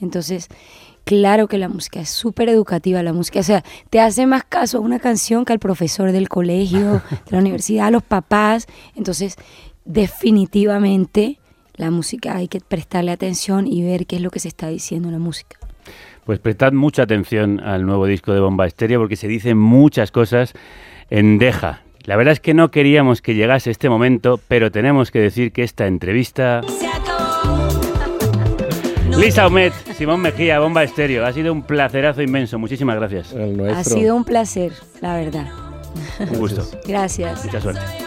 entonces 0.00 0.48
Claro 1.06 1.46
que 1.46 1.56
la 1.56 1.68
música 1.68 2.00
es 2.00 2.10
súper 2.10 2.48
educativa, 2.48 3.00
la 3.00 3.12
música, 3.12 3.38
o 3.38 3.44
sea, 3.44 3.62
te 3.90 4.00
hace 4.00 4.26
más 4.26 4.42
caso 4.42 4.78
a 4.78 4.80
una 4.80 4.98
canción 4.98 5.44
que 5.44 5.52
al 5.52 5.60
profesor 5.60 6.10
del 6.10 6.28
colegio, 6.28 6.94
de 6.94 7.30
la 7.30 7.38
universidad, 7.42 7.86
a 7.86 7.90
los 7.92 8.02
papás. 8.02 8.66
Entonces, 8.96 9.36
definitivamente 9.84 11.38
la 11.76 11.90
música 11.90 12.36
hay 12.36 12.48
que 12.48 12.60
prestarle 12.60 13.12
atención 13.12 13.66
y 13.66 13.82
ver 13.82 14.06
qué 14.06 14.16
es 14.16 14.22
lo 14.22 14.30
que 14.30 14.40
se 14.40 14.48
está 14.48 14.68
diciendo 14.68 15.08
en 15.08 15.14
la 15.14 15.20
música. 15.20 15.58
Pues 16.24 16.38
prestad 16.40 16.72
mucha 16.72 17.02
atención 17.02 17.60
al 17.60 17.86
nuevo 17.86 18.06
disco 18.06 18.32
de 18.32 18.40
Bomba 18.40 18.66
Estéreo 18.66 19.00
porque 19.00 19.16
se 19.16 19.28
dicen 19.28 19.58
muchas 19.58 20.10
cosas 20.10 20.54
en 21.10 21.38
Deja. 21.38 21.82
La 22.04 22.16
verdad 22.16 22.32
es 22.32 22.40
que 22.40 22.54
no 22.54 22.70
queríamos 22.70 23.22
que 23.22 23.34
llegase 23.34 23.70
este 23.70 23.88
momento, 23.88 24.40
pero 24.48 24.70
tenemos 24.70 25.10
que 25.10 25.20
decir 25.20 25.52
que 25.52 25.62
esta 25.62 25.86
entrevista... 25.86 26.62
Se 26.68 26.86
acabó. 26.86 27.16
Lisa 29.18 29.46
Omet, 29.46 29.72
Simón 29.94 30.20
Mejía, 30.20 30.60
Bomba 30.60 30.82
Estéreo. 30.84 31.24
Ha 31.24 31.32
sido 31.32 31.52
un 31.52 31.62
placerazo 31.62 32.22
inmenso. 32.22 32.58
Muchísimas 32.58 32.96
gracias. 32.96 33.32
El 33.32 33.58
Ha 33.70 33.82
sido 33.82 34.14
un 34.14 34.24
placer, 34.24 34.72
la 35.00 35.16
verdad. 35.16 35.46
Un 36.20 36.38
gusto. 36.38 36.66
Gracias. 36.86 37.44
Mucha 37.44 37.60
suerte. 37.60 38.05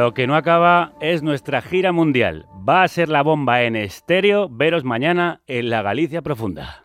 Lo 0.00 0.14
que 0.14 0.26
no 0.26 0.34
acaba 0.34 0.94
es 1.02 1.22
nuestra 1.22 1.60
gira 1.60 1.92
mundial. 1.92 2.46
Va 2.66 2.82
a 2.82 2.88
ser 2.88 3.10
la 3.10 3.22
bomba 3.22 3.64
en 3.64 3.76
estéreo. 3.76 4.48
Veros 4.48 4.82
mañana 4.82 5.42
en 5.46 5.68
la 5.68 5.82
Galicia 5.82 6.22
Profunda. 6.22 6.84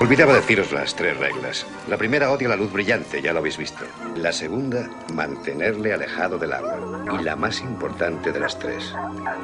Olvidaba 0.00 0.34
deciros 0.34 0.70
las 0.70 0.94
tres 0.94 1.18
reglas. 1.18 1.66
La 1.88 1.96
primera 1.96 2.30
odia 2.30 2.48
la 2.48 2.54
luz 2.54 2.72
brillante, 2.72 3.20
ya 3.20 3.32
lo 3.32 3.40
habéis 3.40 3.58
visto. 3.58 3.84
La 4.14 4.30
segunda, 4.30 4.88
mantenerle 5.12 5.92
alejado 5.92 6.38
del 6.38 6.52
agua. 6.52 6.78
Y 7.18 7.24
la 7.24 7.34
más 7.34 7.60
importante 7.60 8.30
de 8.30 8.38
las 8.38 8.56
tres, 8.56 8.94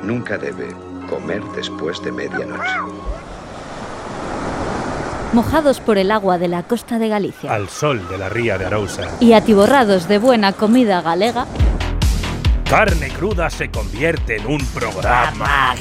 nunca 0.04 0.38
debe 0.38 0.68
comer 1.10 1.42
después 1.56 2.00
de 2.04 2.12
medianoche. 2.12 2.76
Mojados 5.32 5.80
por 5.80 5.98
el 5.98 6.12
agua 6.12 6.38
de 6.38 6.46
la 6.46 6.62
costa 6.62 6.98
de 7.00 7.08
Galicia 7.08 7.52
Al 7.52 7.68
sol 7.68 8.08
de 8.08 8.16
la 8.16 8.28
ría 8.28 8.56
de 8.56 8.66
Arousa. 8.66 9.08
y 9.20 9.32
atiborrados 9.32 10.06
de 10.06 10.18
buena 10.18 10.52
comida 10.52 11.02
galega, 11.02 11.46
Carne 12.68 13.08
cruda 13.10 13.48
se 13.48 13.70
convierte 13.70 14.36
en 14.36 14.46
un 14.46 14.66
programa. 14.66 15.74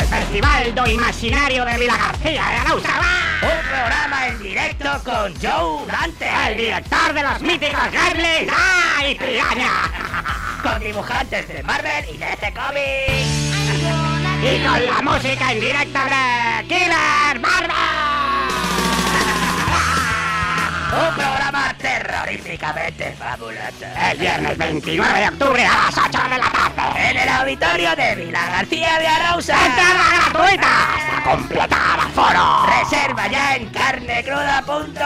el 0.00 0.06
Festival 0.06 0.74
do 0.74 0.86
Imaginario 0.86 1.64
de 1.64 1.78
Vila 1.78 1.96
García 1.96 2.44
de 2.48 2.56
Arauza. 2.56 3.00
Un 3.42 3.68
programa 3.68 4.26
en 4.28 4.42
directo 4.42 4.90
con 5.04 5.34
Joe 5.40 5.86
Dante, 5.86 6.30
el 6.48 6.56
director 6.58 7.14
de 7.14 7.22
los 7.22 7.40
míticos 7.40 7.80
Gremlins. 7.90 8.52
¡Ah, 8.54 9.06
y 9.06 9.14
Piraña! 9.14 9.72
Con 10.62 10.80
dibujantes 10.80 11.48
de 11.48 11.62
Marvel 11.62 12.04
y 12.14 12.18
de 12.18 12.30
este 12.30 12.52
cómic. 12.52 13.26
Y 14.42 14.66
con 14.66 14.86
la 14.86 15.02
música 15.02 15.52
en 15.52 15.60
directo 15.60 15.98
de 15.98 16.68
Killer 16.68 17.40
Marvel. 17.40 17.91
Un 20.92 21.14
programa 21.14 21.74
terroríficamente 21.78 23.14
fabuloso. 23.18 23.86
El 24.10 24.18
viernes 24.18 24.58
29 24.58 25.20
de 25.20 25.28
octubre 25.28 25.64
a 25.64 25.86
las 25.86 25.96
8 25.96 26.18
de 26.22 26.38
la 26.38 26.50
tarde. 26.50 27.10
En 27.10 27.16
el 27.16 27.28
auditorio 27.28 27.96
de 27.96 28.14
Vila 28.16 28.46
García 28.50 28.98
de 28.98 29.06
Arauza. 29.06 29.54
¡Entrada 29.66 30.04
gratuita! 30.14 30.94
¡Hasta 30.94 31.30
completar 31.30 32.00
aforo! 32.00 32.66
Reserva 32.78 33.26
ya 33.28 33.56
en 33.56 33.70
carnecruda.es. 33.70 34.98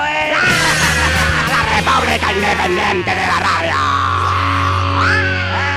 La 1.48 1.62
República 1.76 2.32
Independiente 2.32 3.10
de 3.10 3.26
la 3.26 3.38
Radio. 3.38 3.76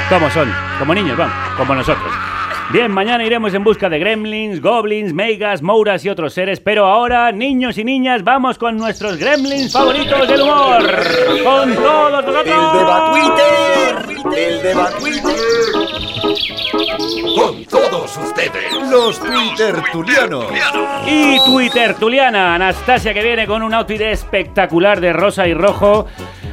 Como 0.09 0.29
son, 0.31 0.51
como 0.79 0.95
niños, 0.95 1.15
vamos, 1.15 1.35
como 1.55 1.75
nosotros. 1.75 2.28
Bien, 2.71 2.91
mañana 2.91 3.23
iremos 3.23 3.51
en 3.55 3.63
busca 3.63 3.89
de 3.89 3.97
gremlins, 3.97 4.61
goblins, 4.61 5.11
megas, 5.11 5.63
mouras 5.63 6.05
y 6.05 6.09
otros 6.09 6.33
seres, 6.33 6.59
pero 6.59 6.85
ahora, 6.85 7.31
niños 7.31 7.79
y 7.79 7.83
niñas, 7.83 8.23
vamos 8.23 8.59
con 8.59 8.77
nuestros 8.77 9.17
gremlins 9.17 9.73
favoritos 9.73 10.27
del 10.27 10.41
humor. 10.41 10.83
Con 11.43 11.73
todos 11.73 12.11
nosotros. 12.11 12.45
El 14.35 14.61
de 14.61 14.75
Twitter. 14.99 15.49
Con 16.99 17.63
todos 17.65 18.17
ustedes. 18.17 18.73
Los 18.91 19.19
Twittertulianos. 19.21 20.45
Y 21.07 21.37
Twitter 21.45 21.93
Tuliana, 21.95 22.55
Anastasia 22.55 23.13
que 23.13 23.23
viene 23.23 23.47
con 23.47 23.63
un 23.63 23.73
outfit 23.73 24.01
espectacular 24.01 24.99
de 24.99 25.13
rosa 25.13 25.47
y 25.47 25.53
rojo. 25.53 26.07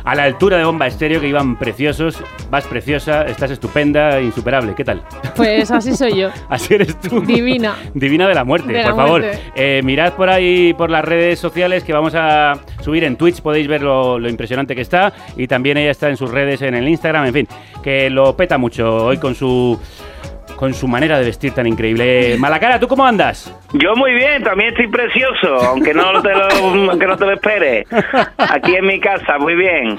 A 0.05 0.15
la 0.15 0.23
altura 0.23 0.57
de 0.57 0.65
Bomba 0.65 0.87
Estéreo, 0.87 1.21
que 1.21 1.27
iban 1.27 1.59
preciosos. 1.59 2.23
Vas 2.49 2.65
preciosa, 2.67 3.23
estás 3.25 3.51
estupenda, 3.51 4.21
insuperable. 4.21 4.73
¿Qué 4.77 4.85
tal? 4.85 5.03
Pues 5.35 5.69
así 5.73 5.97
soy 5.97 6.17
yo. 6.21 6.29
Así 6.49 6.75
eres 6.75 6.97
tú. 7.01 7.21
Divina. 7.23 7.75
Divina 7.93 8.29
de 8.29 8.35
la 8.37 8.45
muerte, 8.45 8.73
De 8.73 8.83
por 8.83 8.91
la 8.91 8.97
favor. 8.97 9.21
muerte. 9.23 9.41
Eh, 9.57 9.81
mirad 9.83 10.13
por 10.13 10.29
ahí 10.31 10.73
por 10.75 10.91
las 10.91 11.05
redes 11.05 11.41
sociales 11.41 11.83
que 11.83 11.93
vamos 11.93 12.15
a 12.15 12.53
subir 12.85 13.03
en 13.03 13.17
Twitch, 13.17 13.41
podéis 13.41 13.67
ver 13.67 13.83
lo, 13.83 14.21
lo 14.21 14.29
impresionante 14.29 14.77
que 14.77 14.83
está. 14.83 15.13
Y 15.37 15.49
también 15.49 15.77
ella 15.77 15.91
está 15.91 16.09
en 16.09 16.17
sus 16.17 16.31
redes, 16.31 16.63
en 16.63 16.77
el 16.77 16.89
Instagram, 16.89 17.27
en 17.27 17.33
fin, 17.33 17.49
que 17.83 18.09
lo 18.09 18.37
peta 18.37 18.59
mucho 18.59 19.07
hoy 19.07 19.17
con 19.19 19.35
su. 19.35 19.77
Con 20.57 20.73
su 20.73 20.89
manera 20.89 21.19
de 21.19 21.27
vestir 21.27 21.53
tan 21.53 21.67
increíble. 21.67 22.37
Malacara, 22.39 22.81
¿tú 22.81 22.89
cómo 22.89 23.05
andas? 23.05 23.55
Yo 23.75 23.95
muy 23.95 24.15
bien, 24.15 24.43
también 24.43 24.71
estoy 24.71 24.89
precioso, 24.89 25.55
aunque 25.67 25.93
no 25.93 26.23
te 26.23 26.31
lo, 26.33 26.49
aunque 26.91 27.07
no 27.07 27.17
te 27.17 27.27
lo 27.27 27.33
esperes. 27.33 27.87
Aquí 28.39 28.75
en 28.75 28.87
mi 28.87 28.99
casa, 28.99 29.39
muy 29.39 29.55
bien. 29.55 29.97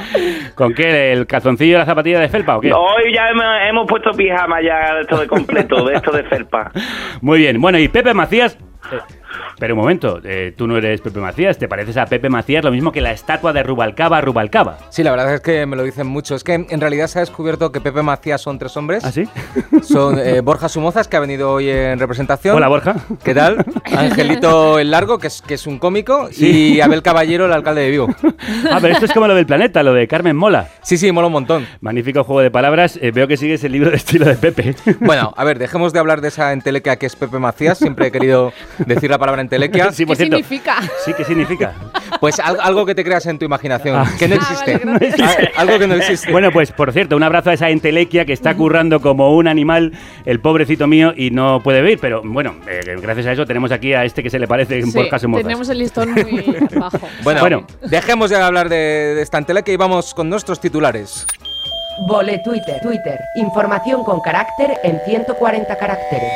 ¿Con 0.55 0.74
qué? 0.74 1.14
¿El 1.14 1.28
calzoncillo 1.28 1.76
y 1.76 1.78
la 1.80 1.86
zapatilla 1.86 2.20
de 2.20 2.30
felpa 2.30 2.58
o 2.58 2.62
qué? 2.62 2.74
Hoy 2.74 3.14
ya 3.14 3.30
hemos, 3.30 3.45
hemos 3.70 3.88
puesto 3.88 4.12
pijama 4.12 4.62
ya 4.62 4.95
de 4.95 5.01
esto 5.01 5.18
de 5.20 5.28
completo, 5.28 5.86
de 5.86 5.95
esto 5.95 6.12
de 6.12 6.24
felpa. 6.24 6.72
Muy 7.22 7.39
bien. 7.39 7.62
Bueno, 7.62 7.78
y 7.78 7.88
Pepe 7.88 8.14
Macías. 8.16 8.58
eh, 8.91 8.97
pero 9.60 9.74
un 9.74 9.82
momento, 9.82 10.20
eh, 10.24 10.54
tú 10.56 10.68
no 10.68 10.78
eres 10.78 11.02
Pepe 11.02 11.20
Macías, 11.20 11.58
te 11.58 11.68
pareces 11.68 11.98
a 11.98 12.06
Pepe 12.06 12.30
Macías 12.30 12.64
lo 12.64 12.72
mismo 12.72 12.92
que 12.92 13.02
la 13.02 13.12
estatua 13.12 13.54
de 13.54 13.64
Rubalcaba, 13.64 14.22
Rubalcaba. 14.22 14.78
Sí, 14.90 15.04
la 15.04 15.12
verdad 15.12 15.34
es 15.34 15.42
que 15.42 15.66
me 15.66 15.76
lo 15.76 15.84
dicen 15.84 16.08
mucho. 16.08 16.36
Es 16.36 16.44
que 16.44 16.54
en 16.54 16.82
realidad 16.82 17.08
se 17.08 17.20
ha 17.20 17.22
descubierto 17.22 17.72
que 17.72 17.82
Pepe 17.82 18.02
Macías 18.02 18.42
son 18.42 18.60
tres 18.60 18.76
hombres. 18.78 19.04
¿Ah, 19.04 19.12
sí? 19.12 19.28
Son 19.82 20.20
eh, 20.20 20.42
Borja 20.42 20.68
Sumozas, 20.68 21.08
que 21.08 21.16
ha 21.16 21.20
venido 21.20 21.52
hoy 21.54 21.70
en 21.70 21.98
representación. 22.00 22.56
Hola, 22.56 22.68
Borja. 22.68 22.96
¿Qué 23.24 23.34
tal? 23.34 23.66
Angelito 23.86 24.80
el 24.80 24.92
Largo, 24.92 25.18
que 25.18 25.28
es, 25.28 25.42
que 25.42 25.54
es 25.54 25.66
un 25.66 25.80
cómico. 25.80 26.28
Sí. 26.32 26.76
Y 26.76 26.82
Abel 26.82 27.02
Caballero, 27.02 27.46
el 27.46 27.54
alcalde 27.54 27.82
de 27.82 27.92
Vigo. 27.92 28.08
Ah, 28.72 28.80
pero 28.82 28.94
esto 28.94 29.06
es 29.06 29.12
como 29.12 29.28
lo 29.28 29.36
del 29.36 29.46
planeta, 29.46 29.84
lo 29.84 29.94
de 29.94 30.08
Carmen 30.08 30.36
Mola. 30.36 30.70
Sí, 30.82 30.98
sí, 30.98 31.12
mola 31.12 31.28
un 31.28 31.34
montón. 31.34 31.68
Magnífico 31.82 32.24
juego 32.24 32.42
de 32.42 32.52
palabras. 32.52 32.98
Eh, 33.02 33.12
veo 33.12 33.28
que 33.28 33.38
sigues 33.38 33.64
el 33.64 33.72
libro 33.72 33.92
de 33.92 33.98
estilo 33.98 34.26
de 34.26 34.36
Pepe. 34.36 34.76
Bueno, 35.00 35.34
a 35.36 35.44
ver, 35.44 35.60
dejemos 35.60 35.94
de 35.94 36.00
hablar 36.00 36.22
de 36.22 36.30
esa 36.30 36.54
entelequia 36.54 36.96
que 36.98 37.06
es 37.06 37.16
Pepe 37.16 37.40
Macías. 37.40 37.78
Siempre 37.78 38.08
he 38.08 38.12
querido 38.12 38.54
decir 38.80 39.10
la 39.10 39.18
palabra 39.18 39.27
entelequia. 39.42 39.92
Sí, 39.92 40.06
por 40.06 40.16
¿Qué 40.18 40.24
cierto. 40.26 40.38
significa? 40.38 40.76
Sí, 41.06 41.14
¿qué 41.16 41.24
significa? 41.24 41.74
Pues 42.20 42.40
al- 42.40 42.60
algo 42.62 42.86
que 42.86 42.96
te 42.96 43.04
creas 43.04 43.26
en 43.28 43.38
tu 43.40 43.46
imaginación, 43.46 43.96
Ah. 43.98 44.12
que 44.18 44.28
no 44.28 44.36
Ah, 44.36 44.38
existe. 44.38 44.78
vale, 44.86 45.00
gracias. 45.10 45.50
Ah, 45.56 45.62
algo 45.62 45.80
que 45.80 45.88
no 45.88 45.96
existe. 45.96 46.32
Bueno, 46.32 46.52
pues 46.52 46.72
por 46.72 46.92
cierto, 46.92 47.16
un 47.16 47.24
abrazo 47.24 47.50
a 47.50 47.54
esa 47.54 47.70
entelequia 47.70 48.26
que 48.26 48.34
está 48.34 48.56
currando 48.56 49.02
como 49.02 49.36
un 49.36 49.48
animal, 49.48 49.92
el 50.26 50.40
pobrecito 50.40 50.88
mío, 50.88 51.14
y 51.16 51.32
no 51.32 51.62
puede 51.64 51.82
vivir. 51.82 52.00
Pero 52.02 52.22
bueno, 52.24 52.56
eh, 52.68 52.80
gracias 53.02 53.28
a 53.28 53.32
eso 53.34 53.46
tenemos 53.46 53.72
aquí 53.72 53.94
a 53.94 54.04
este 54.06 54.24
que 54.24 54.30
se 54.30 54.40
le 54.40 54.48
parece 54.48 54.80
en 54.80 54.92
Sí, 54.92 54.98
Borja 54.98 55.20
Somozas. 55.20 55.44
tenemos 55.44 55.70
el 55.70 55.80
listón 55.80 56.12
muy 56.14 56.58
bajo. 56.76 57.00
Bueno, 57.24 57.40
Bueno. 57.42 57.68
dejemos 57.82 58.30
ya 58.30 58.38
de 58.40 58.44
hablar 58.44 58.70
de, 58.70 58.76
de 59.16 59.22
esta 59.22 59.38
entelequia 59.38 59.74
y 59.74 59.78
vamos 59.78 60.14
con 60.14 60.30
nuestros 60.30 60.60
titulares. 60.60 61.26
Vole 62.08 62.40
Twitter, 62.44 62.80
Twitter. 62.82 63.20
Información 63.36 64.04
con 64.04 64.20
carácter 64.22 64.74
en 64.84 65.00
140 65.06 65.76
caracteres. 65.78 66.34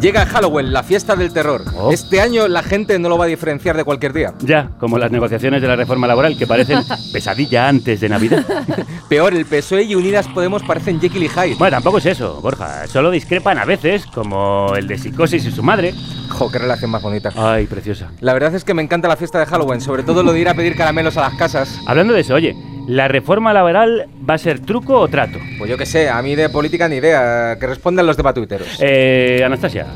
Llega 0.00 0.26
Halloween, 0.26 0.72
la 0.72 0.82
fiesta 0.82 1.16
del 1.16 1.32
terror. 1.32 1.64
Oh. 1.74 1.90
Este 1.90 2.20
año 2.20 2.48
la 2.48 2.62
gente 2.62 2.98
no 2.98 3.08
lo 3.08 3.16
va 3.16 3.24
a 3.24 3.28
diferenciar 3.28 3.76
de 3.76 3.84
cualquier 3.84 4.12
día. 4.12 4.34
Ya, 4.40 4.70
como 4.78 4.98
las 4.98 5.10
negociaciones 5.10 5.62
de 5.62 5.68
la 5.68 5.76
reforma 5.76 6.06
laboral, 6.06 6.36
que 6.36 6.46
parecen 6.46 6.80
pesadilla 7.12 7.66
antes 7.66 8.00
de 8.00 8.08
Navidad. 8.08 8.44
Peor, 9.08 9.34
el 9.34 9.46
PSOE 9.46 9.84
y 9.84 9.94
Unidas 9.94 10.28
Podemos 10.28 10.62
parecen 10.62 11.00
Jekyll 11.00 11.22
y 11.24 11.28
Hyde. 11.28 11.54
Bueno, 11.54 11.76
tampoco 11.76 11.98
es 11.98 12.06
eso, 12.06 12.40
Borja. 12.42 12.86
Solo 12.86 13.10
discrepan 13.10 13.58
a 13.58 13.64
veces, 13.64 14.04
como 14.06 14.74
el 14.76 14.86
de 14.86 14.98
Psicosis 14.98 15.46
y 15.46 15.50
su 15.50 15.62
madre. 15.62 15.94
Jo, 16.28 16.50
qué 16.50 16.58
relación 16.58 16.90
más 16.90 17.02
bonita. 17.02 17.32
Ay, 17.34 17.66
preciosa. 17.66 18.10
La 18.20 18.34
verdad 18.34 18.54
es 18.54 18.64
que 18.64 18.74
me 18.74 18.82
encanta 18.82 19.08
la 19.08 19.16
fiesta 19.16 19.38
de 19.38 19.46
Halloween, 19.46 19.80
sobre 19.80 20.02
todo 20.02 20.22
lo 20.22 20.32
de 20.32 20.40
ir 20.40 20.48
a 20.48 20.54
pedir 20.54 20.76
caramelos 20.76 21.16
a 21.16 21.22
las 21.22 21.34
casas. 21.34 21.80
Hablando 21.86 22.12
de 22.12 22.20
eso, 22.20 22.34
oye, 22.34 22.54
¿la 22.86 23.08
reforma 23.08 23.52
laboral 23.52 24.08
va 24.28 24.34
a 24.34 24.38
ser 24.38 24.60
truco 24.60 24.98
o 24.98 25.08
trato? 25.08 25.38
Pues 25.58 25.70
yo 25.70 25.78
qué 25.78 25.86
sé, 25.86 26.10
a 26.10 26.20
mí 26.20 26.34
de 26.34 26.48
política 26.50 26.88
ni 26.88 26.96
idea, 26.96 27.56
que 27.58 27.66
respondan 27.66 28.06
los 28.06 28.16
debatuiteros. 28.16 28.78
Eh, 28.80 29.42
Anastasia. 29.44 29.86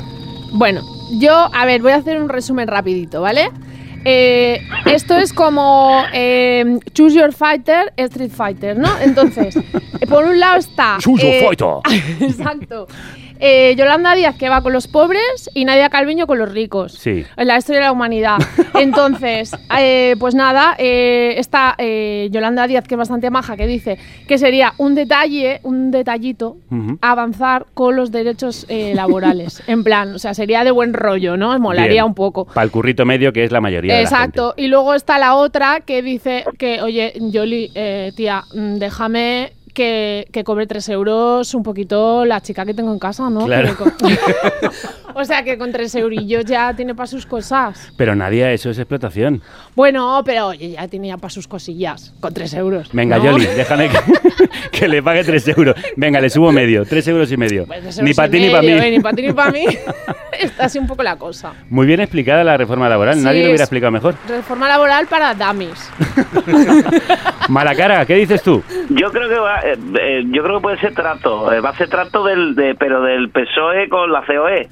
Bueno, 0.53 0.81
yo, 1.11 1.49
a 1.53 1.65
ver, 1.65 1.81
voy 1.81 1.91
a 1.91 1.95
hacer 1.95 2.21
un 2.21 2.29
resumen 2.29 2.67
rapidito, 2.67 3.21
¿vale? 3.21 3.49
Eh, 4.03 4.61
esto 4.85 5.15
es 5.17 5.31
como 5.31 6.03
eh, 6.11 6.79
Choose 6.93 7.15
Your 7.15 7.33
Fighter, 7.33 7.93
Street 7.97 8.31
Fighter, 8.31 8.77
¿no? 8.77 8.89
Entonces, 8.99 9.55
eh, 9.55 10.07
por 10.07 10.25
un 10.25 10.39
lado 10.39 10.57
está... 10.57 10.97
Choose 10.99 11.23
your 11.23 11.49
fighter. 11.49 11.67
Exacto. 12.21 12.87
Eh, 13.43 13.73
Yolanda 13.75 14.13
Díaz 14.13 14.35
que 14.35 14.49
va 14.49 14.61
con 14.61 14.71
los 14.71 14.87
pobres 14.87 15.49
y 15.55 15.65
Nadia 15.65 15.89
Calviño 15.89 16.27
con 16.27 16.37
los 16.37 16.51
ricos. 16.51 16.93
Sí. 16.93 17.25
En 17.35 17.47
la 17.47 17.57
historia 17.57 17.79
de 17.79 17.85
la 17.87 17.91
humanidad. 17.91 18.37
Entonces, 18.75 19.55
eh, 19.79 20.15
pues 20.19 20.35
nada, 20.35 20.75
eh, 20.77 21.33
está 21.37 21.75
Yolanda 22.29 22.67
Díaz, 22.67 22.87
que 22.87 22.93
es 22.93 22.99
bastante 22.99 23.31
maja, 23.31 23.57
que 23.57 23.65
dice 23.65 23.97
que 24.27 24.37
sería 24.37 24.73
un 24.77 24.93
detalle, 24.93 25.59
un 25.63 25.89
detallito, 25.89 26.57
avanzar 27.01 27.65
con 27.73 27.95
los 27.95 28.11
derechos 28.11 28.67
laborales. 28.69 29.63
en 29.67 29.83
plan, 29.83 30.13
o 30.13 30.19
sea, 30.19 30.35
sería 30.35 30.63
de 30.63 30.69
buen 30.69 30.93
rollo, 30.93 31.35
¿no? 31.35 31.57
Molaría 31.57 31.93
Bien. 31.93 32.05
un 32.05 32.13
poco. 32.13 32.45
Para 32.45 32.63
el 32.63 32.71
currito 32.71 33.05
medio, 33.05 33.33
que 33.33 33.43
es 33.43 33.51
la 33.51 33.59
mayoría 33.59 33.95
de 33.95 34.03
la 34.03 34.07
gente. 34.07 34.15
Exacto. 34.15 34.53
Y 34.55 34.67
luego 34.67 34.93
está 34.93 35.17
la 35.17 35.33
otra 35.33 35.79
que 35.79 36.03
dice 36.03 36.45
que, 36.59 36.81
oye, 36.83 37.13
Yoli, 37.19 37.71
tía, 38.15 38.43
mm, 38.53 38.75
déjame 38.75 39.53
que, 39.73 40.27
que 40.31 40.43
cobre 40.43 40.67
3 40.67 40.89
euros 40.89 41.53
un 41.53 41.63
poquito 41.63 42.25
la 42.25 42.41
chica 42.41 42.65
que 42.65 42.73
tengo 42.73 42.91
en 42.91 42.99
casa, 42.99 43.29
¿no? 43.29 43.45
Claro. 43.45 43.75
O 45.21 45.25
sea, 45.25 45.43
que 45.43 45.55
con 45.55 45.71
3 45.71 45.93
eurillos 45.95 46.45
ya 46.45 46.73
tiene 46.73 46.95
para 46.95 47.05
sus 47.05 47.27
cosas. 47.27 47.93
Pero 47.95 48.15
nadie, 48.15 48.51
eso 48.53 48.71
es 48.71 48.79
explotación. 48.79 49.41
Bueno, 49.75 50.23
pero 50.25 50.47
oye, 50.47 50.71
ya 50.71 50.87
tiene 50.87 51.09
ya 51.09 51.17
para 51.17 51.29
sus 51.29 51.47
cosillas, 51.47 52.11
con 52.19 52.33
3 52.33 52.53
euros. 52.55 52.89
Venga, 52.91 53.17
¿no? 53.17 53.25
Yoli, 53.25 53.45
déjame 53.45 53.89
que, 53.89 53.99
que 54.79 54.87
le 54.87 55.03
pague 55.03 55.23
3 55.23 55.47
euros. 55.49 55.75
Venga, 55.95 56.19
le 56.19 56.29
subo 56.31 56.51
medio, 56.51 56.85
3 56.85 57.07
euros 57.09 57.31
y 57.31 57.37
medio. 57.37 57.67
Pues 57.67 57.81
tres 57.81 57.97
Ni 57.97 58.09
euros 58.09 58.15
para 58.15 58.27
y 58.27 58.31
ti 58.31 58.39
ni 58.39 58.49
para 58.49 58.61
mí. 58.63 58.67
medio, 58.69 58.81
eh, 58.81 58.91
Ni 58.91 58.99
para 58.99 59.15
ti 59.15 59.21
ni 59.21 59.33
para 59.33 59.51
mí. 59.51 59.65
Está 60.39 60.65
así 60.65 60.79
un 60.79 60.87
poco 60.87 61.03
la 61.03 61.17
cosa. 61.17 61.53
Muy 61.69 61.85
bien 61.85 61.99
explicada 61.99 62.43
la 62.43 62.57
reforma 62.57 62.89
laboral, 62.89 63.15
Sí, 63.15 63.21
nadie 63.23 63.41
lo 63.41 63.49
hubiera 63.49 63.63
explicado 63.65 63.91
mejor. 63.91 64.15
Reforma 64.27 64.67
laboral 64.67 65.05
para 65.05 65.35
dummies. 65.35 65.91
Malacara, 67.49 68.05
¿qué 68.05 68.15
dices 68.15 68.41
tú? 68.41 68.63
Yo 68.89 69.11
creo 69.11 69.29
que 69.29 69.35
va, 69.35 69.59
eh, 69.61 69.77
eh, 69.99 70.23
yo 70.31 70.41
creo 70.43 70.57
que 70.57 70.61
puede 70.63 70.79
ser 70.79 70.93
trato, 70.95 71.51
eh, 71.51 71.59
va 71.59 71.69
a 71.69 71.77
ser 71.77 71.89
trato 71.89 72.23
del, 72.23 72.55
de, 72.55 72.75
pero 72.75 73.01
del 73.03 73.29
PSOE 73.29 73.83
E 73.83 73.89
con 73.89 74.11
la 74.11 74.23
COE. 74.25 74.69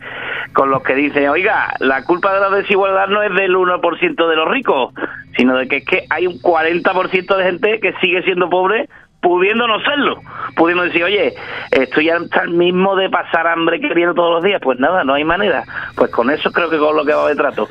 Con 0.53 0.69
los 0.69 0.83
que 0.83 0.95
dicen, 0.95 1.29
oiga, 1.29 1.73
la 1.79 2.03
culpa 2.03 2.33
de 2.33 2.39
la 2.39 2.49
desigualdad 2.49 3.07
no 3.07 3.21
es 3.21 3.33
del 3.33 3.55
1% 3.55 4.29
de 4.29 4.35
los 4.35 4.47
ricos, 4.49 4.93
sino 5.35 5.57
de 5.57 5.67
que 5.67 5.77
es 5.77 5.85
que 5.85 6.05
hay 6.09 6.27
un 6.27 6.39
40% 6.41 7.35
de 7.35 7.43
gente 7.43 7.79
que 7.79 7.93
sigue 8.01 8.23
siendo 8.23 8.49
pobre 8.49 8.89
pudiendo 9.21 9.67
no 9.67 9.79
serlo, 9.81 10.21
pudiendo 10.55 10.83
decir, 10.83 11.03
oye, 11.03 11.33
estoy 11.71 12.09
hasta 12.09 12.43
el 12.43 12.51
mismo 12.51 12.95
de 12.95 13.09
pasar 13.09 13.47
hambre 13.47 13.79
que 13.79 13.93
viene 13.93 14.13
todos 14.13 14.35
los 14.35 14.43
días, 14.43 14.61
pues 14.63 14.79
nada, 14.79 15.03
no 15.03 15.13
hay 15.13 15.23
manera. 15.23 15.63
Pues 15.95 16.09
con 16.11 16.29
eso 16.29 16.51
creo 16.51 16.69
que 16.69 16.77
con 16.77 16.95
lo 16.95 17.05
que 17.05 17.13
va 17.13 17.27
de 17.27 17.35
trato. 17.35 17.67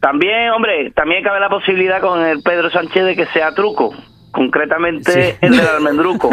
También, 0.00 0.50
hombre, 0.50 0.90
también 0.92 1.24
cabe 1.24 1.40
la 1.40 1.48
posibilidad 1.48 2.00
con 2.00 2.24
el 2.24 2.42
Pedro 2.42 2.70
Sánchez 2.70 3.04
de 3.04 3.16
que 3.16 3.26
sea 3.26 3.54
truco. 3.54 3.94
Concretamente 4.30 5.38
el 5.40 5.56
del 5.56 5.66
almendruco. 5.66 6.30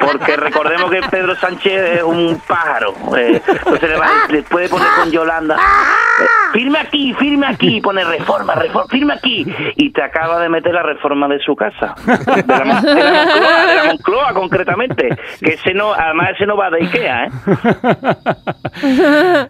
Porque 0.00 0.36
recordemos 0.36 0.90
que 0.90 1.00
Pedro 1.10 1.34
Sánchez 1.36 1.98
es 1.98 2.02
un 2.02 2.40
pájaro. 2.46 2.92
eh, 3.16 3.40
entonces 3.46 3.88
le, 3.88 3.96
va- 3.96 4.26
le 4.28 4.42
puede 4.42 4.68
poner 4.68 4.88
con 5.00 5.10
Yolanda. 5.10 5.54
eh, 5.56 6.24
firme 6.52 6.78
aquí, 6.80 7.14
firme 7.14 7.46
aquí. 7.46 7.80
Pone 7.80 8.04
reforma, 8.04 8.54
reforma, 8.56 8.88
firme 8.88 9.14
aquí. 9.14 9.46
Y 9.76 9.90
te 9.92 10.02
acaba 10.02 10.40
de 10.40 10.48
meter 10.48 10.74
la 10.74 10.82
reforma 10.82 11.28
de 11.28 11.38
su 11.40 11.54
casa. 11.56 11.94
De 12.04 12.44
la, 12.46 12.64
Mon- 12.64 12.82
de 12.82 12.94
la 13.04 13.12
Moncloa, 13.24 13.66
de 13.66 13.74
la 13.76 13.84
Moncloa, 13.84 14.34
concretamente. 14.34 15.08
Que 15.40 15.54
ese 15.54 15.72
no, 15.74 15.92
además 15.94 16.30
ese 16.34 16.46
no 16.46 16.56
va 16.56 16.68
de 16.70 16.78
Ikea, 16.84 17.24
¿eh? 17.26 17.30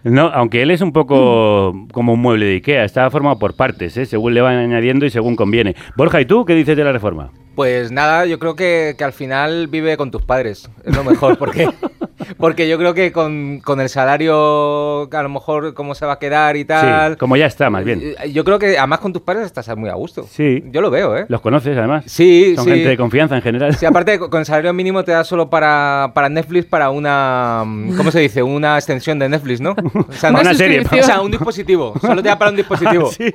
No, 0.05 0.27
aunque 0.35 0.63
él 0.63 0.71
es 0.71 0.81
un 0.81 0.93
poco 0.93 1.75
como 1.93 2.13
un 2.13 2.21
mueble 2.21 2.47
de 2.47 2.55
Ikea, 2.57 2.85
está 2.85 3.11
formado 3.11 3.39
por 3.39 3.57
partes, 3.57 3.97
¿eh? 3.97 4.07
según 4.07 4.35
le 4.35 4.41
van 4.41 4.57
añadiendo 4.57 5.07
y 5.07 5.11
según 5.11 5.37
conviene. 5.37 5.75
Borja, 5.97 6.21
¿y 6.21 6.27
tú 6.27 6.45
qué 6.45 6.55
dices 6.55 6.77
de 6.77 6.85
la 6.85 6.93
reforma? 6.93 7.31
Pues 7.59 7.91
nada, 7.91 8.25
yo 8.25 8.39
creo 8.39 8.55
que, 8.55 8.95
que 8.97 9.03
al 9.03 9.13
final 9.13 9.67
vive 9.67 9.97
con 9.97 10.13
tus 10.13 10.23
padres. 10.23 10.71
Es 10.85 10.95
lo 10.95 11.03
mejor, 11.03 11.37
porque, 11.39 11.69
porque 12.37 12.69
yo 12.69 12.79
creo 12.79 12.95
que 12.95 13.13
con, 13.13 13.61
con 13.65 13.81
el 13.81 13.89
salario, 13.89 15.09
a 15.13 15.23
lo 15.23 15.29
mejor 15.29 15.75
cómo 15.75 15.95
se 15.95 16.07
va 16.07 16.15
a 16.15 16.19
quedar 16.19 16.57
y 16.57 16.65
tal. 16.65 17.13
Sí, 17.13 17.19
como 17.19 17.37
ya 17.37 17.47
está, 17.47 17.71
más 17.71 17.85
bien. 17.85 18.01
eh, 18.23 18.31
Yo 18.33 18.45
creo 18.45 18.59
que 18.59 18.79
además 18.79 18.99
con 19.01 19.13
tus 19.13 19.23
padres 19.23 19.47
estás 19.47 19.69
muy 19.77 19.89
a 19.91 19.95
gusto. 19.95 20.25
Sí. 20.31 20.63
Yo 20.71 20.81
lo 20.81 20.91
veo, 20.91 21.17
¿eh? 21.17 21.27
¿Los 21.29 21.41
conoces 21.41 21.77
además? 21.77 22.05
Sí, 22.07 22.55
Son 22.57 22.65
sí. 22.65 22.71
gente 22.73 22.89
de 22.91 22.97
confianza 22.97 23.37
en 23.37 23.43
general. 23.43 23.75
Sí, 23.75 23.87
aparte 23.87 24.19
con 24.19 24.41
el 24.41 24.47
salario 24.47 24.73
mínimo 24.73 25.05
te 25.05 25.13
da 25.13 25.25
solo 25.25 25.49
para, 25.51 26.13
para 26.15 26.29
Netflix 26.29 26.67
para 26.67 26.91
una 26.91 27.65
¿cómo 27.97 28.11
se 28.11 28.21
dice? 28.21 28.43
Una 28.43 28.77
extensión 28.77 29.19
de 29.19 29.29
Netflix, 29.29 29.61
¿no? 29.61 29.75
O 30.09 30.13
sea, 30.13 30.31
Una 30.31 30.55
serie. 30.55 30.81
O 30.81 31.03
sea, 31.03 31.21
un 31.21 31.31
dispositivo. 31.31 31.95
Solo 32.01 32.23
te 32.23 32.29
da 32.29 32.39
para 32.39 32.51
un 32.51 32.57
dispositivo. 32.57 33.11
Sí. 33.19 33.33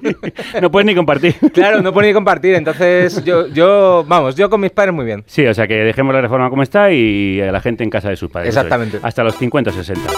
No 0.62 0.72
puedes 0.72 0.86
ni 0.86 0.96
compartir. 0.96 1.36
Claro, 1.54 1.82
no 1.82 1.92
puedo 1.94 2.08
ni 2.08 2.14
compartir. 2.14 2.56
Entonces, 2.56 3.24
yo, 3.26 3.48
yo, 3.48 4.06
vamos, 4.08 4.36
yo 4.36 4.50
con 4.50 4.62
mis 4.62 4.72
padres 4.72 4.94
muy 4.94 5.04
bien. 5.06 5.24
Sí, 5.28 5.46
o 5.46 5.54
sea 5.54 5.68
que 5.68 5.74
dejemos 5.76 6.14
la 6.14 6.22
reforma 6.22 6.50
como 6.50 6.64
está 6.64 6.92
y 6.92 7.42
a 7.42 7.52
la 7.52 7.60
gente 7.60 7.84
en 7.84 7.90
casa 7.90 8.10
de 8.10 8.16
sus 8.16 8.30
padres. 8.30 8.56
es. 8.56 8.73
Exactamente. 8.76 9.00
Hasta 9.08 9.24
los 9.24 9.36
50 9.38 9.70
o 9.70 9.74
60. 9.74 10.10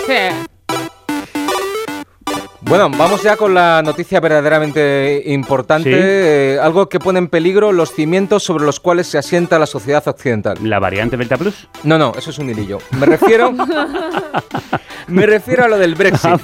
Bueno, 2.62 2.90
vamos 2.98 3.22
ya 3.22 3.38
con 3.38 3.54
la 3.54 3.84
noticia 3.84 4.20
verdaderamente 4.20 5.22
importante. 5.28 5.92
Sí. 5.92 5.96
eh, 6.02 6.60
algo 6.60 6.90
que 6.90 7.00
pone 7.00 7.20
en 7.20 7.28
peligro 7.28 7.72
los 7.72 7.92
cimientos 7.94 8.42
sobre 8.44 8.66
los 8.66 8.80
cuales 8.80 9.06
se 9.06 9.20
asienta 9.20 9.60
la 9.60 9.68
sociedad 9.68 10.06
occidental. 10.08 10.58
¿La 10.64 10.80
variante 10.80 11.16
Delta 11.16 11.38
Plus? 11.38 11.68
No, 11.84 12.00
no, 12.00 12.14
eso 12.18 12.32
es 12.32 12.40
un 12.40 12.50
hilillo. 12.50 12.80
Me 12.98 13.06
refiero, 13.06 13.52
me 15.08 15.26
refiero 15.28 15.66
a 15.66 15.68
lo 15.68 15.78
del 15.78 15.94
Brexit. 15.94 16.42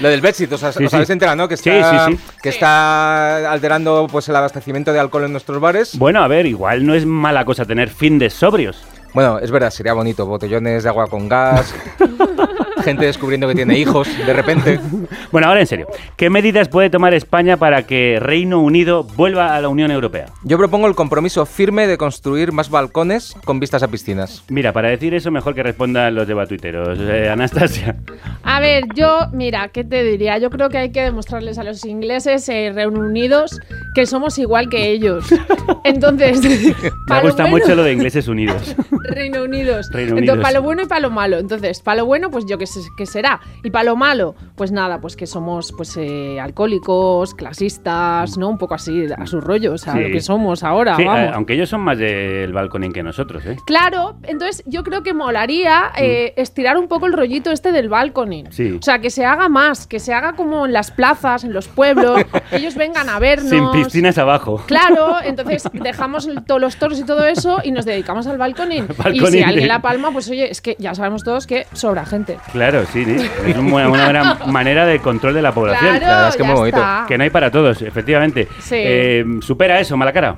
Lo 0.00 0.08
del 0.08 0.22
Brexit, 0.22 0.50
os, 0.52 0.62
os 0.62 0.74
Sí, 0.74 0.88
sí. 0.88 0.94
habéis 0.96 1.10
enterado, 1.10 1.36
¿no? 1.36 1.46
Que 1.48 1.58
Sí, 1.58 1.68
está, 1.68 2.06
sí, 2.06 2.12
sí. 2.14 2.20
Que 2.42 2.48
está 2.48 3.52
alterando 3.52 4.06
pues, 4.10 4.26
el 4.30 4.36
abastecimiento 4.36 4.90
de 4.94 5.00
alcohol 5.00 5.24
en 5.24 5.32
nuestros 5.32 5.60
bares. 5.60 5.98
Bueno, 5.98 6.22
a 6.22 6.28
ver, 6.28 6.46
igual 6.46 6.86
no 6.86 6.94
es 6.94 7.04
mala 7.04 7.44
cosa 7.44 7.66
tener 7.66 7.90
fin 7.90 8.18
de 8.18 8.30
sobrios. 8.30 8.82
Bueno, 9.14 9.38
es 9.38 9.50
verdad, 9.50 9.70
sería 9.70 9.92
bonito. 9.92 10.26
Botellones 10.26 10.82
de 10.82 10.88
agua 10.88 11.06
con 11.06 11.28
gas. 11.28 11.74
gente 12.82 13.04
descubriendo 13.06 13.48
que 13.48 13.54
tiene 13.54 13.78
hijos 13.78 14.08
de 14.26 14.32
repente. 14.32 14.78
Bueno, 15.32 15.48
ahora 15.48 15.60
en 15.60 15.66
serio, 15.66 15.86
¿qué 16.18 16.28
medidas 16.28 16.68
puede 16.68 16.90
tomar 16.90 17.14
España 17.14 17.56
para 17.56 17.84
que 17.86 18.18
Reino 18.20 18.60
Unido 18.60 19.02
vuelva 19.04 19.56
a 19.56 19.60
la 19.62 19.68
Unión 19.70 19.90
Europea? 19.90 20.26
Yo 20.42 20.58
propongo 20.58 20.86
el 20.88 20.94
compromiso 20.94 21.46
firme 21.46 21.86
de 21.86 21.96
construir 21.96 22.52
más 22.52 22.68
balcones 22.68 23.34
con 23.46 23.58
vistas 23.58 23.82
a 23.82 23.88
piscinas. 23.88 24.44
Mira, 24.50 24.74
para 24.74 24.90
decir 24.90 25.14
eso 25.14 25.30
mejor 25.30 25.54
que 25.54 25.62
respondan 25.62 26.14
los 26.14 26.28
debatuiteros. 26.28 26.98
Eh, 27.00 27.30
Anastasia. 27.30 27.96
A 28.42 28.60
ver, 28.60 28.84
yo, 28.94 29.20
mira, 29.32 29.68
¿qué 29.68 29.84
te 29.84 30.02
diría? 30.04 30.36
Yo 30.36 30.50
creo 30.50 30.68
que 30.68 30.76
hay 30.76 30.92
que 30.92 31.00
demostrarles 31.00 31.56
a 31.56 31.64
los 31.64 31.82
ingleses 31.86 32.46
eh, 32.50 32.70
reunidos 32.74 33.58
que 33.94 34.04
somos 34.04 34.36
igual 34.38 34.68
que 34.68 34.90
ellos. 34.90 35.24
Entonces, 35.84 36.42
Me 36.42 37.20
gusta 37.22 37.44
bueno- 37.44 37.48
mucho 37.48 37.74
lo 37.74 37.84
de 37.84 37.92
ingleses 37.94 38.28
unidos. 38.28 38.76
Reino 39.04 39.42
Unidos. 39.44 39.88
Reino 39.92 40.10
Entonces, 40.18 40.30
Unidos. 40.34 40.38
para 40.42 40.54
lo 40.54 40.62
bueno 40.62 40.82
y 40.82 40.86
para 40.86 41.00
lo 41.00 41.10
malo. 41.10 41.38
Entonces, 41.38 41.80
para 41.80 41.96
lo 41.98 42.06
bueno, 42.06 42.30
pues 42.30 42.44
yo 42.46 42.58
qué 42.58 42.66
sé 42.66 42.71
qué 42.96 43.06
será. 43.06 43.40
Y 43.62 43.70
para 43.70 43.84
lo 43.84 43.96
malo, 43.96 44.34
pues 44.56 44.72
nada, 44.72 45.00
pues 45.00 45.16
que 45.16 45.26
somos 45.26 45.72
pues 45.76 45.96
eh, 45.96 46.40
alcohólicos, 46.40 47.34
clasistas, 47.34 48.36
¿no? 48.38 48.48
Un 48.48 48.58
poco 48.58 48.74
así, 48.74 49.06
a 49.16 49.26
su 49.26 49.40
rollo, 49.40 49.72
o 49.74 49.78
sea, 49.78 49.92
Sí. 49.94 50.00
lo 50.00 50.08
que 50.08 50.20
somos 50.20 50.62
ahora, 50.62 50.96
Sí, 50.96 51.04
vamos. 51.04 51.20
eh, 51.22 51.30
aunque 51.34 51.54
ellos 51.54 51.68
son 51.68 51.80
más 51.82 51.98
del 51.98 52.52
balconín 52.52 52.92
que 52.92 53.02
nosotros, 53.02 53.44
¿eh? 53.46 53.56
Claro, 53.66 54.16
entonces 54.24 54.62
yo 54.66 54.82
creo 54.82 55.02
que 55.02 55.14
molaría 55.14 55.92
eh, 55.96 56.34
estirar 56.36 56.76
un 56.76 56.88
poco 56.88 57.06
el 57.06 57.12
rollito 57.12 57.50
este 57.50 57.72
del 57.72 57.88
balconing. 57.88 58.48
Mm. 58.48 58.52
Sí. 58.52 58.76
O 58.78 58.82
sea, 58.82 58.98
que 59.00 59.10
se 59.10 59.24
haga 59.24 59.48
más, 59.48 59.86
que 59.86 60.00
se 60.00 60.12
haga 60.14 60.32
como 60.34 60.66
en 60.66 60.72
las 60.72 60.90
plazas, 60.90 61.44
en 61.44 61.52
los 61.52 61.68
pueblos, 61.68 62.22
que 62.50 62.56
ellos 62.56 62.74
vengan 62.76 63.08
a 63.08 63.18
vernos. 63.18 63.50
Sin 63.50 63.70
piscinas 63.70 64.18
abajo. 64.18 64.62
Claro, 64.66 65.16
entonces 65.24 65.64
dejamos 65.72 66.28
todos 66.46 66.60
los 66.60 66.76
toros 66.76 66.98
y 66.98 67.04
todo 67.04 67.24
eso 67.26 67.58
y 67.64 67.70
nos 67.72 67.84
dedicamos 67.84 68.26
al 68.26 68.38
balconing. 68.38 68.84
Y 68.92 69.02
Balconing 69.02 69.30
si 69.32 69.42
alguien 69.42 69.68
la 69.68 69.82
palma, 69.82 70.10
pues 70.12 70.28
oye, 70.30 70.50
es 70.50 70.60
que 70.60 70.76
ya 70.78 70.94
sabemos 70.94 71.22
todos 71.24 71.46
que 71.46 71.66
sobra 71.72 72.04
gente. 72.06 72.38
Claro, 72.52 72.61
sí, 72.86 73.04
sí. 73.04 73.30
es 73.46 73.56
una 73.56 73.88
buena 73.88 74.34
manera 74.46 74.86
de 74.86 74.98
control 75.00 75.34
de 75.34 75.42
la 75.42 75.52
población. 75.52 75.98
Claro, 75.98 76.06
La 76.06 76.12
verdad 76.14 76.28
es 76.28 76.36
que 76.36 76.42
muy 76.44 76.54
bonito. 76.54 76.76
está. 76.78 77.04
Que 77.08 77.18
no 77.18 77.24
hay 77.24 77.30
para 77.30 77.50
todos, 77.50 77.82
efectivamente. 77.82 78.48
Sí. 78.58 78.76
Eh, 78.78 79.24
supera 79.40 79.80
eso, 79.80 79.96
Malacara. 79.96 80.36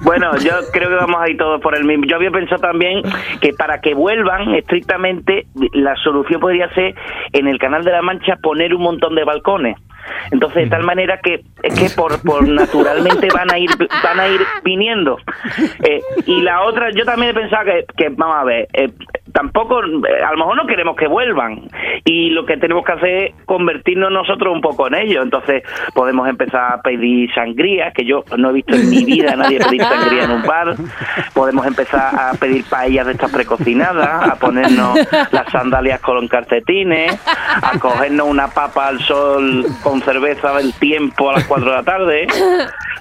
Bueno, 0.00 0.36
yo 0.38 0.52
creo 0.72 0.88
que 0.88 0.94
vamos 0.94 1.20
a 1.20 1.30
ir 1.30 1.36
todos 1.36 1.60
por 1.60 1.76
el 1.76 1.84
mismo. 1.84 2.04
Yo 2.06 2.16
había 2.16 2.30
pensado 2.30 2.60
también 2.60 3.02
que 3.40 3.52
para 3.54 3.80
que 3.80 3.94
vuelvan 3.94 4.54
estrictamente, 4.54 5.46
la 5.72 5.96
solución 5.96 6.40
podría 6.40 6.68
ser 6.74 6.94
en 7.32 7.48
el 7.48 7.58
Canal 7.58 7.82
de 7.84 7.92
la 7.92 8.02
Mancha 8.02 8.36
poner 8.36 8.74
un 8.74 8.82
montón 8.82 9.14
de 9.14 9.24
balcones. 9.24 9.76
Entonces, 10.30 10.64
de 10.64 10.70
tal 10.70 10.84
manera 10.84 11.18
que 11.20 11.40
es 11.64 11.74
que 11.74 11.90
por, 11.96 12.22
por 12.22 12.46
naturalmente 12.46 13.26
van 13.34 13.52
a 13.52 13.58
ir 13.58 13.70
van 14.04 14.20
a 14.20 14.28
ir 14.28 14.40
viniendo. 14.62 15.18
Eh, 15.82 16.00
y 16.26 16.42
la 16.42 16.62
otra, 16.62 16.90
yo 16.92 17.04
también 17.04 17.30
he 17.30 17.34
pensado 17.34 17.64
que, 17.64 17.84
que 17.96 18.08
vamos 18.10 18.36
a 18.36 18.44
ver, 18.44 18.68
eh, 18.72 18.90
tampoco, 19.36 19.84
eh, 19.84 20.24
a 20.26 20.32
lo 20.32 20.38
mejor 20.38 20.56
no 20.56 20.66
queremos 20.66 20.96
que 20.96 21.06
vuelvan. 21.06 21.68
Y 22.04 22.30
lo 22.30 22.46
que 22.46 22.56
tenemos 22.56 22.86
que 22.86 22.92
hacer 22.92 23.14
es 23.24 23.34
convertirnos 23.44 24.10
nosotros 24.10 24.54
un 24.54 24.62
poco 24.62 24.86
en 24.86 24.94
ellos. 24.94 25.22
Entonces, 25.22 25.62
podemos 25.94 26.26
empezar 26.26 26.72
a 26.72 26.80
pedir 26.80 27.30
sangría, 27.34 27.90
que 27.90 28.06
yo 28.06 28.24
no 28.38 28.48
he 28.48 28.54
visto 28.54 28.74
en 28.74 28.88
mi 28.88 29.04
vida 29.04 29.34
a 29.34 29.36
nadie 29.36 29.58
pedir 29.58 29.82
sangría 29.82 30.24
en 30.24 30.30
un 30.30 30.42
bar. 30.42 30.74
Podemos 31.34 31.66
empezar 31.66 32.14
a 32.18 32.32
pedir 32.40 32.64
paellas 32.64 33.04
de 33.04 33.12
estas 33.12 33.30
precocinadas, 33.30 34.30
a 34.30 34.36
ponernos 34.36 34.98
las 35.30 35.52
sandalias 35.52 36.00
con 36.00 36.28
calcetines, 36.28 37.20
a 37.62 37.78
cogernos 37.78 38.26
una 38.28 38.48
papa 38.48 38.88
al 38.88 39.00
sol 39.00 39.66
con 39.82 40.00
cerveza 40.00 40.56
del 40.56 40.72
tiempo 40.74 41.28
a 41.28 41.34
las 41.34 41.44
4 41.44 41.68
de 41.68 41.76
la 41.76 41.82
tarde, 41.82 42.26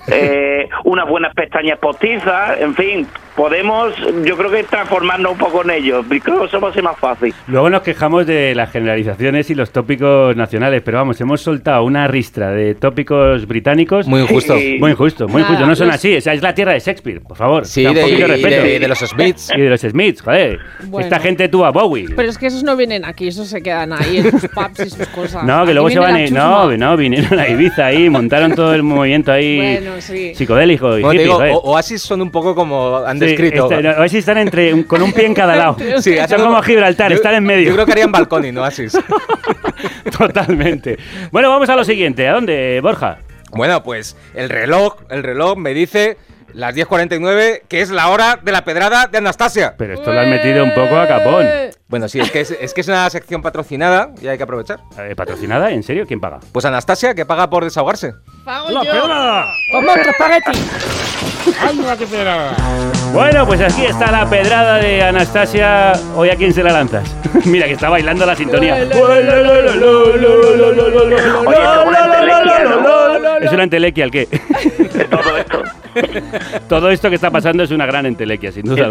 eh, 0.08 0.68
unas 0.84 1.08
buenas 1.08 1.34
pestañas 1.34 1.80
postizas, 1.80 2.60
en 2.60 2.76
fin, 2.76 3.08
podemos, 3.36 3.94
yo 4.24 4.38
creo 4.38 4.50
que 4.50 4.64
transformarnos 4.64 5.34
un 5.34 5.38
poco 5.38 5.64
en 5.64 5.72
ellos, 5.72 6.06
creo 6.08 6.40
que 6.40 6.46
eso 6.46 6.60
va 6.60 6.70
a 6.70 6.74
ser 6.74 6.84
más 6.84 6.98
fácil. 6.98 7.34
Luego 7.48 7.70
nos 7.70 7.82
quejamos 7.82 8.26
de 8.26 8.56
las 8.56 8.72
generalizaciones 8.72 9.50
y 9.50 9.56
los 9.56 9.72
tópicos 9.72 10.36
nacionales, 10.36 10.82
pero 10.84 10.98
vamos, 11.00 11.20
hemos 11.22 11.42
soltado 11.42 11.84
una 11.84 12.08
ristra 12.08 12.52
de 12.52 12.76
tópicos 12.76 13.46
británicos. 13.48 14.08
Muy 14.08 14.22
injusto. 14.22 14.56
Muy 14.80 14.92
injusto, 14.92 15.28
muy 15.28 15.42
injusto. 15.42 15.66
No 15.66 15.76
son 15.76 15.92
así, 15.92 16.14
esa 16.16 16.34
es 16.34 16.42
la 16.42 16.56
tierra 16.56 16.74
de 16.74 16.80
Shakespeare, 16.80 17.22
por 17.22 17.36
favor. 17.38 17.66
Sí, 17.66 17.86
un 17.86 17.94
de- 17.94 18.02
poquito 18.02 18.18
y 18.20 18.22
de- 18.22 18.28
respeto. 18.28 18.66
y 18.68 18.80
de 18.80 18.88
los 18.88 19.00
Smiths. 19.00 19.52
Y 19.56 19.62
de 19.62 19.70
los 19.70 19.82
Smiths, 19.82 20.22
joder. 20.22 20.60
Bueno. 20.86 21.06
Esta 21.06 21.20
gente 21.20 21.50
tuvo 21.50 21.66
a 21.66 21.72
Bowie. 21.72 22.08
Pero 22.16 22.30
es 22.30 22.38
que 22.38 22.48
esos 22.48 22.64
no 22.64 22.76
vienen 22.76 23.06
aquí, 23.06 23.28
esos 23.28 23.48
se 23.48 23.62
quedan 23.62 23.94
ahí 23.94 24.18
en 24.18 24.32
sus 24.32 24.48
pubs 24.50 24.80
y 24.80 24.90
sus 24.90 25.08
cosas. 25.10 25.44
No, 25.44 25.66
que 25.66 25.74
luego 25.74 25.90
se 25.90 26.00
van. 26.00 26.34
No, 26.34 26.76
no, 26.78 26.96
vinieron 26.98 27.38
a 27.40 27.48
Ibiza 27.50 27.88
ahí, 27.88 28.10
montaron 28.10 28.54
todo 28.54 28.74
el 28.74 28.84
movimiento 28.84 29.32
ahí. 29.32 29.58
Bueno, 29.58 29.92
sí. 30.00 30.34
Psicodélico 30.36 30.98
y 30.98 31.02
Bueno, 31.02 31.10
te 31.10 31.16
hippie, 31.16 31.24
digo, 31.24 31.36
joder. 31.36 31.52
o- 31.54 31.72
Oasis 31.76 32.02
son 32.02 32.22
un 32.22 32.32
poco 32.32 32.56
como 32.56 32.98
han 33.06 33.20
Sí, 33.26 33.36
descrito. 33.36 33.72
este- 33.72 33.88
a 33.88 34.00
ver 34.00 34.10
si 34.10 34.18
están 34.18 34.38
entre, 34.38 34.74
un- 34.74 34.84
con 34.84 35.02
un 35.02 35.12
pie 35.14 35.26
en 35.26 35.34
cada 35.34 35.56
lado. 35.56 35.78
Sí, 36.02 36.16
son 36.30 36.42
como 36.42 36.62
Gibraltar, 36.62 37.12
yo- 37.12 37.16
están 37.18 37.36
en 37.36 37.44
medio. 37.44 37.68
Yo 37.70 37.74
creo 37.74 37.86
que 37.86 37.92
harían 37.94 38.12
balconing, 38.12 38.58
Oasis. 38.58 38.98
Totalmente. 40.18 40.98
Bueno, 41.32 41.50
vamos 41.50 41.70
a 41.70 41.76
lo 41.76 41.84
siguiente. 41.84 42.28
¿A 42.28 42.34
dónde, 42.34 42.80
Borja? 42.82 43.20
Bueno, 43.52 43.84
pues 43.84 44.16
el 44.34 44.50
reloj, 44.50 44.96
el 45.10 45.24
reloj 45.24 45.58
me 45.58 45.74
dice 45.74 46.18
las 46.56 46.74
10.49 46.74 47.64
que 47.68 47.82
es 47.82 47.90
la 47.90 48.08
hora 48.10 48.40
de 48.42 48.52
la 48.52 48.64
pedrada 48.64 49.08
de 49.08 49.18
Anastasia. 49.18 49.76
Pero 49.78 49.94
esto 49.96 50.14
lo 50.14 50.20
has 50.22 50.28
metido 50.28 50.64
un 50.64 50.74
poco 50.74 50.98
a 50.98 51.06
capón. 51.08 51.46
Bueno, 51.88 52.08
sí, 52.08 52.20
es 52.20 52.32
que 52.32 52.42
es, 52.42 52.52
es 52.52 52.74
que 52.74 52.82
es 52.82 52.88
una 52.88 53.10
sección 53.10 53.42
patrocinada 53.42 54.12
y 54.22 54.28
hay 54.28 54.38
que 54.38 54.44
aprovechar. 54.44 54.80
Eh, 54.98 55.16
¿Patrocinada? 55.16 55.70
¿En 55.72 55.84
serio? 55.84 56.06
¿Quién 56.08 56.20
paga? 56.20 56.40
Pues 56.52 56.66
Anastasia, 56.66 57.14
que 57.14 57.26
paga 57.26 57.50
por 57.50 57.64
desahogarse. 57.64 58.14
Pago 58.44 58.72
¡La 58.72 58.84
yo. 58.84 58.92
pedrada! 58.92 59.48
¡Toma 59.72 59.94
otro 59.94 60.12
espagueti! 60.12 60.52
¡Ay, 61.62 61.78
mira 61.78 61.96
qué 61.98 62.08
pedrada! 62.08 62.56
Bueno, 63.14 63.46
pues 63.46 63.62
aquí 63.62 63.86
está 63.86 64.12
la 64.12 64.28
pedrada 64.30 64.78
de 64.78 65.04
Anastasia. 65.04 65.92
Hoy 66.16 66.30
a 66.30 66.36
quién 66.36 66.54
se 66.54 66.64
la 66.64 66.72
lanzas. 66.72 67.04
Mira 67.46 67.68
que 67.68 67.74
está 67.74 67.90
bailando 67.90 68.26
la 68.26 68.36
sintonía. 68.36 68.82
Es 73.42 73.52
una 73.52 73.64
entelequia, 73.64 74.06
¿el 74.06 74.12
qué? 74.12 74.26
Todo 75.10 75.38
esto. 75.38 75.64
Todo 76.70 76.90
esto 76.90 77.10
que 77.10 77.16
está 77.16 77.32
pasando 77.32 77.64
es 77.64 77.72
una 77.72 77.86
gran 77.86 78.06
entelequia, 78.06 78.52
sin 78.52 78.64
duda. 78.64 78.90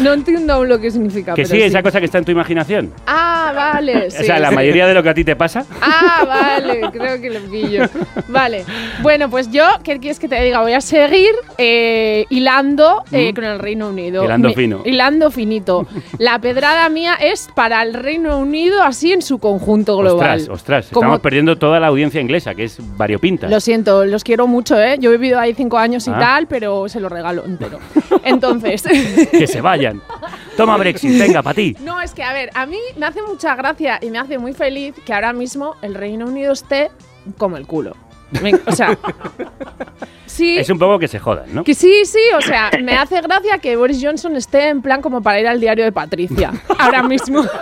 No 0.00 0.12
entiendo 0.12 0.52
aún 0.54 0.68
lo 0.68 0.78
que 0.80 0.90
significa. 0.90 1.34
Que 1.34 1.42
pero 1.42 1.54
sí, 1.54 1.62
esa 1.62 1.82
cosa 1.82 1.98
que 2.00 2.06
está 2.06 2.18
en 2.18 2.24
tu 2.24 2.32
imaginación. 2.32 2.92
Ah, 3.06 3.52
vale. 3.54 4.06
O 4.06 4.10
sí, 4.10 4.24
sea, 4.24 4.38
la 4.38 4.50
sí. 4.50 4.54
mayoría 4.54 4.86
de 4.86 4.94
lo 4.94 5.02
que 5.02 5.08
a 5.10 5.14
ti 5.14 5.24
te 5.24 5.36
pasa. 5.36 5.64
Ah, 5.80 6.24
vale, 6.26 6.80
creo 6.92 7.20
que 7.20 7.30
lo 7.30 7.40
pillo. 7.50 7.82
Vale, 8.28 8.64
bueno, 9.02 9.28
pues 9.28 9.50
yo, 9.50 9.64
¿qué 9.82 9.98
quieres 9.98 10.18
que 10.18 10.28
te 10.28 10.40
diga? 10.42 10.60
Voy 10.62 10.72
a 10.72 10.80
seguir 10.80 11.30
eh, 11.58 12.24
hilando 12.30 13.02
eh, 13.12 13.32
Mm. 13.32 13.34
con 13.34 13.44
el 13.44 13.58
Reino 13.58 13.88
Unido. 13.88 14.24
Hilando 14.24 14.48
Mi- 14.48 14.54
fino. 14.54 14.82
Hilando 14.84 15.30
finito. 15.30 15.86
La 16.18 16.38
pedrada 16.40 16.88
mía 16.88 17.14
es 17.20 17.48
para 17.54 17.82
el 17.82 17.94
Reino 17.94 18.38
Unido 18.38 18.82
así 18.82 19.12
en 19.12 19.22
su 19.22 19.38
conjunto 19.38 19.96
global. 19.96 20.38
Ostras, 20.40 20.48
ostras. 20.48 20.86
Como- 20.92 21.06
Estamos 21.06 21.20
perdiendo 21.20 21.56
toda 21.56 21.80
la 21.80 21.88
audiencia 21.88 22.20
inglesa, 22.20 22.54
que 22.54 22.64
es 22.64 22.78
variopinta. 22.96 23.48
Lo 23.48 23.60
siento, 23.60 24.04
los 24.04 24.22
quiero 24.24 24.46
mucho, 24.46 24.80
¿eh? 24.80 24.96
Yo 24.98 25.10
he 25.12 25.16
vivido 25.18 25.38
ahí 25.40 25.54
cinco 25.54 25.78
años 25.78 26.05
y 26.06 26.10
Ah. 26.12 26.18
tal, 26.18 26.46
pero 26.46 26.88
se 26.88 27.00
lo 27.00 27.08
regalo 27.08 27.44
entero. 27.44 27.78
Entonces... 28.24 28.82
Que 29.30 29.46
se 29.46 29.60
vayan. 29.60 30.00
Toma 30.56 30.76
Brexit, 30.76 31.18
venga, 31.18 31.42
para 31.42 31.54
ti. 31.54 31.76
No, 31.80 32.00
es 32.00 32.12
que, 32.14 32.22
a 32.22 32.32
ver, 32.32 32.50
a 32.54 32.64
mí 32.66 32.78
me 32.96 33.06
hace 33.06 33.22
mucha 33.22 33.54
gracia 33.56 33.98
y 34.00 34.10
me 34.10 34.18
hace 34.18 34.38
muy 34.38 34.52
feliz 34.54 34.94
que 35.04 35.12
ahora 35.12 35.32
mismo 35.32 35.76
el 35.82 35.94
Reino 35.94 36.26
Unido 36.26 36.52
esté 36.52 36.90
como 37.38 37.56
el 37.56 37.66
culo. 37.66 37.94
Me- 38.42 38.54
o 38.66 38.72
sea, 38.72 38.96
sí, 40.26 40.58
Es 40.58 40.68
un 40.70 40.78
poco 40.78 40.98
que 40.98 41.06
se 41.08 41.18
jodan, 41.18 41.54
¿no? 41.54 41.62
que 41.62 41.74
sí, 41.74 42.04
sí, 42.04 42.18
o 42.36 42.40
sea, 42.40 42.70
me 42.82 42.96
hace 42.96 43.20
gracia 43.20 43.58
que 43.58 43.76
Boris 43.76 44.00
Johnson 44.02 44.34
esté 44.36 44.68
en 44.68 44.82
plan 44.82 45.00
como 45.02 45.22
para 45.22 45.38
ir 45.40 45.46
al 45.46 45.60
diario 45.60 45.84
de 45.84 45.92
Patricia, 45.92 46.52
ahora 46.78 47.02
mismo. 47.02 47.44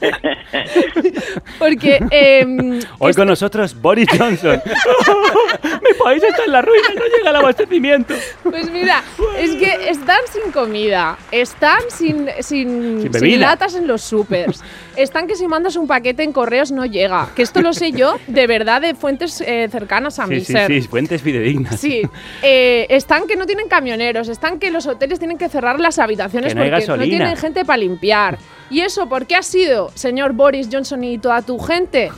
Porque 1.58 1.98
em, 2.10 2.80
Hoy 2.98 3.14
con 3.14 3.26
nosotros 3.28 3.74
Boris 3.80 4.08
Johnson. 4.16 4.60
Mi 5.62 6.04
país 6.04 6.22
está 6.22 6.44
en 6.44 6.52
la 6.52 6.62
ruina, 6.62 6.88
no 6.94 7.04
llega 7.16 7.30
el 7.30 7.36
abastecimiento. 7.36 8.14
Pues 8.42 8.70
mira, 8.70 9.02
es 9.38 9.52
que 9.56 9.90
están 9.90 10.20
sin 10.32 10.52
comida, 10.52 11.16
están 11.30 11.80
sin, 11.88 12.28
sin, 12.40 13.02
Sin 13.02 13.12
bebida. 13.12 13.38
latas 13.48 13.74
en 13.74 13.86
los 13.86 14.02
supers, 14.02 14.62
están 14.96 15.26
que 15.26 15.34
si 15.34 15.46
mandas 15.46 15.76
un 15.76 15.86
paquete 15.86 16.22
en 16.22 16.32
correos 16.32 16.70
no 16.72 16.86
llega. 16.86 17.28
Que 17.34 17.42
esto 17.42 17.60
lo 17.60 17.72
sé 17.72 17.92
yo 17.92 18.16
de 18.26 18.46
verdad 18.46 18.80
de 18.80 18.94
fuentes 18.94 19.40
eh, 19.40 19.68
cercanas 19.70 20.18
a 20.18 20.24
Sí, 20.26 20.30
mi 20.34 20.40
sí, 20.40 20.52
ser. 20.52 20.66
sí, 20.70 20.82
fuentes 20.82 21.22
fidedignas. 21.22 21.80
Sí, 21.80 22.02
eh, 22.42 22.86
están 22.90 23.26
que 23.26 23.36
no 23.36 23.46
tienen 23.46 23.68
camioneros, 23.68 24.28
están 24.28 24.58
que 24.58 24.70
los 24.70 24.86
hoteles 24.86 25.18
tienen 25.18 25.38
que 25.38 25.48
cerrar 25.48 25.80
las 25.80 25.98
habitaciones 25.98 26.54
no 26.54 26.62
porque 26.62 26.86
no 26.86 26.98
tienen 27.04 27.36
gente 27.36 27.64
para 27.64 27.78
limpiar. 27.78 28.38
¿Y 28.70 28.80
eso 28.80 29.08
por 29.08 29.26
qué 29.26 29.36
ha 29.36 29.42
sido, 29.42 29.90
señor 29.94 30.32
Boris 30.32 30.68
Johnson 30.70 31.04
y 31.04 31.18
toda 31.18 31.42
tu 31.42 31.58
gente? 31.58 32.10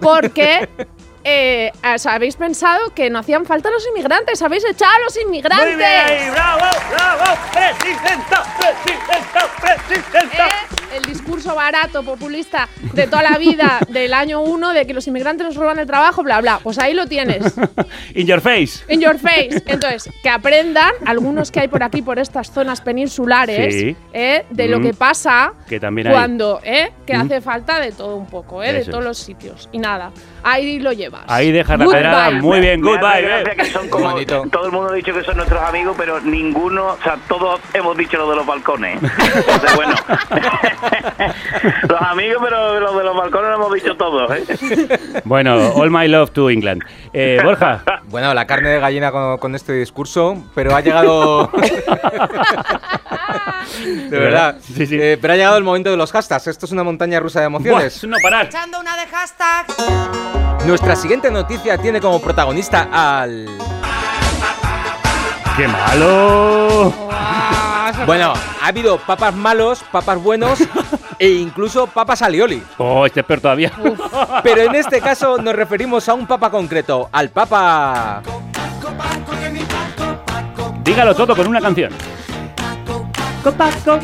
Porque 0.00 0.68
eh, 1.24 1.70
habéis 2.06 2.36
pensado 2.36 2.90
que 2.94 3.10
no 3.10 3.18
hacían 3.18 3.44
falta 3.46 3.70
los 3.70 3.86
inmigrantes, 3.88 4.40
habéis 4.42 4.64
echado 4.64 4.92
a 4.96 4.98
los 5.04 5.16
inmigrantes. 5.20 5.66
Muy 5.66 5.76
bien, 5.76 6.32
bravo, 6.32 6.66
bravo, 6.90 7.38
presidenta, 7.52 8.44
presidenta, 8.58 9.48
presidenta. 9.60 10.48
El 10.94 11.04
discurso 11.04 11.54
barato, 11.54 12.02
populista 12.02 12.68
de 12.92 13.06
toda 13.06 13.22
la 13.22 13.38
vida, 13.38 13.78
del 13.88 14.12
año 14.12 14.42
uno, 14.42 14.74
de 14.74 14.86
que 14.86 14.92
los 14.92 15.06
inmigrantes 15.06 15.46
nos 15.46 15.56
roban 15.56 15.78
el 15.78 15.86
trabajo, 15.86 16.22
bla, 16.22 16.40
bla. 16.42 16.60
Pues 16.62 16.78
ahí 16.78 16.92
lo 16.92 17.06
tienes. 17.06 17.54
In 18.14 18.26
your 18.26 18.42
face. 18.42 18.84
In 18.92 19.00
your 19.00 19.18
face. 19.18 19.62
Entonces, 19.66 20.10
que 20.22 20.28
aprendan 20.28 20.92
algunos 21.06 21.50
que 21.50 21.60
hay 21.60 21.68
por 21.68 21.82
aquí, 21.82 22.02
por 22.02 22.18
estas 22.18 22.50
zonas 22.52 22.82
peninsulares, 22.82 23.74
Sí. 23.74 23.96
¿eh? 24.12 24.44
de 24.50 24.68
lo 24.68 24.80
Mm. 24.80 24.82
que 24.82 24.92
pasa 24.94 25.52
Que 25.66 25.80
también 25.80 26.08
hay. 26.08 26.12
cuando, 26.12 26.60
¿eh? 26.62 26.92
que 27.06 27.16
Mm. 27.16 27.20
hace 27.22 27.40
falta 27.40 27.80
de 27.80 27.92
todo 27.92 28.16
un 28.16 28.26
poco, 28.26 28.62
¿eh? 28.62 28.72
de 28.74 28.84
todos 28.84 29.02
los 29.04 29.16
sitios. 29.16 29.70
Y 29.72 29.78
nada, 29.78 30.10
ahí 30.42 30.78
lo 30.78 30.92
Ahí 31.26 31.52
dejas 31.52 31.78
la 31.78 31.86
pedrada. 31.86 32.30
Muy 32.30 32.60
bien, 32.60 32.80
goodbye. 32.80 33.40
eh. 33.42 33.44
que 33.56 33.64
son 33.66 33.88
como- 33.88 34.14
todo 34.50 34.66
el 34.66 34.72
mundo 34.72 34.90
ha 34.92 34.94
dicho 34.94 35.12
que 35.12 35.22
son 35.24 35.36
nuestros 35.36 35.62
amigos, 35.62 35.94
pero 35.98 36.20
ninguno, 36.20 36.86
o 36.88 36.98
sea, 37.02 37.16
todos 37.28 37.60
hemos 37.74 37.96
dicho 37.96 38.16
lo 38.18 38.30
de 38.30 38.36
los 38.36 38.46
balcones. 38.46 38.98
Entonces, 39.02 39.76
bueno, 39.76 39.94
los 41.88 42.00
amigos, 42.02 42.42
pero 42.42 42.80
lo 42.80 42.98
de 42.98 43.04
los 43.04 43.16
balcones 43.16 43.48
lo 43.50 43.54
hemos 43.56 43.74
dicho 43.74 43.96
todos. 43.96 44.30
¿eh? 44.36 45.22
Bueno, 45.24 45.72
all 45.74 45.90
my 45.90 46.08
love 46.08 46.30
to 46.32 46.50
England. 46.50 46.82
Eh, 47.12 47.40
Borja. 47.42 47.82
Bueno, 48.04 48.32
la 48.34 48.46
carne 48.46 48.68
de 48.70 48.80
gallina 48.80 49.10
con, 49.12 49.38
con 49.38 49.54
este 49.54 49.72
discurso, 49.74 50.36
pero 50.54 50.74
ha 50.74 50.80
llegado. 50.80 51.50
de 53.84 54.18
verdad. 54.18 54.56
Eh, 54.78 55.18
pero 55.20 55.32
ha 55.32 55.36
llegado 55.36 55.56
el 55.58 55.64
momento 55.64 55.90
de 55.90 55.96
los 55.96 56.12
hashtags. 56.12 56.46
Esto 56.46 56.66
es 56.66 56.72
una 56.72 56.82
montaña 56.84 57.20
rusa 57.20 57.40
de 57.40 57.46
emociones. 57.46 58.02
no 58.04 58.16
parar. 58.22 58.46
Echando 58.46 58.80
una 58.80 58.96
de 58.96 59.06
hashtag. 59.06 59.66
Nuestra 60.66 60.94
siguiente 61.02 61.32
noticia 61.32 61.76
tiene 61.78 62.00
como 62.00 62.20
protagonista 62.20 62.88
al. 62.92 63.48
¡Qué 65.56 65.66
malo! 65.66 66.92
Bueno, 68.06 68.32
ha 68.62 68.66
habido 68.68 68.98
papas 68.98 69.34
malos, 69.34 69.82
papas 69.90 70.22
buenos 70.22 70.60
e 71.18 71.28
incluso 71.28 71.88
papas 71.88 72.22
alioli. 72.22 72.62
Oh, 72.78 73.04
este 73.04 73.18
es 73.18 73.26
peor 73.26 73.40
todavía. 73.40 73.72
Pero 74.44 74.62
en 74.62 74.76
este 74.76 75.00
caso 75.00 75.38
nos 75.38 75.56
referimos 75.56 76.08
a 76.08 76.14
un 76.14 76.24
papa 76.24 76.50
concreto, 76.50 77.08
al 77.10 77.30
papa. 77.30 78.22
Dígalo 80.84 81.16
todo 81.16 81.34
con 81.34 81.48
una 81.48 81.60
canción. 81.60 81.92
Paco, 83.42 83.98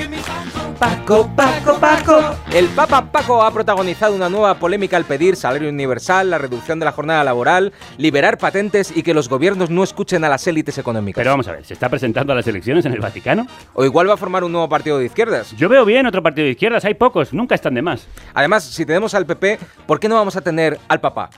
Paco, 0.79 1.29
Paco, 1.35 1.75
Paco. 1.81 2.21
El 2.53 2.67
Papa 2.69 3.11
Paco 3.11 3.43
ha 3.43 3.51
protagonizado 3.51 4.15
una 4.15 4.29
nueva 4.29 4.55
polémica 4.55 4.97
al 4.97 5.05
pedir 5.05 5.35
salario 5.35 5.69
universal, 5.69 6.31
la 6.31 6.39
reducción 6.39 6.79
de 6.79 6.85
la 6.85 6.93
jornada 6.93 7.25
laboral, 7.25 7.73
liberar 7.97 8.39
patentes 8.39 8.97
y 8.97 9.03
que 9.03 9.13
los 9.13 9.29
gobiernos 9.29 9.71
no 9.71 9.83
escuchen 9.83 10.23
a 10.25 10.29
las 10.29 10.47
élites 10.47 10.79
económicas. 10.79 11.19
Pero 11.21 11.31
vamos 11.31 11.49
a 11.49 11.53
ver, 11.53 11.65
¿se 11.65 11.75
está 11.75 11.89
presentando 11.89 12.33
a 12.33 12.37
las 12.37 12.47
elecciones 12.47 12.85
en 12.87 12.93
el 12.93 13.01
Vaticano? 13.01 13.47
O 13.75 13.85
igual 13.85 14.09
va 14.09 14.15
a 14.15 14.17
formar 14.17 14.45
un 14.45 14.53
nuevo 14.53 14.69
partido 14.69 14.99
de 14.99 15.07
izquierdas. 15.07 15.51
Yo 15.57 15.69
veo 15.69 15.85
bien 15.85 16.07
otro 16.07 16.23
partido 16.23 16.45
de 16.45 16.53
izquierdas, 16.53 16.85
hay 16.85 16.95
pocos, 16.95 17.33
nunca 17.33 17.57
están 17.57 17.75
de 17.75 17.83
más. 17.83 18.07
Además, 18.33 18.63
si 18.63 18.87
tenemos 18.87 19.15
al 19.15 19.27
PP, 19.27 19.59
¿por 19.85 19.99
qué 19.99 20.09
no 20.09 20.15
vamos 20.15 20.37
a 20.37 20.41
tener 20.43 20.79
al 20.87 21.01
Papa? 21.01 21.31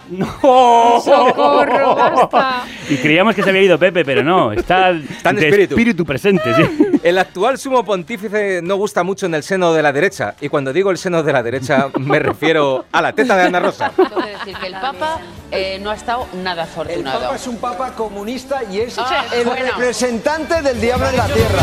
¡Socorro, 0.42 1.94
basta! 1.94 2.64
Y 2.90 2.96
creíamos 2.96 3.34
que 3.34 3.42
se 3.42 3.48
había 3.48 3.62
ido 3.62 3.78
Pepe, 3.78 4.04
pero 4.04 4.22
no, 4.22 4.52
está, 4.52 4.90
Está 4.90 5.30
en 5.30 5.36
de 5.36 5.62
espíritu. 5.62 6.04
presente, 6.04 6.52
sí. 6.54 6.62
El 7.02 7.16
actual 7.16 7.56
sumo 7.56 7.82
pontífice 7.84 8.60
no 8.62 8.76
gusta 8.76 9.02
mucho 9.02 9.29
en 9.30 9.34
el 9.36 9.42
seno 9.42 9.72
de 9.72 9.82
la 9.82 9.92
derecha. 9.92 10.34
Y 10.40 10.48
cuando 10.48 10.72
digo 10.72 10.90
el 10.90 10.98
seno 10.98 11.22
de 11.22 11.32
la 11.32 11.42
derecha, 11.42 11.88
me 11.98 12.18
refiero 12.20 12.84
a 12.92 13.00
la 13.00 13.12
teta 13.12 13.36
de 13.36 13.44
Ana 13.44 13.60
Rosa. 13.60 13.90
Tengo 13.96 14.20
que 14.22 14.30
decir 14.30 14.56
que 14.56 14.66
el 14.66 14.74
Papa 14.74 15.20
eh, 15.50 15.78
no 15.80 15.90
ha 15.90 15.94
estado 15.94 16.26
nada 16.42 16.64
afortunado. 16.64 17.18
El 17.18 17.22
Papa 17.24 17.36
es 17.36 17.46
un 17.46 17.56
Papa 17.58 17.92
comunista 17.94 18.62
y 18.70 18.80
es 18.80 18.98
Ah, 18.98 19.24
el 19.32 19.44
bueno. 19.46 19.64
representante 19.64 20.60
del 20.62 20.80
diablo 20.80 21.08
en 21.08 21.16
la 21.16 21.26
tierra. 21.26 21.60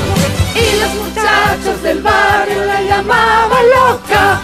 Y 0.55 0.79
los 0.81 0.93
muchachos 0.95 1.83
del 1.83 2.01
barrio 2.01 2.65
la 2.65 2.81
llamaban 2.81 3.63
loca. 3.69 4.41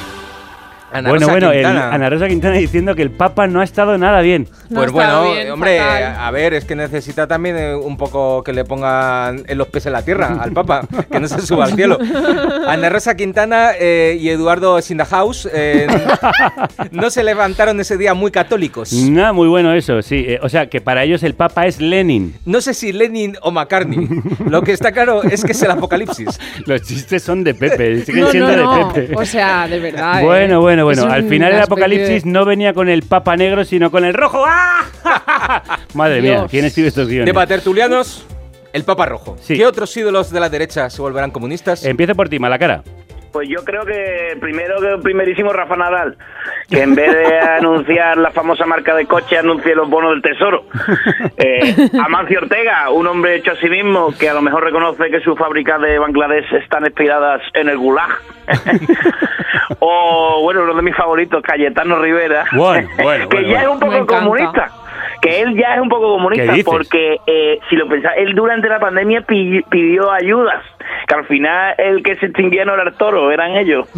Ana 0.93 1.09
bueno, 1.09 1.25
Rosa 1.27 1.31
bueno, 1.31 1.51
el-. 1.51 1.65
Ana 1.65 2.09
Rosa 2.09 2.27
Quintana 2.27 2.55
diciendo 2.55 2.95
que 2.95 3.01
el 3.01 3.11
Papa 3.11 3.47
no 3.47 3.61
ha 3.61 3.63
estado 3.63 3.97
nada 3.97 4.21
bien. 4.21 4.47
Pues 4.73 4.91
bueno, 4.91 5.23
hombre, 5.53 5.79
a 5.79 6.29
ver, 6.31 6.53
es 6.53 6.65
que 6.65 6.75
necesita 6.75 7.27
también 7.27 7.57
eh, 7.57 7.75
un 7.75 7.97
poco 7.97 8.43
que 8.43 8.53
le 8.53 8.65
pongan 8.65 9.43
en 9.47 9.57
los 9.57 9.67
pies 9.67 9.85
en 9.85 9.93
la 9.93 10.01
tierra 10.03 10.37
al 10.41 10.51
Papa, 10.51 10.81
que 11.11 11.19
no 11.19 11.27
se 11.27 11.41
suba 11.41 11.65
al 11.65 11.73
cielo. 11.73 11.97
Ana 12.67 12.89
Rosa 12.89 13.15
Quintana 13.15 13.71
eh, 13.79 14.17
y 14.19 14.29
Eduardo 14.29 14.81
Sindahaus 14.81 15.47
eh, 15.51 15.87
no 16.91 17.09
se 17.09 17.23
levantaron 17.23 17.79
ese 17.79 17.97
día 17.97 18.13
muy 18.13 18.31
católicos. 18.31 18.93
Nada, 18.93 19.33
muy 19.33 19.47
bueno 19.47 19.73
eso, 19.73 20.01
sí. 20.01 20.25
Eh, 20.27 20.39
o 20.41 20.49
sea, 20.49 20.67
que 20.67 20.81
para 20.81 21.03
ellos 21.03 21.23
el 21.23 21.33
Papa 21.35 21.65
es 21.65 21.79
Lenin. 21.79 22.35
No 22.45 22.61
sé 22.61 22.73
si 22.73 22.91
Lenin 22.91 23.35
o 23.41 23.51
McCartney. 23.51 24.07
Lo 24.47 24.61
que 24.61 24.71
está 24.71 24.91
claro 24.91 25.23
es 25.23 25.43
que 25.43 25.51
es 25.51 25.61
el 25.61 25.71
apocalipsis. 25.71 26.39
Los 26.65 26.81
chistes 26.81 27.23
son 27.23 27.43
de 27.43 27.53
Pepe, 27.53 28.01
siguen 28.05 28.23
No, 28.23 28.31
siendo 28.31 28.55
no, 28.55 28.63
no. 28.63 28.87
de 28.93 29.01
Pepe. 29.01 29.15
O 29.15 29.25
sea, 29.25 29.67
de 29.67 29.79
verdad. 29.79 30.21
¿eh? 30.21 30.25
Bueno, 30.25 30.61
bueno. 30.83 31.05
Al 31.05 31.23
final 31.27 31.53
el 31.53 31.61
apocalipsis 31.61 32.23
de- 32.23 32.29
no 32.29 32.45
venía 32.45 32.73
con 32.73 32.89
el 32.89 33.03
Papa 33.03 33.35
negro, 33.35 33.63
sino 33.63 33.91
con 33.91 34.05
el 34.05 34.13
rojo. 34.13 34.43
¡Ah! 34.47 34.83
Madre 35.93 36.21
mía. 36.21 36.45
¿quién 36.49 36.65
escribe 36.65 36.89
estos 36.89 37.07
guiones? 37.07 37.33
De 37.33 37.47
tertulianos, 37.47 38.25
el 38.73 38.83
Papa 38.83 39.05
Rojo. 39.05 39.35
¿Qué 39.47 39.65
otros 39.65 39.95
ídolos 39.97 40.31
de 40.31 40.39
la 40.39 40.49
derecha 40.49 40.89
se 40.89 41.01
volverán 41.01 41.31
comunistas? 41.31 41.85
Empiezo 41.85 42.15
por 42.15 42.29
ti, 42.29 42.39
Malacara. 42.39 42.83
Pues 43.31 43.49
yo 43.49 43.63
creo 43.65 43.83
que 43.83 44.37
primero 44.39 44.79
que 44.79 45.01
primerísimo 45.01 45.51
Rafa 45.51 45.75
Nadal. 45.75 46.17
Que 46.69 46.81
en 46.81 46.95
vez 46.95 47.11
de 47.11 47.39
anunciar 47.39 48.17
la 48.17 48.31
famosa 48.31 48.65
marca 48.65 48.95
de 48.95 49.05
coche, 49.05 49.37
anuncie 49.37 49.75
los 49.75 49.89
bonos 49.89 50.11
del 50.11 50.21
tesoro. 50.21 50.65
Eh, 51.37 51.89
Amancio 52.05 52.39
Ortega, 52.39 52.89
un 52.91 53.07
hombre 53.07 53.35
hecho 53.35 53.51
a 53.51 53.55
sí 53.55 53.67
mismo, 53.67 54.13
que 54.17 54.29
a 54.29 54.33
lo 54.33 54.41
mejor 54.41 54.63
reconoce 54.63 55.09
que 55.09 55.19
sus 55.21 55.37
fábricas 55.37 55.81
de 55.81 55.97
Bangladesh 55.99 56.53
están 56.53 56.85
inspiradas 56.85 57.41
en 57.53 57.69
el 57.69 57.77
Gulag. 57.77 58.09
o, 59.79 60.41
bueno, 60.43 60.63
uno 60.63 60.73
de 60.75 60.81
mis 60.81 60.95
favoritos, 60.95 61.41
Cayetano 61.43 61.99
Rivera, 61.99 62.45
Bueno, 62.53 62.87
bueno, 63.01 63.27
que 63.29 63.35
bueno, 63.37 63.49
ya 63.49 63.53
bueno. 63.55 63.69
es 63.69 63.73
un 63.73 63.79
poco 63.79 63.93
encanta. 63.95 64.19
comunista. 64.19 64.71
Que 65.23 65.41
él 65.41 65.55
ya 65.57 65.75
es 65.75 65.81
un 65.81 65.87
poco 65.89 66.17
¿Qué 66.17 66.45
comunista 66.47 66.53
porque 66.65 67.17
eh, 67.25 67.59
si 67.69 67.75
lo 67.77 67.87
pensás, 67.87 68.11
él 68.17 68.35
durante 68.35 68.67
la 68.67 68.79
pandemia 68.79 69.21
pi- 69.21 69.61
pidió 69.69 70.11
ayudas, 70.11 70.61
que 71.07 71.15
al 71.15 71.25
final 71.25 71.75
el 71.77 72.03
que 72.03 72.15
se 72.17 72.25
extinguía 72.27 72.65
no 72.65 72.73
era 72.73 72.83
el 72.83 72.93
toro, 72.95 73.31
eran 73.31 73.55
ellos. 73.55 73.87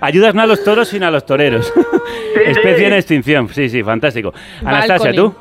Ayudas 0.00 0.34
no 0.34 0.42
a 0.42 0.46
los 0.46 0.62
toros, 0.64 0.88
sino 0.88 1.06
a 1.06 1.10
los 1.10 1.24
toreros. 1.26 1.72
Especie 2.44 2.86
en 2.86 2.92
extinción. 2.94 3.48
Sí, 3.48 3.68
sí, 3.68 3.82
fantástico. 3.82 4.32
Anastasia, 4.64 5.12
¿tú? 5.12 5.34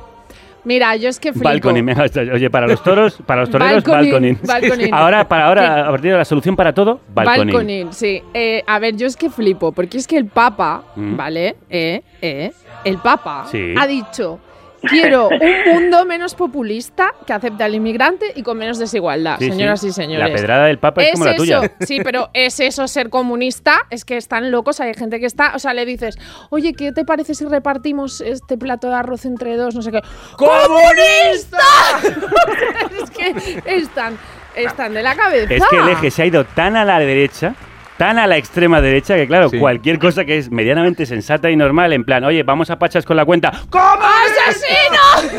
Mira, 0.64 0.96
yo 0.98 1.08
es 1.08 1.18
que 1.18 1.32
flipo. 1.32 1.46
Balconing, 1.48 1.96
oye, 2.34 2.50
para 2.50 2.68
los 2.68 2.84
toros, 2.84 3.22
para 3.26 3.42
los 3.42 3.50
toreros, 3.50 3.84
Balconing. 3.86 4.38
Ahora, 4.92 5.26
para 5.26 5.46
ahora, 5.48 5.88
a 5.88 5.92
partir 5.92 6.12
de 6.12 6.18
la 6.18 6.26
solución 6.26 6.58
para 6.58 6.74
todo, 6.74 7.00
balconing. 7.14 7.54
Balconing, 7.54 7.94
sí. 7.94 8.22
Eh, 8.34 8.64
a 8.68 8.78
ver, 8.78 8.98
yo 8.98 9.08
es 9.08 9.16
que 9.16 9.30
flipo, 9.30 9.72
porque 9.72 9.98
es 9.98 10.06
que 10.06 10.18
el 10.18 10.26
Papa, 10.26 10.84
Mm. 10.98 11.16
¿vale? 11.16 11.56
Eh, 11.70 12.02
eh, 12.22 12.52
el 12.84 12.98
Papa 13.00 13.46
Sí. 13.52 13.74
ha 13.78 13.88
dicho, 13.88 14.40
quiero 14.82 15.28
un 15.30 15.74
mundo 15.74 16.06
menos 16.06 16.36
populista 16.36 17.14
que 17.26 17.34
acepte 17.34 17.64
al 17.64 17.74
inmigrante 17.76 18.32
y 18.36 18.44
con 18.44 18.58
menos 18.58 18.78
desigualdad, 18.78 19.38
Sí, 19.40 19.46
sí. 19.46 19.52
señoras 19.52 19.84
y 19.84 19.92
señores. 19.92 20.30
La 20.30 20.36
pedrada 20.36 20.66
del 20.66 20.78
Papa 20.80 21.02
es, 21.04 21.12
como 21.14 21.26
la 21.26 21.32
eso, 21.32 21.38
tuya. 21.44 21.72
Sí, 21.82 22.00
pero 22.04 22.30
es 22.34 22.60
eso 22.60 22.88
ser 22.88 23.10
comunista, 23.10 23.80
es 23.90 24.06
que 24.06 24.18
están 24.18 24.52
locos, 24.52 24.80
hay 24.80 24.94
gente 24.94 25.20
que 25.20 25.26
está, 25.26 25.54
o 25.56 25.60
sea, 25.60 25.74
le 25.74 25.86
dices, 25.86 26.18
oye, 26.50 26.74
¿qué 26.74 26.92
te 26.92 27.06
parece 27.06 27.34
si 27.36 27.46
repartimos 27.46 28.22
este 28.22 28.58
plato 28.58 28.88
de 28.90 28.96
arroz 28.96 29.26
entre 29.26 29.56
dos? 29.58 29.74
No 29.76 29.82
sé 29.82 29.92
qué. 29.92 30.02
¡Comunista! 30.38 31.58
es 33.04 33.10
que 33.12 33.62
están, 33.66 34.18
están 34.56 34.94
de 34.94 35.02
la 35.04 35.16
cabeza. 35.16 35.54
Es 35.54 35.64
que 35.70 35.78
el 35.78 35.90
eje 35.90 36.12
se 36.12 36.22
ha 36.22 36.26
ido 36.26 36.46
tan 36.46 36.76
a 36.76 36.86
la 36.86 37.00
derecha, 37.00 37.56
tan 37.98 38.20
a 38.20 38.28
la 38.28 38.38
extrema 38.38 38.80
derecha, 38.82 39.16
que 39.16 39.28
claro, 39.28 39.50
Sí. 39.50 39.58
cualquier 39.60 40.00
cosa 40.00 40.24
que 40.26 40.38
es 40.38 40.52
medianamente 40.52 41.06
sensata 41.06 41.50
y 41.50 41.56
normal, 41.56 41.94
en 41.94 42.04
plan, 42.04 42.24
oye, 42.24 42.44
vamos 42.44 42.70
a 42.70 42.78
pachas 42.80 43.06
con 43.06 43.18
la 43.18 43.26
cuenta. 43.26 43.52
¡Como 43.70 43.82
asesino! 43.84 45.32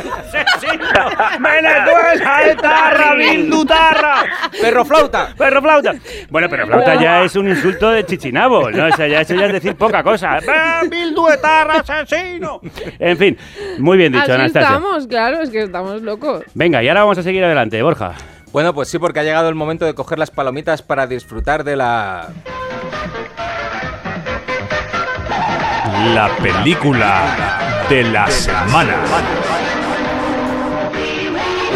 ¡Venezuela, 1.41 2.43
etarra, 2.51 3.15
bildutarra! 3.15 4.15
¡Perro 4.61 4.85
flauta! 4.85 5.35
¡Perro 5.37 5.63
flauta! 5.63 5.95
Bueno, 6.31 6.49
pero 6.51 6.67
flauta 6.67 6.95
ya 7.01 7.23
es 7.23 7.37
un 7.37 7.49
insulto 7.49 7.91
de 7.91 8.05
chichinabo, 8.05 8.71
¿no? 8.71 8.87
O 8.87 8.93
sea, 8.97 9.07
ya 9.07 9.21
eso 9.21 9.35
ya 9.35 9.47
es 9.47 9.53
decir 9.53 9.77
poca 9.77 10.03
cosa. 10.03 10.39
¡Eh, 10.39 10.89
bildu, 10.91 11.29
etarra, 11.29 11.83
asesino! 11.87 12.61
En 12.99 13.17
fin, 13.17 13.39
muy 13.79 13.97
bien 13.97 14.13
dicho, 14.13 14.25
Así 14.25 14.33
Anastasia. 14.33 14.69
estamos, 14.69 15.07
claro, 15.07 15.43
es 15.43 15.51
que 15.51 15.63
estamos 15.63 16.03
locos. 16.03 16.43
Venga, 16.55 16.83
y 16.83 16.89
ahora 16.89 17.03
vamos 17.03 17.19
a 17.19 17.23
seguir 17.23 17.45
adelante, 17.45 17.81
Borja. 17.83 18.15
Bueno, 18.53 18.75
pues 18.75 18.89
sí, 18.89 18.99
porque 18.99 19.21
ha 19.21 19.23
llegado 19.23 19.49
el 19.49 19.55
momento 19.55 19.85
de 19.85 19.95
coger 19.95 20.19
las 20.19 20.31
palomitas 20.31 20.83
para 20.83 21.07
disfrutar 21.07 21.65
de 21.65 21.77
la... 21.77 22.29
La 26.15 26.31
película 26.41 27.85
de 27.89 28.05
la 28.05 28.31
semana. 28.31 28.95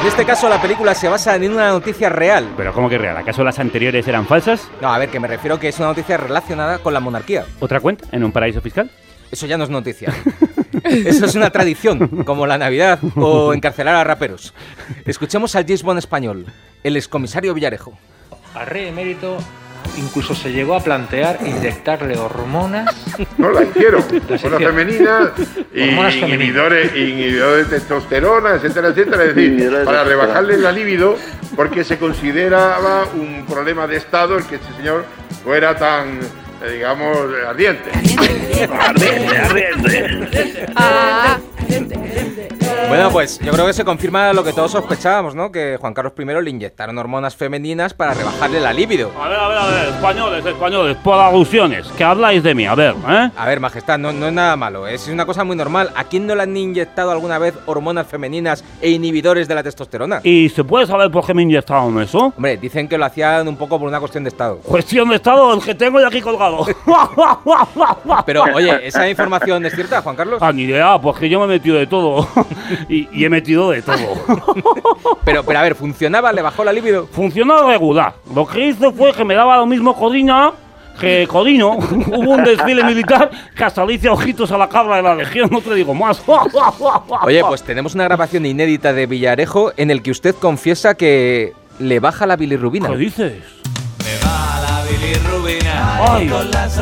En 0.01 0.07
este 0.07 0.25
caso, 0.25 0.49
la 0.49 0.61
película 0.61 0.95
se 0.95 1.09
basa 1.09 1.37
en 1.37 1.53
una 1.53 1.69
noticia 1.69 2.09
real. 2.09 2.49
Pero 2.57 2.73
¿cómo 2.73 2.89
que 2.89 2.99
real? 2.99 3.17
¿Acaso 3.17 3.45
las 3.45 3.59
anteriores 3.59 4.07
eran 4.09 4.27
falsas? 4.27 4.69
No, 4.81 4.93
a 4.93 4.99
ver, 4.99 5.11
que 5.11 5.21
me 5.21 5.29
refiero 5.29 5.61
que 5.61 5.69
es 5.69 5.79
una 5.79 5.89
noticia 5.89 6.17
relacionada 6.17 6.79
con 6.79 6.95
la 6.95 7.01
monarquía. 7.01 7.45
¿Otra 7.61 7.81
cuenta? 7.81 8.07
¿En 8.11 8.25
un 8.25 8.33
paraíso 8.33 8.61
fiscal? 8.61 8.91
Eso 9.31 9.47
ya 9.47 9.57
no 9.57 9.65
es 9.65 9.71
noticia. 9.71 10.13
Eso 10.85 11.27
es 11.27 11.35
una 11.35 11.51
tradición, 11.51 12.25
como 12.25 12.47
la 12.47 12.59
Navidad 12.59 12.99
o 13.17 13.53
encarcelar 13.55 13.95
a 13.95 14.05
raperos. 14.05 14.55
Escuchemos 15.05 15.55
al 15.57 15.65
James 15.65 15.83
Bond 15.83 15.99
español, 15.99 16.47
el 16.83 16.97
excomisario 16.97 17.55
Villarejo. 17.55 17.99
Al 18.55 18.67
rey 18.67 18.89
emérito 18.89 19.39
incluso 19.97 20.35
se 20.35 20.53
llegó 20.53 20.75
a 20.75 20.81
plantear 20.81 21.39
inyectarle 21.45 22.17
hormonas. 22.17 22.95
No 23.39 23.51
la 23.51 23.65
hicieron. 23.65 24.05
Las 24.29 24.45
Hormonas 24.45 24.69
femeninas 24.69 25.31
y 25.75 25.89
Hormonas 25.89 26.15
femeninas. 26.15 26.41
inhibidores, 26.41 26.97
inhibidores 26.97 27.71
de 27.71 27.79
testosterona, 27.79 28.55
etcétera, 28.55 28.89
etcétera. 28.89 29.25
Es 29.25 29.35
decir, 29.35 29.85
para 29.85 30.05
rebajarle 30.05 30.59
la 30.59 30.73
libido, 30.73 31.17
porque 31.57 31.85
se 31.85 31.99
consideraba 31.99 33.05
un 33.15 33.45
problema 33.47 33.87
de 33.87 33.97
Estado 33.97 34.39
el 34.39 34.45
que 34.45 34.57
este 34.57 34.73
señor 34.77 35.05
fuera 35.45 35.77
tan, 35.77 36.21
digamos, 36.71 37.17
ardiente. 37.47 37.91
ardiente, 38.71 39.37
ardiente. 39.39 40.67
Ah, 40.77 41.39
Bueno, 42.89 43.11
pues 43.11 43.39
yo 43.39 43.53
creo 43.53 43.67
que 43.67 43.73
se 43.73 43.85
confirma 43.85 44.33
lo 44.33 44.45
que 44.45 44.53
todos 44.53 44.73
sospechábamos, 44.73 45.35
¿no? 45.35 45.51
Que 45.51 45.77
Juan 45.81 45.95
Carlos 45.95 46.13
I 46.19 46.25
le 46.25 46.51
inyectaron 46.51 46.99
hormonas 46.99 47.37
femeninas 47.37 47.95
para 47.95 48.15
rebajarle 48.15 48.61
la 48.61 48.73
libido. 48.73 49.11
A 49.21 49.29
ver, 49.29 49.39
a 49.39 49.49
ver, 49.49 49.59
a 49.59 49.67
ver, 49.67 49.89
españoles, 49.89 50.47
españoles, 50.47 50.97
por 51.03 51.19
alusiones, 51.19 51.87
que 51.89 52.05
habláis 52.05 52.43
de 52.43 52.55
mí, 52.55 52.67
a 52.67 52.75
ver, 52.75 52.95
¿eh? 53.09 53.31
A 53.37 53.47
ver, 53.47 53.61
majestad, 53.61 53.99
no, 53.99 54.13
no 54.13 54.27
es 54.27 54.33
nada 54.33 54.57
malo, 54.57 54.87
es 54.87 55.09
una 55.09 55.27
cosa 55.27 55.45
muy 55.45 55.57
normal. 55.57 55.91
¿A 55.95 56.05
quién 56.05 56.27
no 56.27 56.35
le 56.35 56.43
han 56.43 56.57
inyectado 56.57 57.11
alguna 57.11 57.39
vez 57.39 57.55
hormonas 57.67 58.07
femeninas 58.07 58.65
e 58.81 58.91
inhibidores 58.91 59.49
de 59.49 59.55
la 59.55 59.63
testosterona? 59.63 60.21
¿Y 60.23 60.49
se 60.49 60.65
puede 60.65 60.87
saber 60.87 61.11
por 61.11 61.27
qué 61.27 61.35
me 61.35 61.43
inyectaron 61.43 62.01
eso? 62.01 62.33
Hombre, 62.37 62.57
dicen 62.57 62.89
que 62.89 62.99
lo 62.99 63.05
hacían 63.05 63.49
un 63.49 63.57
poco 63.57 63.79
por 63.79 63.89
una 63.89 64.01
cuestión 64.01 64.25
de 64.25 64.29
Estado. 64.29 64.59
Cuestión 64.59 65.09
de 65.09 65.17
estado, 65.17 65.55
el 65.55 65.63
que 65.63 65.75
tengo 65.75 65.99
de 65.99 66.07
aquí 66.07 66.21
colgado. 66.21 66.67
Pero, 68.27 68.45
oye, 68.55 68.87
¿esa 68.87 69.09
información 69.09 69.65
es 69.67 69.75
cierta, 69.75 70.03
Juan 70.03 70.17
Carlos? 70.17 70.39
Ah, 70.41 70.53
ni 70.53 70.63
idea, 70.63 70.99
pues 71.01 71.19
que 71.19 71.29
yo 71.29 71.39
me 71.41 71.45
he 71.47 71.49
metido 71.49 71.77
de 71.77 71.87
todo. 71.87 72.27
Y, 72.89 73.09
y 73.13 73.25
he 73.25 73.31
metido 73.31 73.71
de 73.71 73.83
todo. 73.83 73.97
Pero, 75.25 75.45
pero 75.45 75.59
a 75.59 75.63
ver, 75.63 75.77
¿funcionaba? 75.77 76.33
¿Le 76.33 76.43
bajó 76.43 76.65
la 76.65 76.73
libido? 76.73 77.07
Funcionó 77.07 77.69
regular. 77.69 78.15
Lo 78.35 78.45
que 78.45 78.67
hizo 78.67 78.93
fue 78.93 79.13
que 79.13 79.25
me 79.25 79.35
daba 79.35 79.57
lo 79.57 79.67
mismo 79.67 79.95
Codina 79.95 80.53
que 81.01 81.27
Codino. 81.29 81.71
Hubo 81.77 82.31
un 82.31 82.45
desfile 82.45 82.85
militar 82.85 83.31
que 83.57 83.65
hasta 83.65 83.85
le 83.85 83.95
hice 83.95 84.09
ojitos 84.09 84.51
a 84.53 84.59
la 84.59 84.69
cabra 84.69 84.97
de 84.97 85.03
la 85.03 85.15
legión, 85.15 85.49
no 85.51 85.61
te 85.61 85.75
digo 85.75 85.95
más. 85.95 86.23
Oye, 87.23 87.43
pues 87.45 87.63
tenemos 87.63 87.95
una 87.95 88.05
grabación 88.05 88.47
inédita 88.47 88.93
de 88.93 89.07
Villarejo 89.07 89.73
en 89.77 89.91
el 89.91 90.03
que 90.03 90.11
usted 90.11 90.35
confiesa 90.35 90.95
que 90.95 91.53
le 91.79 92.01
baja 92.01 92.27
la 92.27 92.37
bilirrubina. 92.37 92.89
¿Qué 92.91 92.97
dices? 92.97 93.33
La 94.23 94.83
bilirrubina 94.89 96.15
Ay. 96.15 96.29
con 96.29 96.51
las 96.51 96.77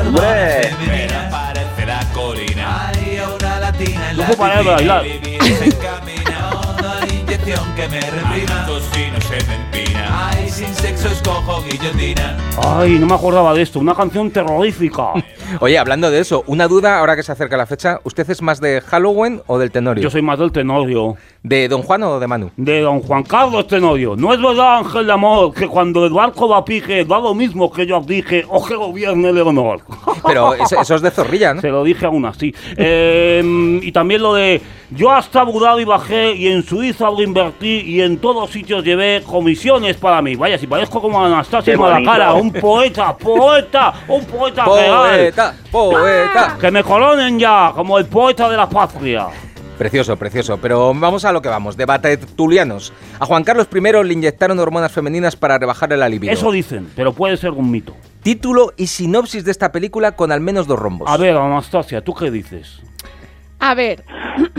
No 4.17 4.25
puedo 4.25 4.39
parar 4.39 4.65
de 4.65 4.71
bailar. 4.71 5.05
Ay, 12.63 12.99
no 12.99 13.07
me 13.07 13.15
acordaba 13.15 13.55
de 13.55 13.63
esto. 13.63 13.79
Una 13.79 13.95
canción 13.95 14.31
terrorífica. 14.31 15.13
Oye, 15.61 15.79
hablando 15.79 16.11
de 16.11 16.21
eso, 16.21 16.45
una 16.47 16.69
duda 16.69 16.99
ahora 16.99 17.17
que 17.17 17.23
se 17.23 17.33
acerca 17.33 17.57
la 17.57 17.67
fecha. 17.67 18.01
¿Usted 18.05 18.29
es 18.29 18.43
más 18.43 18.61
de 18.61 18.81
Halloween 18.81 19.43
o 19.47 19.59
del 19.59 19.71
Tenorio? 19.71 20.03
Yo 20.03 20.11
soy 20.11 20.23
más 20.23 20.39
del 20.39 20.53
Tenorio. 20.53 21.17
¿De 21.43 21.69
Don 21.69 21.83
Juan 21.83 22.03
o 22.03 22.21
de 22.21 22.27
Manu? 22.27 22.51
De 22.57 22.83
don 22.83 23.01
Juan 23.01 23.23
Carlos 23.23 23.67
Tenorio. 23.67 24.15
No 24.15 24.35
es 24.35 24.43
verdad, 24.43 24.79
Ángel 24.79 25.07
de 25.07 25.13
Amor, 25.13 25.55
que 25.55 25.67
cuando 25.67 26.05
Eduardo 26.05 26.49
va 26.49 26.63
pique 26.63 27.03
da 27.07 27.19
lo 27.19 27.35
mismo 27.35 27.73
que 27.73 27.87
yo 27.87 28.01
dije 28.01 28.45
o 28.47 28.63
que 28.63 28.75
gobierne 28.75 29.33
Leonor. 29.33 29.81
Pero 30.27 30.53
eso, 30.53 30.79
eso 30.79 30.95
es 30.97 31.01
de 31.01 31.11
zorrilla, 31.11 31.55
¿no? 31.55 31.63
Se 31.63 31.71
lo 31.71 31.83
dije 31.83 32.05
aún 32.05 32.27
así. 32.27 32.55
Eh, 32.77 33.81
y 33.83 33.91
también 33.91 34.21
lo 34.21 34.35
de 34.35 34.61
yo 34.91 35.11
hasta 35.11 35.41
Abu 35.41 35.59
Dhabi 35.61 35.85
bajé 35.85 36.35
y 36.35 36.49
en 36.49 36.63
Suiza 36.63 37.11
lo 37.11 37.23
invertí 37.23 37.85
y 37.87 38.03
en 38.03 38.19
todos 38.19 38.51
sitios 38.51 38.85
llevé 38.85 39.23
comisiones 39.23 39.97
para 39.97 40.21
mí. 40.21 40.35
Vaya, 40.37 40.59
si 40.59 40.67
parezco 40.67 41.01
como 41.01 41.25
Anastasia 41.25 41.75
Malacara, 41.79 42.35
un 42.35 42.53
poeta, 42.53 43.17
poeta, 43.17 43.95
un 44.09 44.25
poeta 44.27 44.65
real. 44.67 45.33
Poeta, 45.33 45.55
poeta. 45.71 46.59
Que 46.61 46.71
me 46.71 46.85
coronen 46.85 47.39
ya 47.39 47.73
como 47.75 47.99
el 47.99 48.05
poeta 48.07 48.51
de 48.51 48.57
la 48.59 48.69
patria. 48.69 49.29
Precioso, 49.81 50.15
precioso. 50.19 50.59
Pero 50.59 50.93
vamos 50.93 51.25
a 51.25 51.33
lo 51.33 51.41
que 51.41 51.49
vamos. 51.49 51.75
Debate 51.75 52.19
tulianos. 52.19 52.93
A 53.19 53.25
Juan 53.25 53.45
Carlos 53.45 53.67
I 53.75 53.81
le 54.05 54.13
inyectaron 54.13 54.59
hormonas 54.59 54.93
femeninas 54.93 55.37
para 55.37 55.57
rebajarle 55.57 55.97
la 55.97 56.07
libido. 56.07 56.31
Eso 56.35 56.53
dicen, 56.53 56.91
pero 56.95 57.15
puede 57.15 57.39
ser 57.39 57.53
un 57.53 57.71
mito. 57.71 57.97
Título 58.23 58.75
y 58.77 58.89
sinopsis 58.89 59.43
de 59.43 59.51
esta 59.51 59.73
película 59.73 60.13
con 60.13 60.33
al 60.33 60.41
menos 60.43 60.67
dos 60.67 60.79
rombos. 60.79 61.09
A 61.11 61.17
ver, 61.17 61.35
Anastasia, 61.35 62.03
¿tú 62.05 62.13
qué 62.15 62.31
dices? 62.31 62.83
a 63.59 63.75
ver. 63.75 64.05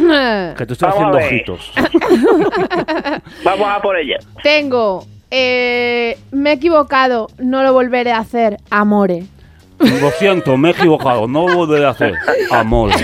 Que 0.57 0.65
te 0.65 0.73
estoy 0.73 0.89
Vamos 0.89 1.03
a 1.03 1.07
haciendo 1.09 1.17
ver. 1.17 1.25
ojitos. 1.27 1.71
Vamos 3.43 3.67
a 3.69 3.79
por 3.79 3.97
ella. 3.97 4.17
Tengo. 4.41 5.05
eh, 5.29 6.17
me 6.31 6.49
he 6.49 6.53
equivocado, 6.53 7.27
no 7.37 7.61
lo 7.61 7.73
volveré 7.73 8.11
a 8.11 8.17
hacer, 8.17 8.57
amore. 8.71 9.25
Lo 9.77 10.09
siento, 10.17 10.57
me 10.57 10.69
he 10.69 10.71
equivocado. 10.71 11.27
No 11.27 11.47
lo 11.47 11.57
volveré 11.57 11.85
a 11.85 11.89
hacer. 11.89 12.15
Amor. 12.49 12.89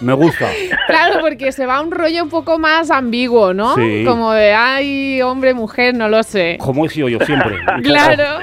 Me 0.00 0.12
gusta. 0.12 0.48
Claro, 0.86 1.20
porque 1.20 1.50
se 1.50 1.66
va 1.66 1.76
a 1.76 1.80
un 1.80 1.90
rollo 1.90 2.22
un 2.22 2.28
poco 2.30 2.58
más 2.58 2.90
ambiguo, 2.90 3.52
¿no? 3.52 3.74
Sí. 3.74 4.04
Como 4.06 4.32
de, 4.32 4.54
ay, 4.54 5.20
hombre, 5.20 5.52
mujer, 5.52 5.94
no 5.94 6.08
lo 6.08 6.22
sé. 6.22 6.58
Como 6.60 6.86
he 6.86 6.88
sido 6.88 7.08
yo 7.08 7.18
siempre. 7.26 7.58
Claro. 7.82 8.38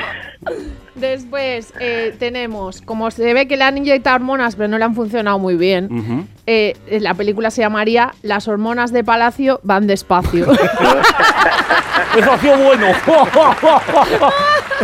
Después 0.95 1.74
eh, 1.80 2.14
tenemos, 2.20 2.82
como 2.82 3.10
se 3.12 3.34
ve 3.34 3.47
que 3.47 3.58
le 3.58 3.64
han 3.64 3.78
inyectado 3.78 4.16
hormonas, 4.18 4.56
pero 4.56 4.68
no 4.70 4.78
le 4.78 4.84
han 4.84 4.93
funcionado 4.93 5.39
muy 5.39 5.56
bien. 5.56 6.28
Eh, 6.45 6.76
la 7.01 7.14
película 7.14 7.49
se 7.49 7.62
llamaría 7.62 8.14
Las 8.22 8.47
hormonas 8.47 8.91
de 8.91 9.04
Palacio 9.04 9.60
van 9.64 9.88
despacio. 9.88 10.51
Eso 12.18 12.32
ha 12.32 12.38
sido 12.38 12.58
bueno. 12.58 12.88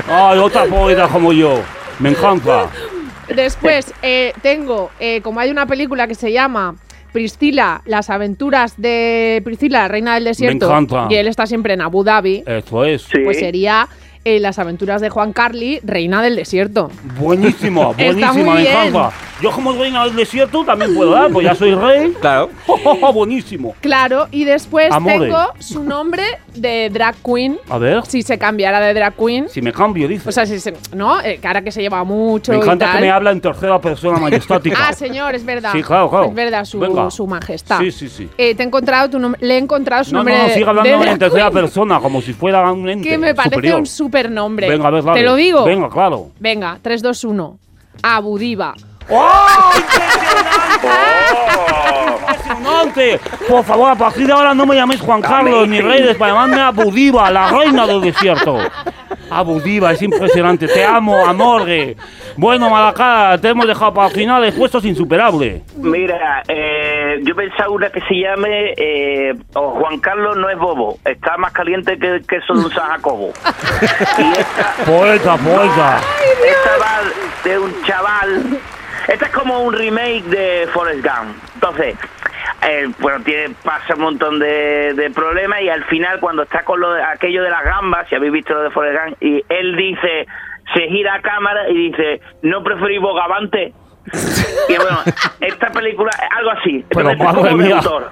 Ay, 0.10 0.40
otra 0.40 0.66
poeta 0.66 1.08
como 1.08 1.32
yo. 1.32 1.62
Me 2.00 2.10
encanta. 2.10 2.68
Después 3.36 3.94
eh, 4.02 4.34
tengo, 4.42 4.90
eh, 5.00 5.22
como 5.22 5.40
hay 5.40 5.50
una 5.52 5.66
película 5.66 6.08
que 6.08 6.16
se 6.16 6.32
llama 6.32 6.76
Priscila, 7.12 7.82
las 7.86 8.10
aventuras 8.10 8.74
de 8.78 9.42
Priscila, 9.44 9.88
reina 9.88 10.16
del 10.16 10.26
desierto, 10.26 10.66
encanta. 10.68 11.08
y 11.10 11.16
él 11.16 11.28
está 11.28 11.46
siempre 11.48 11.74
en 11.74 11.82
Abu 11.82 12.04
Dhabi, 12.04 12.44
Eso 12.46 12.86
es. 12.86 13.08
pues 13.24 13.40
sería 13.40 13.88
eh, 14.26 14.40
las 14.40 14.60
aventuras 14.60 15.02
de 15.02 15.10
Juan 15.10 15.34
Carly, 15.34 15.80
reina 15.84 16.22
del 16.22 16.36
desierto. 16.36 16.92
Buenísima, 17.20 17.92
Está 17.92 18.04
buenísima, 18.04 18.34
muy 18.34 18.44
me 18.44 18.62
bien. 18.62 18.74
encanta. 18.78 19.12
Yo 19.42 19.52
como 19.52 19.72
reina 19.72 20.04
del 20.04 20.18
desierto 20.18 20.66
también 20.66 20.94
puedo 20.94 21.12
dar, 21.12 21.32
pues 21.32 21.46
ya 21.46 21.56
soy 21.56 21.74
rey. 21.74 22.14
Claro. 22.22 22.50
Buenísimo. 23.14 23.74
Claro, 23.80 24.28
y 24.32 24.44
después 24.46 24.92
Amore. 24.92 25.20
tengo 25.20 25.38
su 25.60 25.84
nombre 25.84 26.24
de 26.56 26.90
drag 26.90 27.16
queen. 27.24 27.58
A 27.70 27.78
ver, 27.78 28.06
Si 28.06 28.22
se 28.24 28.38
cambiara 28.38 28.80
de 28.82 28.94
drag 28.94 29.14
queen. 29.16 29.48
si 29.50 29.62
me 29.62 29.72
cambio, 29.72 30.08
dice. 30.08 30.28
O 30.28 30.32
sea, 30.32 30.46
si 30.46 30.60
se, 30.60 30.74
¿no? 30.94 31.22
Eh, 31.22 31.40
que 31.42 31.48
ahora 31.48 31.62
que 31.62 31.72
se 31.72 31.82
lleva 31.82 32.04
mucho 32.04 32.52
me 32.52 32.58
y 32.58 32.62
encanta 32.62 32.86
tal. 32.88 32.96
que 32.98 33.02
me 33.02 33.12
habla 33.12 33.32
en 33.32 33.40
tercera 33.40 33.80
persona 33.80 34.20
majestática. 34.20 34.78
Ah, 34.90 34.94
señor, 34.94 35.36
es 35.36 35.46
verdad. 35.46 35.72
Sí, 35.72 35.82
claro, 35.82 36.10
claro. 36.10 36.26
Es 36.26 36.34
verdad, 36.36 36.66
su, 36.66 36.80
Venga. 36.80 37.10
su 37.10 37.26
majestad. 37.26 37.80
Sí, 37.80 37.92
sí, 37.92 38.10
sí. 38.10 38.30
Eh, 38.38 38.54
te 38.56 38.64
he 38.64 38.66
encontrado 38.66 39.10
tu 39.10 39.20
nombre, 39.20 39.40
le 39.42 39.56
he 39.56 39.58
encontrado 39.58 40.04
su 40.04 40.12
No, 40.12 40.18
nombre 40.20 40.36
no, 40.36 40.42
no, 40.42 40.48
de, 40.48 40.54
sigue 40.54 40.66
de 40.66 40.70
hablando 40.70 40.90
drag 41.00 41.14
en 41.14 41.20
tercera 41.20 41.50
queen, 41.50 41.64
persona, 41.64 42.00
como 42.02 42.22
si 42.22 42.34
fuera 42.34 42.70
un 42.72 42.90
ente 42.90 43.08
que 43.08 43.18
me 43.18 43.34
parece 43.34 43.56
superior. 43.56 43.80
un 43.80 43.86
super 44.10 44.32
nombre. 44.32 44.68
Venga, 44.68 44.88
a 44.88 44.92
ver. 44.92 45.04
Te 45.14 45.22
lo 45.22 45.36
digo. 45.36 45.64
Venga, 45.64 45.88
claro. 45.88 46.32
Venga, 46.40 46.80
3, 46.82 47.02
2, 47.04 47.24
1. 47.26 47.60
Abu 48.02 48.38
Diva. 48.40 48.74
¡Oh, 49.12 49.72
impresionante! 52.22 53.20
Por 53.48 53.64
favor, 53.64 53.92
a 53.92 53.96
partir 53.96 54.28
de 54.28 54.34
ahora 54.34 54.54
no 54.54 54.66
me 54.66 54.76
llaméis 54.76 55.02
Juan 55.02 55.22
Carlos 55.22 55.68
ni 55.68 55.82
Reyes, 55.82 56.16
para 56.18 56.34
llamarme 56.34 56.92
Diva, 56.92 57.30
la 57.32 57.50
reina 57.50 57.86
del 57.88 58.02
desierto. 58.02 58.58
Abu 59.32 59.60
Diva, 59.62 59.92
es 59.92 60.02
impresionante. 60.02 60.68
Te 60.68 60.84
amo, 60.84 61.26
amorgue. 61.26 61.96
Bueno, 62.36 62.70
Malacá, 62.70 63.38
te 63.42 63.50
hemos 63.50 63.68
dejado 63.68 63.94
para 63.94 64.08
el 64.08 64.14
final, 64.14 64.44
el 64.44 64.54
puesto 64.54 64.78
es 64.80 64.86
insuperable. 64.86 65.64
Mira, 65.78 66.44
eh, 66.48 67.20
yo 67.24 67.36
pensaba 67.36 67.70
una 67.70 67.90
que 67.90 68.02
se 68.02 68.16
llame 68.16 68.74
eh, 68.78 69.34
o 69.54 69.72
Juan 69.72 70.00
Carlos 70.00 70.38
no 70.38 70.50
es 70.50 70.58
bobo, 70.58 70.98
está 71.06 71.38
más 71.38 71.52
caliente 71.52 71.98
que 71.98 72.16
el 72.16 72.26
queso 72.26 72.54
de 72.54 72.66
un 72.66 72.72
San 72.72 72.88
Jacobo. 72.90 73.32
y 74.18 74.32
esta, 74.40 74.74
Poeta, 74.86 75.38
poeta. 75.38 76.00
esta 76.46 76.78
va 76.80 77.02
de 77.44 77.60
un 77.60 77.84
chaval. 77.84 78.60
Esta 79.08 79.26
es 79.26 79.32
como 79.32 79.62
un 79.62 79.74
remake 79.74 80.24
de 80.26 80.68
Forrest 80.72 81.04
Gump. 81.04 81.36
Entonces, 81.56 81.96
eh, 82.62 82.90
bueno, 83.00 83.24
tiene, 83.24 83.56
pasa 83.64 83.96
un 83.96 84.02
montón 84.02 84.40
de, 84.40 84.94
de 84.96 85.10
problemas 85.12 85.62
y 85.62 85.70
al 85.70 85.84
final 85.86 86.20
cuando 86.20 86.44
está 86.44 86.64
con 86.64 86.80
lo 86.80 86.94
de- 86.94 87.04
aquello 87.04 87.44
de 87.44 87.50
las 87.50 87.64
gambas, 87.64 88.08
si 88.10 88.16
habéis 88.16 88.34
visto 88.34 88.54
lo 88.54 88.62
de 88.64 88.70
Forrest 88.72 89.00
Gump, 89.06 89.18
y 89.24 89.44
él 89.50 89.76
dice, 89.76 90.26
se 90.74 90.82
gira 90.88 91.16
a 91.16 91.22
cámara 91.22 91.70
y 91.70 91.90
dice, 91.92 92.22
¿no 92.42 92.64
preferís 92.64 93.00
bogavante? 93.02 93.74
Y 94.70 94.76
bueno, 94.76 95.00
esta 95.42 95.68
película, 95.72 96.12
algo 96.36 96.52
así. 96.52 96.84
Pero, 96.90 97.16
madre 97.16 97.42
como 97.42 97.58
de 97.58 97.74
autor. 97.74 98.10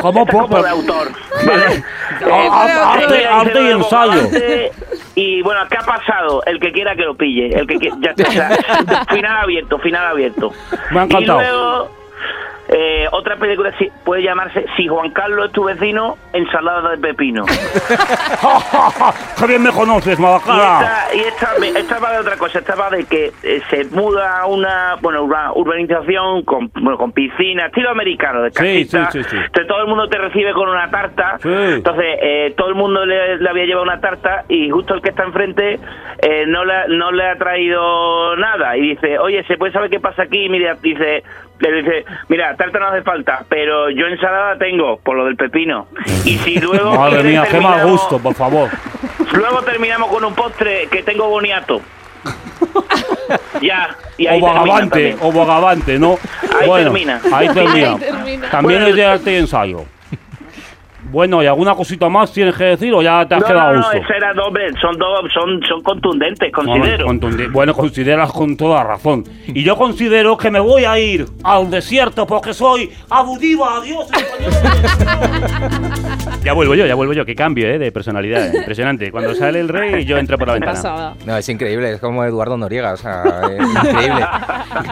¿Cómo 0.00 0.20
Esta 0.22 0.32
como 0.38 0.62
de 0.62 0.68
autor. 0.70 1.08
¿vale? 1.46 1.74
Eh, 2.20 2.48
Arte- 2.50 3.06
dice 3.14 3.26
arte 3.26 3.50
y 3.50 3.54
lo 3.54 3.62
de 3.62 3.72
ensayo. 3.72 4.22
Y 5.16 5.42
bueno, 5.42 5.60
¿qué 5.68 5.76
ha 5.76 5.82
pasado? 5.84 6.42
El 6.46 6.58
que 6.58 6.72
quiera 6.72 6.94
que 6.96 7.02
lo 7.02 7.14
pille. 7.16 7.48
El 7.58 7.66
que 7.66 7.76
qui- 7.76 7.94
ya 8.00 8.10
está, 8.16 9.04
final 9.14 9.36
abierto, 9.42 9.78
final 9.78 10.06
abierto. 10.06 10.52
Me 10.90 11.00
ha 11.00 11.02
encantado. 11.04 11.40
Y 11.40 11.44
luego, 11.44 11.90
eh, 12.68 13.06
otra 13.12 13.36
película 13.36 13.72
sí- 13.78 13.90
puede 14.04 14.22
llamarse 14.22 14.64
Si 14.76 14.86
Juan 14.88 15.10
Carlos 15.10 15.46
es 15.46 15.52
tu 15.52 15.64
vecino, 15.64 16.16
ensalada 16.32 16.90
de 16.90 16.98
pepino. 16.98 17.44
¡Qué 19.38 19.46
bien 19.46 19.62
me 19.62 19.70
conoces, 19.70 20.18
Y 20.18 20.22
Malacá! 20.22 21.08
esta, 21.10 21.14
y 21.14 21.20
esta, 21.20 21.78
esta 21.78 21.98
va 21.98 22.12
de 22.12 22.18
otra 22.18 22.36
cosa, 22.36 22.58
esta 22.58 22.74
va 22.74 22.90
de 22.90 23.04
que 23.04 23.32
eh, 23.42 23.62
se 23.70 23.84
muda 23.86 24.40
a 24.40 24.46
una 24.46 24.96
bueno 25.00 25.22
una 25.24 25.52
urbanización 25.52 26.42
con, 26.44 26.70
bueno, 26.74 26.96
con 26.98 27.12
piscina, 27.12 27.66
estilo 27.66 27.90
americano, 27.90 28.42
de 28.42 28.50
Sí, 28.50 28.54
casita. 28.88 29.10
sí, 29.10 29.22
sí, 29.22 29.30
sí. 29.30 29.36
Entonces 29.36 29.66
todo 29.66 29.80
el 29.82 29.86
mundo 29.88 30.08
te 30.08 30.18
recibe 30.18 30.52
con 30.52 30.68
una 30.68 30.90
tarta. 30.90 31.38
Sí. 31.42 31.48
Entonces 31.52 32.04
eh, 32.22 32.54
todo 32.56 32.68
el 32.68 32.74
mundo 32.74 33.04
le, 33.04 33.38
le 33.38 33.48
había 33.50 33.64
llevado 33.64 33.84
una 33.84 34.00
tarta 34.00 34.44
y 34.48 34.70
justo 34.70 34.94
el 34.94 35.02
que 35.02 35.10
está 35.10 35.24
enfrente 35.24 35.78
eh, 36.22 36.44
no, 36.46 36.64
le, 36.64 36.88
no 36.88 37.10
le 37.12 37.28
ha 37.28 37.36
traído 37.36 38.36
nada. 38.36 38.76
Y 38.76 38.90
dice, 38.90 39.18
oye, 39.18 39.44
¿se 39.44 39.56
puede 39.56 39.72
saber 39.72 39.90
qué 39.90 40.00
pasa 40.00 40.22
aquí? 40.22 40.44
Y 40.44 40.48
mira, 40.48 40.76
dice, 40.80 41.22
le 41.60 41.72
dice, 41.72 42.04
mira, 42.28 42.56
tarta 42.56 42.78
no 42.78 42.88
hace 42.88 43.02
falta, 43.02 43.44
pero 43.48 43.90
yo 43.90 44.06
ensalada 44.06 44.58
tengo, 44.58 44.98
por 44.98 45.16
lo 45.16 45.24
del 45.24 45.36
pepino. 45.36 45.86
Y 46.24 46.38
si 46.38 46.58
luego... 46.60 46.94
Madre 46.94 47.22
mía, 47.22 47.44
qué 47.50 47.60
mal 47.60 47.86
gusto, 47.86 48.18
por 48.18 48.34
favor. 48.34 48.70
Luego 49.32 49.62
terminamos 49.62 50.08
con 50.08 50.24
un 50.24 50.34
postre 50.34 50.88
que 50.90 51.02
tengo 51.02 51.28
boniato. 51.28 51.80
ya, 53.60 53.94
y 54.16 54.26
ahí 54.26 54.40
o 54.40 54.46
termina 54.46 54.60
vagabante, 54.60 55.16
o 55.20 55.32
vagabante, 55.32 55.98
¿no? 55.98 56.18
Ahí 56.58 56.68
bueno, 56.68 56.90
termina. 56.90 57.20
Ahí 57.32 57.48
termina. 57.48 57.92
Ahí 57.92 57.98
termina. 57.98 58.50
También 58.50 58.80
Bueno, 58.80 58.86
es 58.86 58.96
de 58.96 59.04
arte 59.04 59.32
y 59.32 59.36
ensayo. 59.36 59.84
Bueno, 61.10 61.42
¿y 61.42 61.46
alguna 61.46 61.74
cosita 61.74 62.08
más 62.08 62.32
tienes 62.32 62.56
que 62.56 62.64
decir 62.64 62.92
o 62.92 63.00
ya 63.02 63.26
te 63.28 63.34
has 63.36 63.40
No, 63.42 63.46
quedado 63.46 63.72
no, 63.74 63.80
no, 63.80 63.92
esa 63.92 64.16
era 64.16 64.32
doble, 64.34 64.72
son 64.80 64.96
dos, 64.98 65.20
son, 65.32 65.60
son 65.68 65.82
contundentes, 65.82 66.52
considero. 66.52 67.04
Bueno, 67.06 67.20
contundi- 67.20 67.52
Bueno, 67.52 67.74
consideras 67.74 68.32
con 68.32 68.56
toda 68.56 68.82
razón. 68.82 69.24
Y 69.46 69.62
yo 69.62 69.76
considero 69.76 70.36
que 70.36 70.50
me 70.50 70.58
voy 70.60 70.84
a 70.84 70.98
ir 70.98 71.26
al 71.44 71.70
desierto 71.70 72.26
porque 72.26 72.52
soy 72.52 72.90
abudiva, 73.10 73.76
adiós. 73.76 74.08
ya 76.44 76.52
vuelvo 76.52 76.74
yo, 76.74 76.86
ya 76.86 76.94
vuelvo 76.94 77.12
yo. 77.12 77.24
Qué 77.24 77.34
cambio, 77.34 77.68
¿eh? 77.68 77.78
De 77.78 77.92
personalidad. 77.92 78.46
eh. 78.54 78.58
Impresionante. 78.58 79.10
Cuando 79.10 79.34
sale 79.34 79.60
el 79.60 79.68
rey, 79.68 80.04
yo 80.04 80.18
entro 80.18 80.38
por 80.38 80.48
la 80.48 80.54
ventana. 80.54 81.14
No, 81.24 81.36
es 81.36 81.48
increíble, 81.48 81.92
es 81.92 82.00
como 82.00 82.24
Eduardo 82.24 82.56
Noriega, 82.56 82.92
o 82.92 82.96
sea, 82.96 83.22
es 83.50 83.68
increíble. 83.86 84.26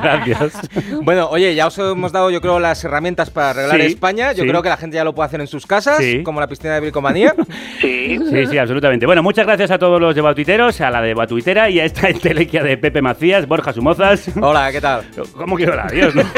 Gracias. 0.02 0.60
Bueno, 1.02 1.28
oye, 1.30 1.54
ya 1.54 1.66
os 1.66 1.78
hemos 1.78 2.12
dado, 2.12 2.30
yo 2.30 2.40
creo, 2.40 2.58
las 2.60 2.82
herramientas 2.84 3.30
para 3.30 3.50
arreglar 3.50 3.80
Sí, 3.80 3.86
España. 3.86 4.32
Yo 4.32 4.42
sí. 4.44 4.48
creo 4.48 4.62
que 4.62 4.68
la 4.68 4.76
gente 4.76 4.96
ya 4.96 5.04
lo 5.04 5.14
puede 5.14 5.26
hacer 5.26 5.40
en 5.40 5.46
sus 5.46 5.66
casas, 5.66 5.98
Sí. 5.98 6.01
Como 6.22 6.40
la 6.40 6.46
piscina 6.46 6.74
de 6.74 6.80
bricomanía. 6.80 7.34
Sí. 7.80 8.18
Sí, 8.30 8.46
sí, 8.46 8.58
absolutamente. 8.58 9.06
Bueno, 9.06 9.22
muchas 9.24 9.44
gracias 9.44 9.70
a 9.72 9.78
todos 9.78 10.00
los 10.00 10.14
debatuiteros, 10.14 10.80
a 10.80 10.90
la 10.90 11.02
debatuitera 11.02 11.68
y 11.68 11.80
a 11.80 11.84
esta 11.84 12.08
entelequia 12.10 12.62
de 12.62 12.76
Pepe 12.76 13.02
Macías, 13.02 13.48
Borja 13.48 13.72
Sumozas. 13.72 14.30
Hola, 14.40 14.70
¿qué 14.70 14.80
tal? 14.80 15.04
¿Cómo 15.36 15.56
que 15.56 15.68
hola? 15.68 15.86
Adiós, 15.88 16.14
¿no? 16.14 16.22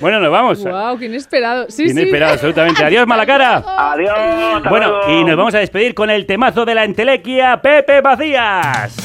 bueno, 0.00 0.20
nos 0.20 0.30
vamos. 0.30 0.64
Wow, 0.64 0.98
qué 0.98 1.06
inesperado. 1.06 1.66
Sí, 1.68 1.84
sí. 1.84 1.90
Inesperado, 1.90 2.34
absolutamente. 2.34 2.82
Adiós, 2.84 3.06
Malacara. 3.06 3.62
Adiós. 3.92 4.18
hasta 4.56 4.70
Bueno, 4.70 4.94
y 5.08 5.24
nos 5.24 5.36
vamos 5.36 5.54
a 5.54 5.58
despedir 5.58 5.94
con 5.94 6.08
el 6.08 6.24
temazo 6.24 6.64
de 6.64 6.74
la 6.74 6.84
entelequia, 6.84 7.60
Pepe 7.60 8.00
Macías. 8.00 8.96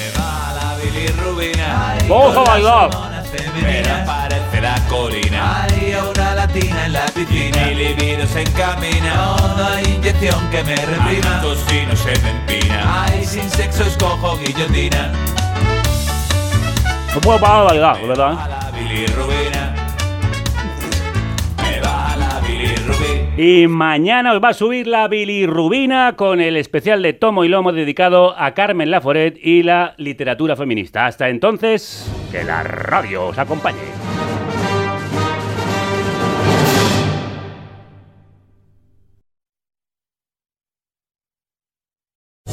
Vamos 2.07 2.36
a 2.36 2.41
bailar. 2.41 2.89
Femenina 3.32 4.03
parece 4.05 4.62
la 4.62 4.76
colina 4.89 5.64
Hay 5.64 5.81
una 6.12 6.36
latina 6.36 6.86
en 6.86 6.93
la 6.93 7.05
piscina 7.05 7.66
Mi 7.66 7.76
libido 7.76 8.26
se 8.28 8.41
encamina 8.41 9.36
No 9.57 9.68
hay 9.68 9.86
inyección 9.95 10.49
que 10.49 10.64
me 10.64 10.76
reprima 10.76 11.41
Tocino 11.41 11.95
se 11.95 12.20
me 12.22 12.30
empina 12.30 13.05
Ay, 13.05 13.26
sin 13.26 13.49
sexo 13.49 13.84
escojo 13.84 14.38
guillotina 14.38 15.12
No 17.14 17.22
puedo 17.22 17.39
parar 17.39 17.59
de 17.59 17.68
bailar, 17.68 18.07
¿verdad? 18.07 18.49
La 18.49 18.72
bilirrubina 18.72 19.76
Me 21.57 21.80
va 21.82 22.16
la 22.18 22.39
bilirrubina 22.47 23.38
Y 23.38 23.68
mañana 23.68 24.34
os 24.34 24.43
va 24.43 24.49
a 24.49 24.53
subir 24.53 24.88
la 24.88 25.07
bilirrubina 25.07 26.16
con 26.16 26.41
el 26.41 26.57
especial 26.57 27.01
de 27.01 27.14
Tomo 27.14 27.43
y 27.43 27.47
Lomo 27.47 27.72
dedicado 27.72 28.36
a 28.38 28.53
Carmen 28.53 28.91
Laforet 28.91 29.38
y 29.41 29.64
la 29.64 29.95
literatura 29.97 30.55
feminista. 30.55 31.05
Hasta 31.05 31.30
entonces, 31.30 32.12
que 32.32 32.43
la 32.43 32.64
radio 32.64 33.28
os 33.28 33.38
acompañe. 33.38 33.80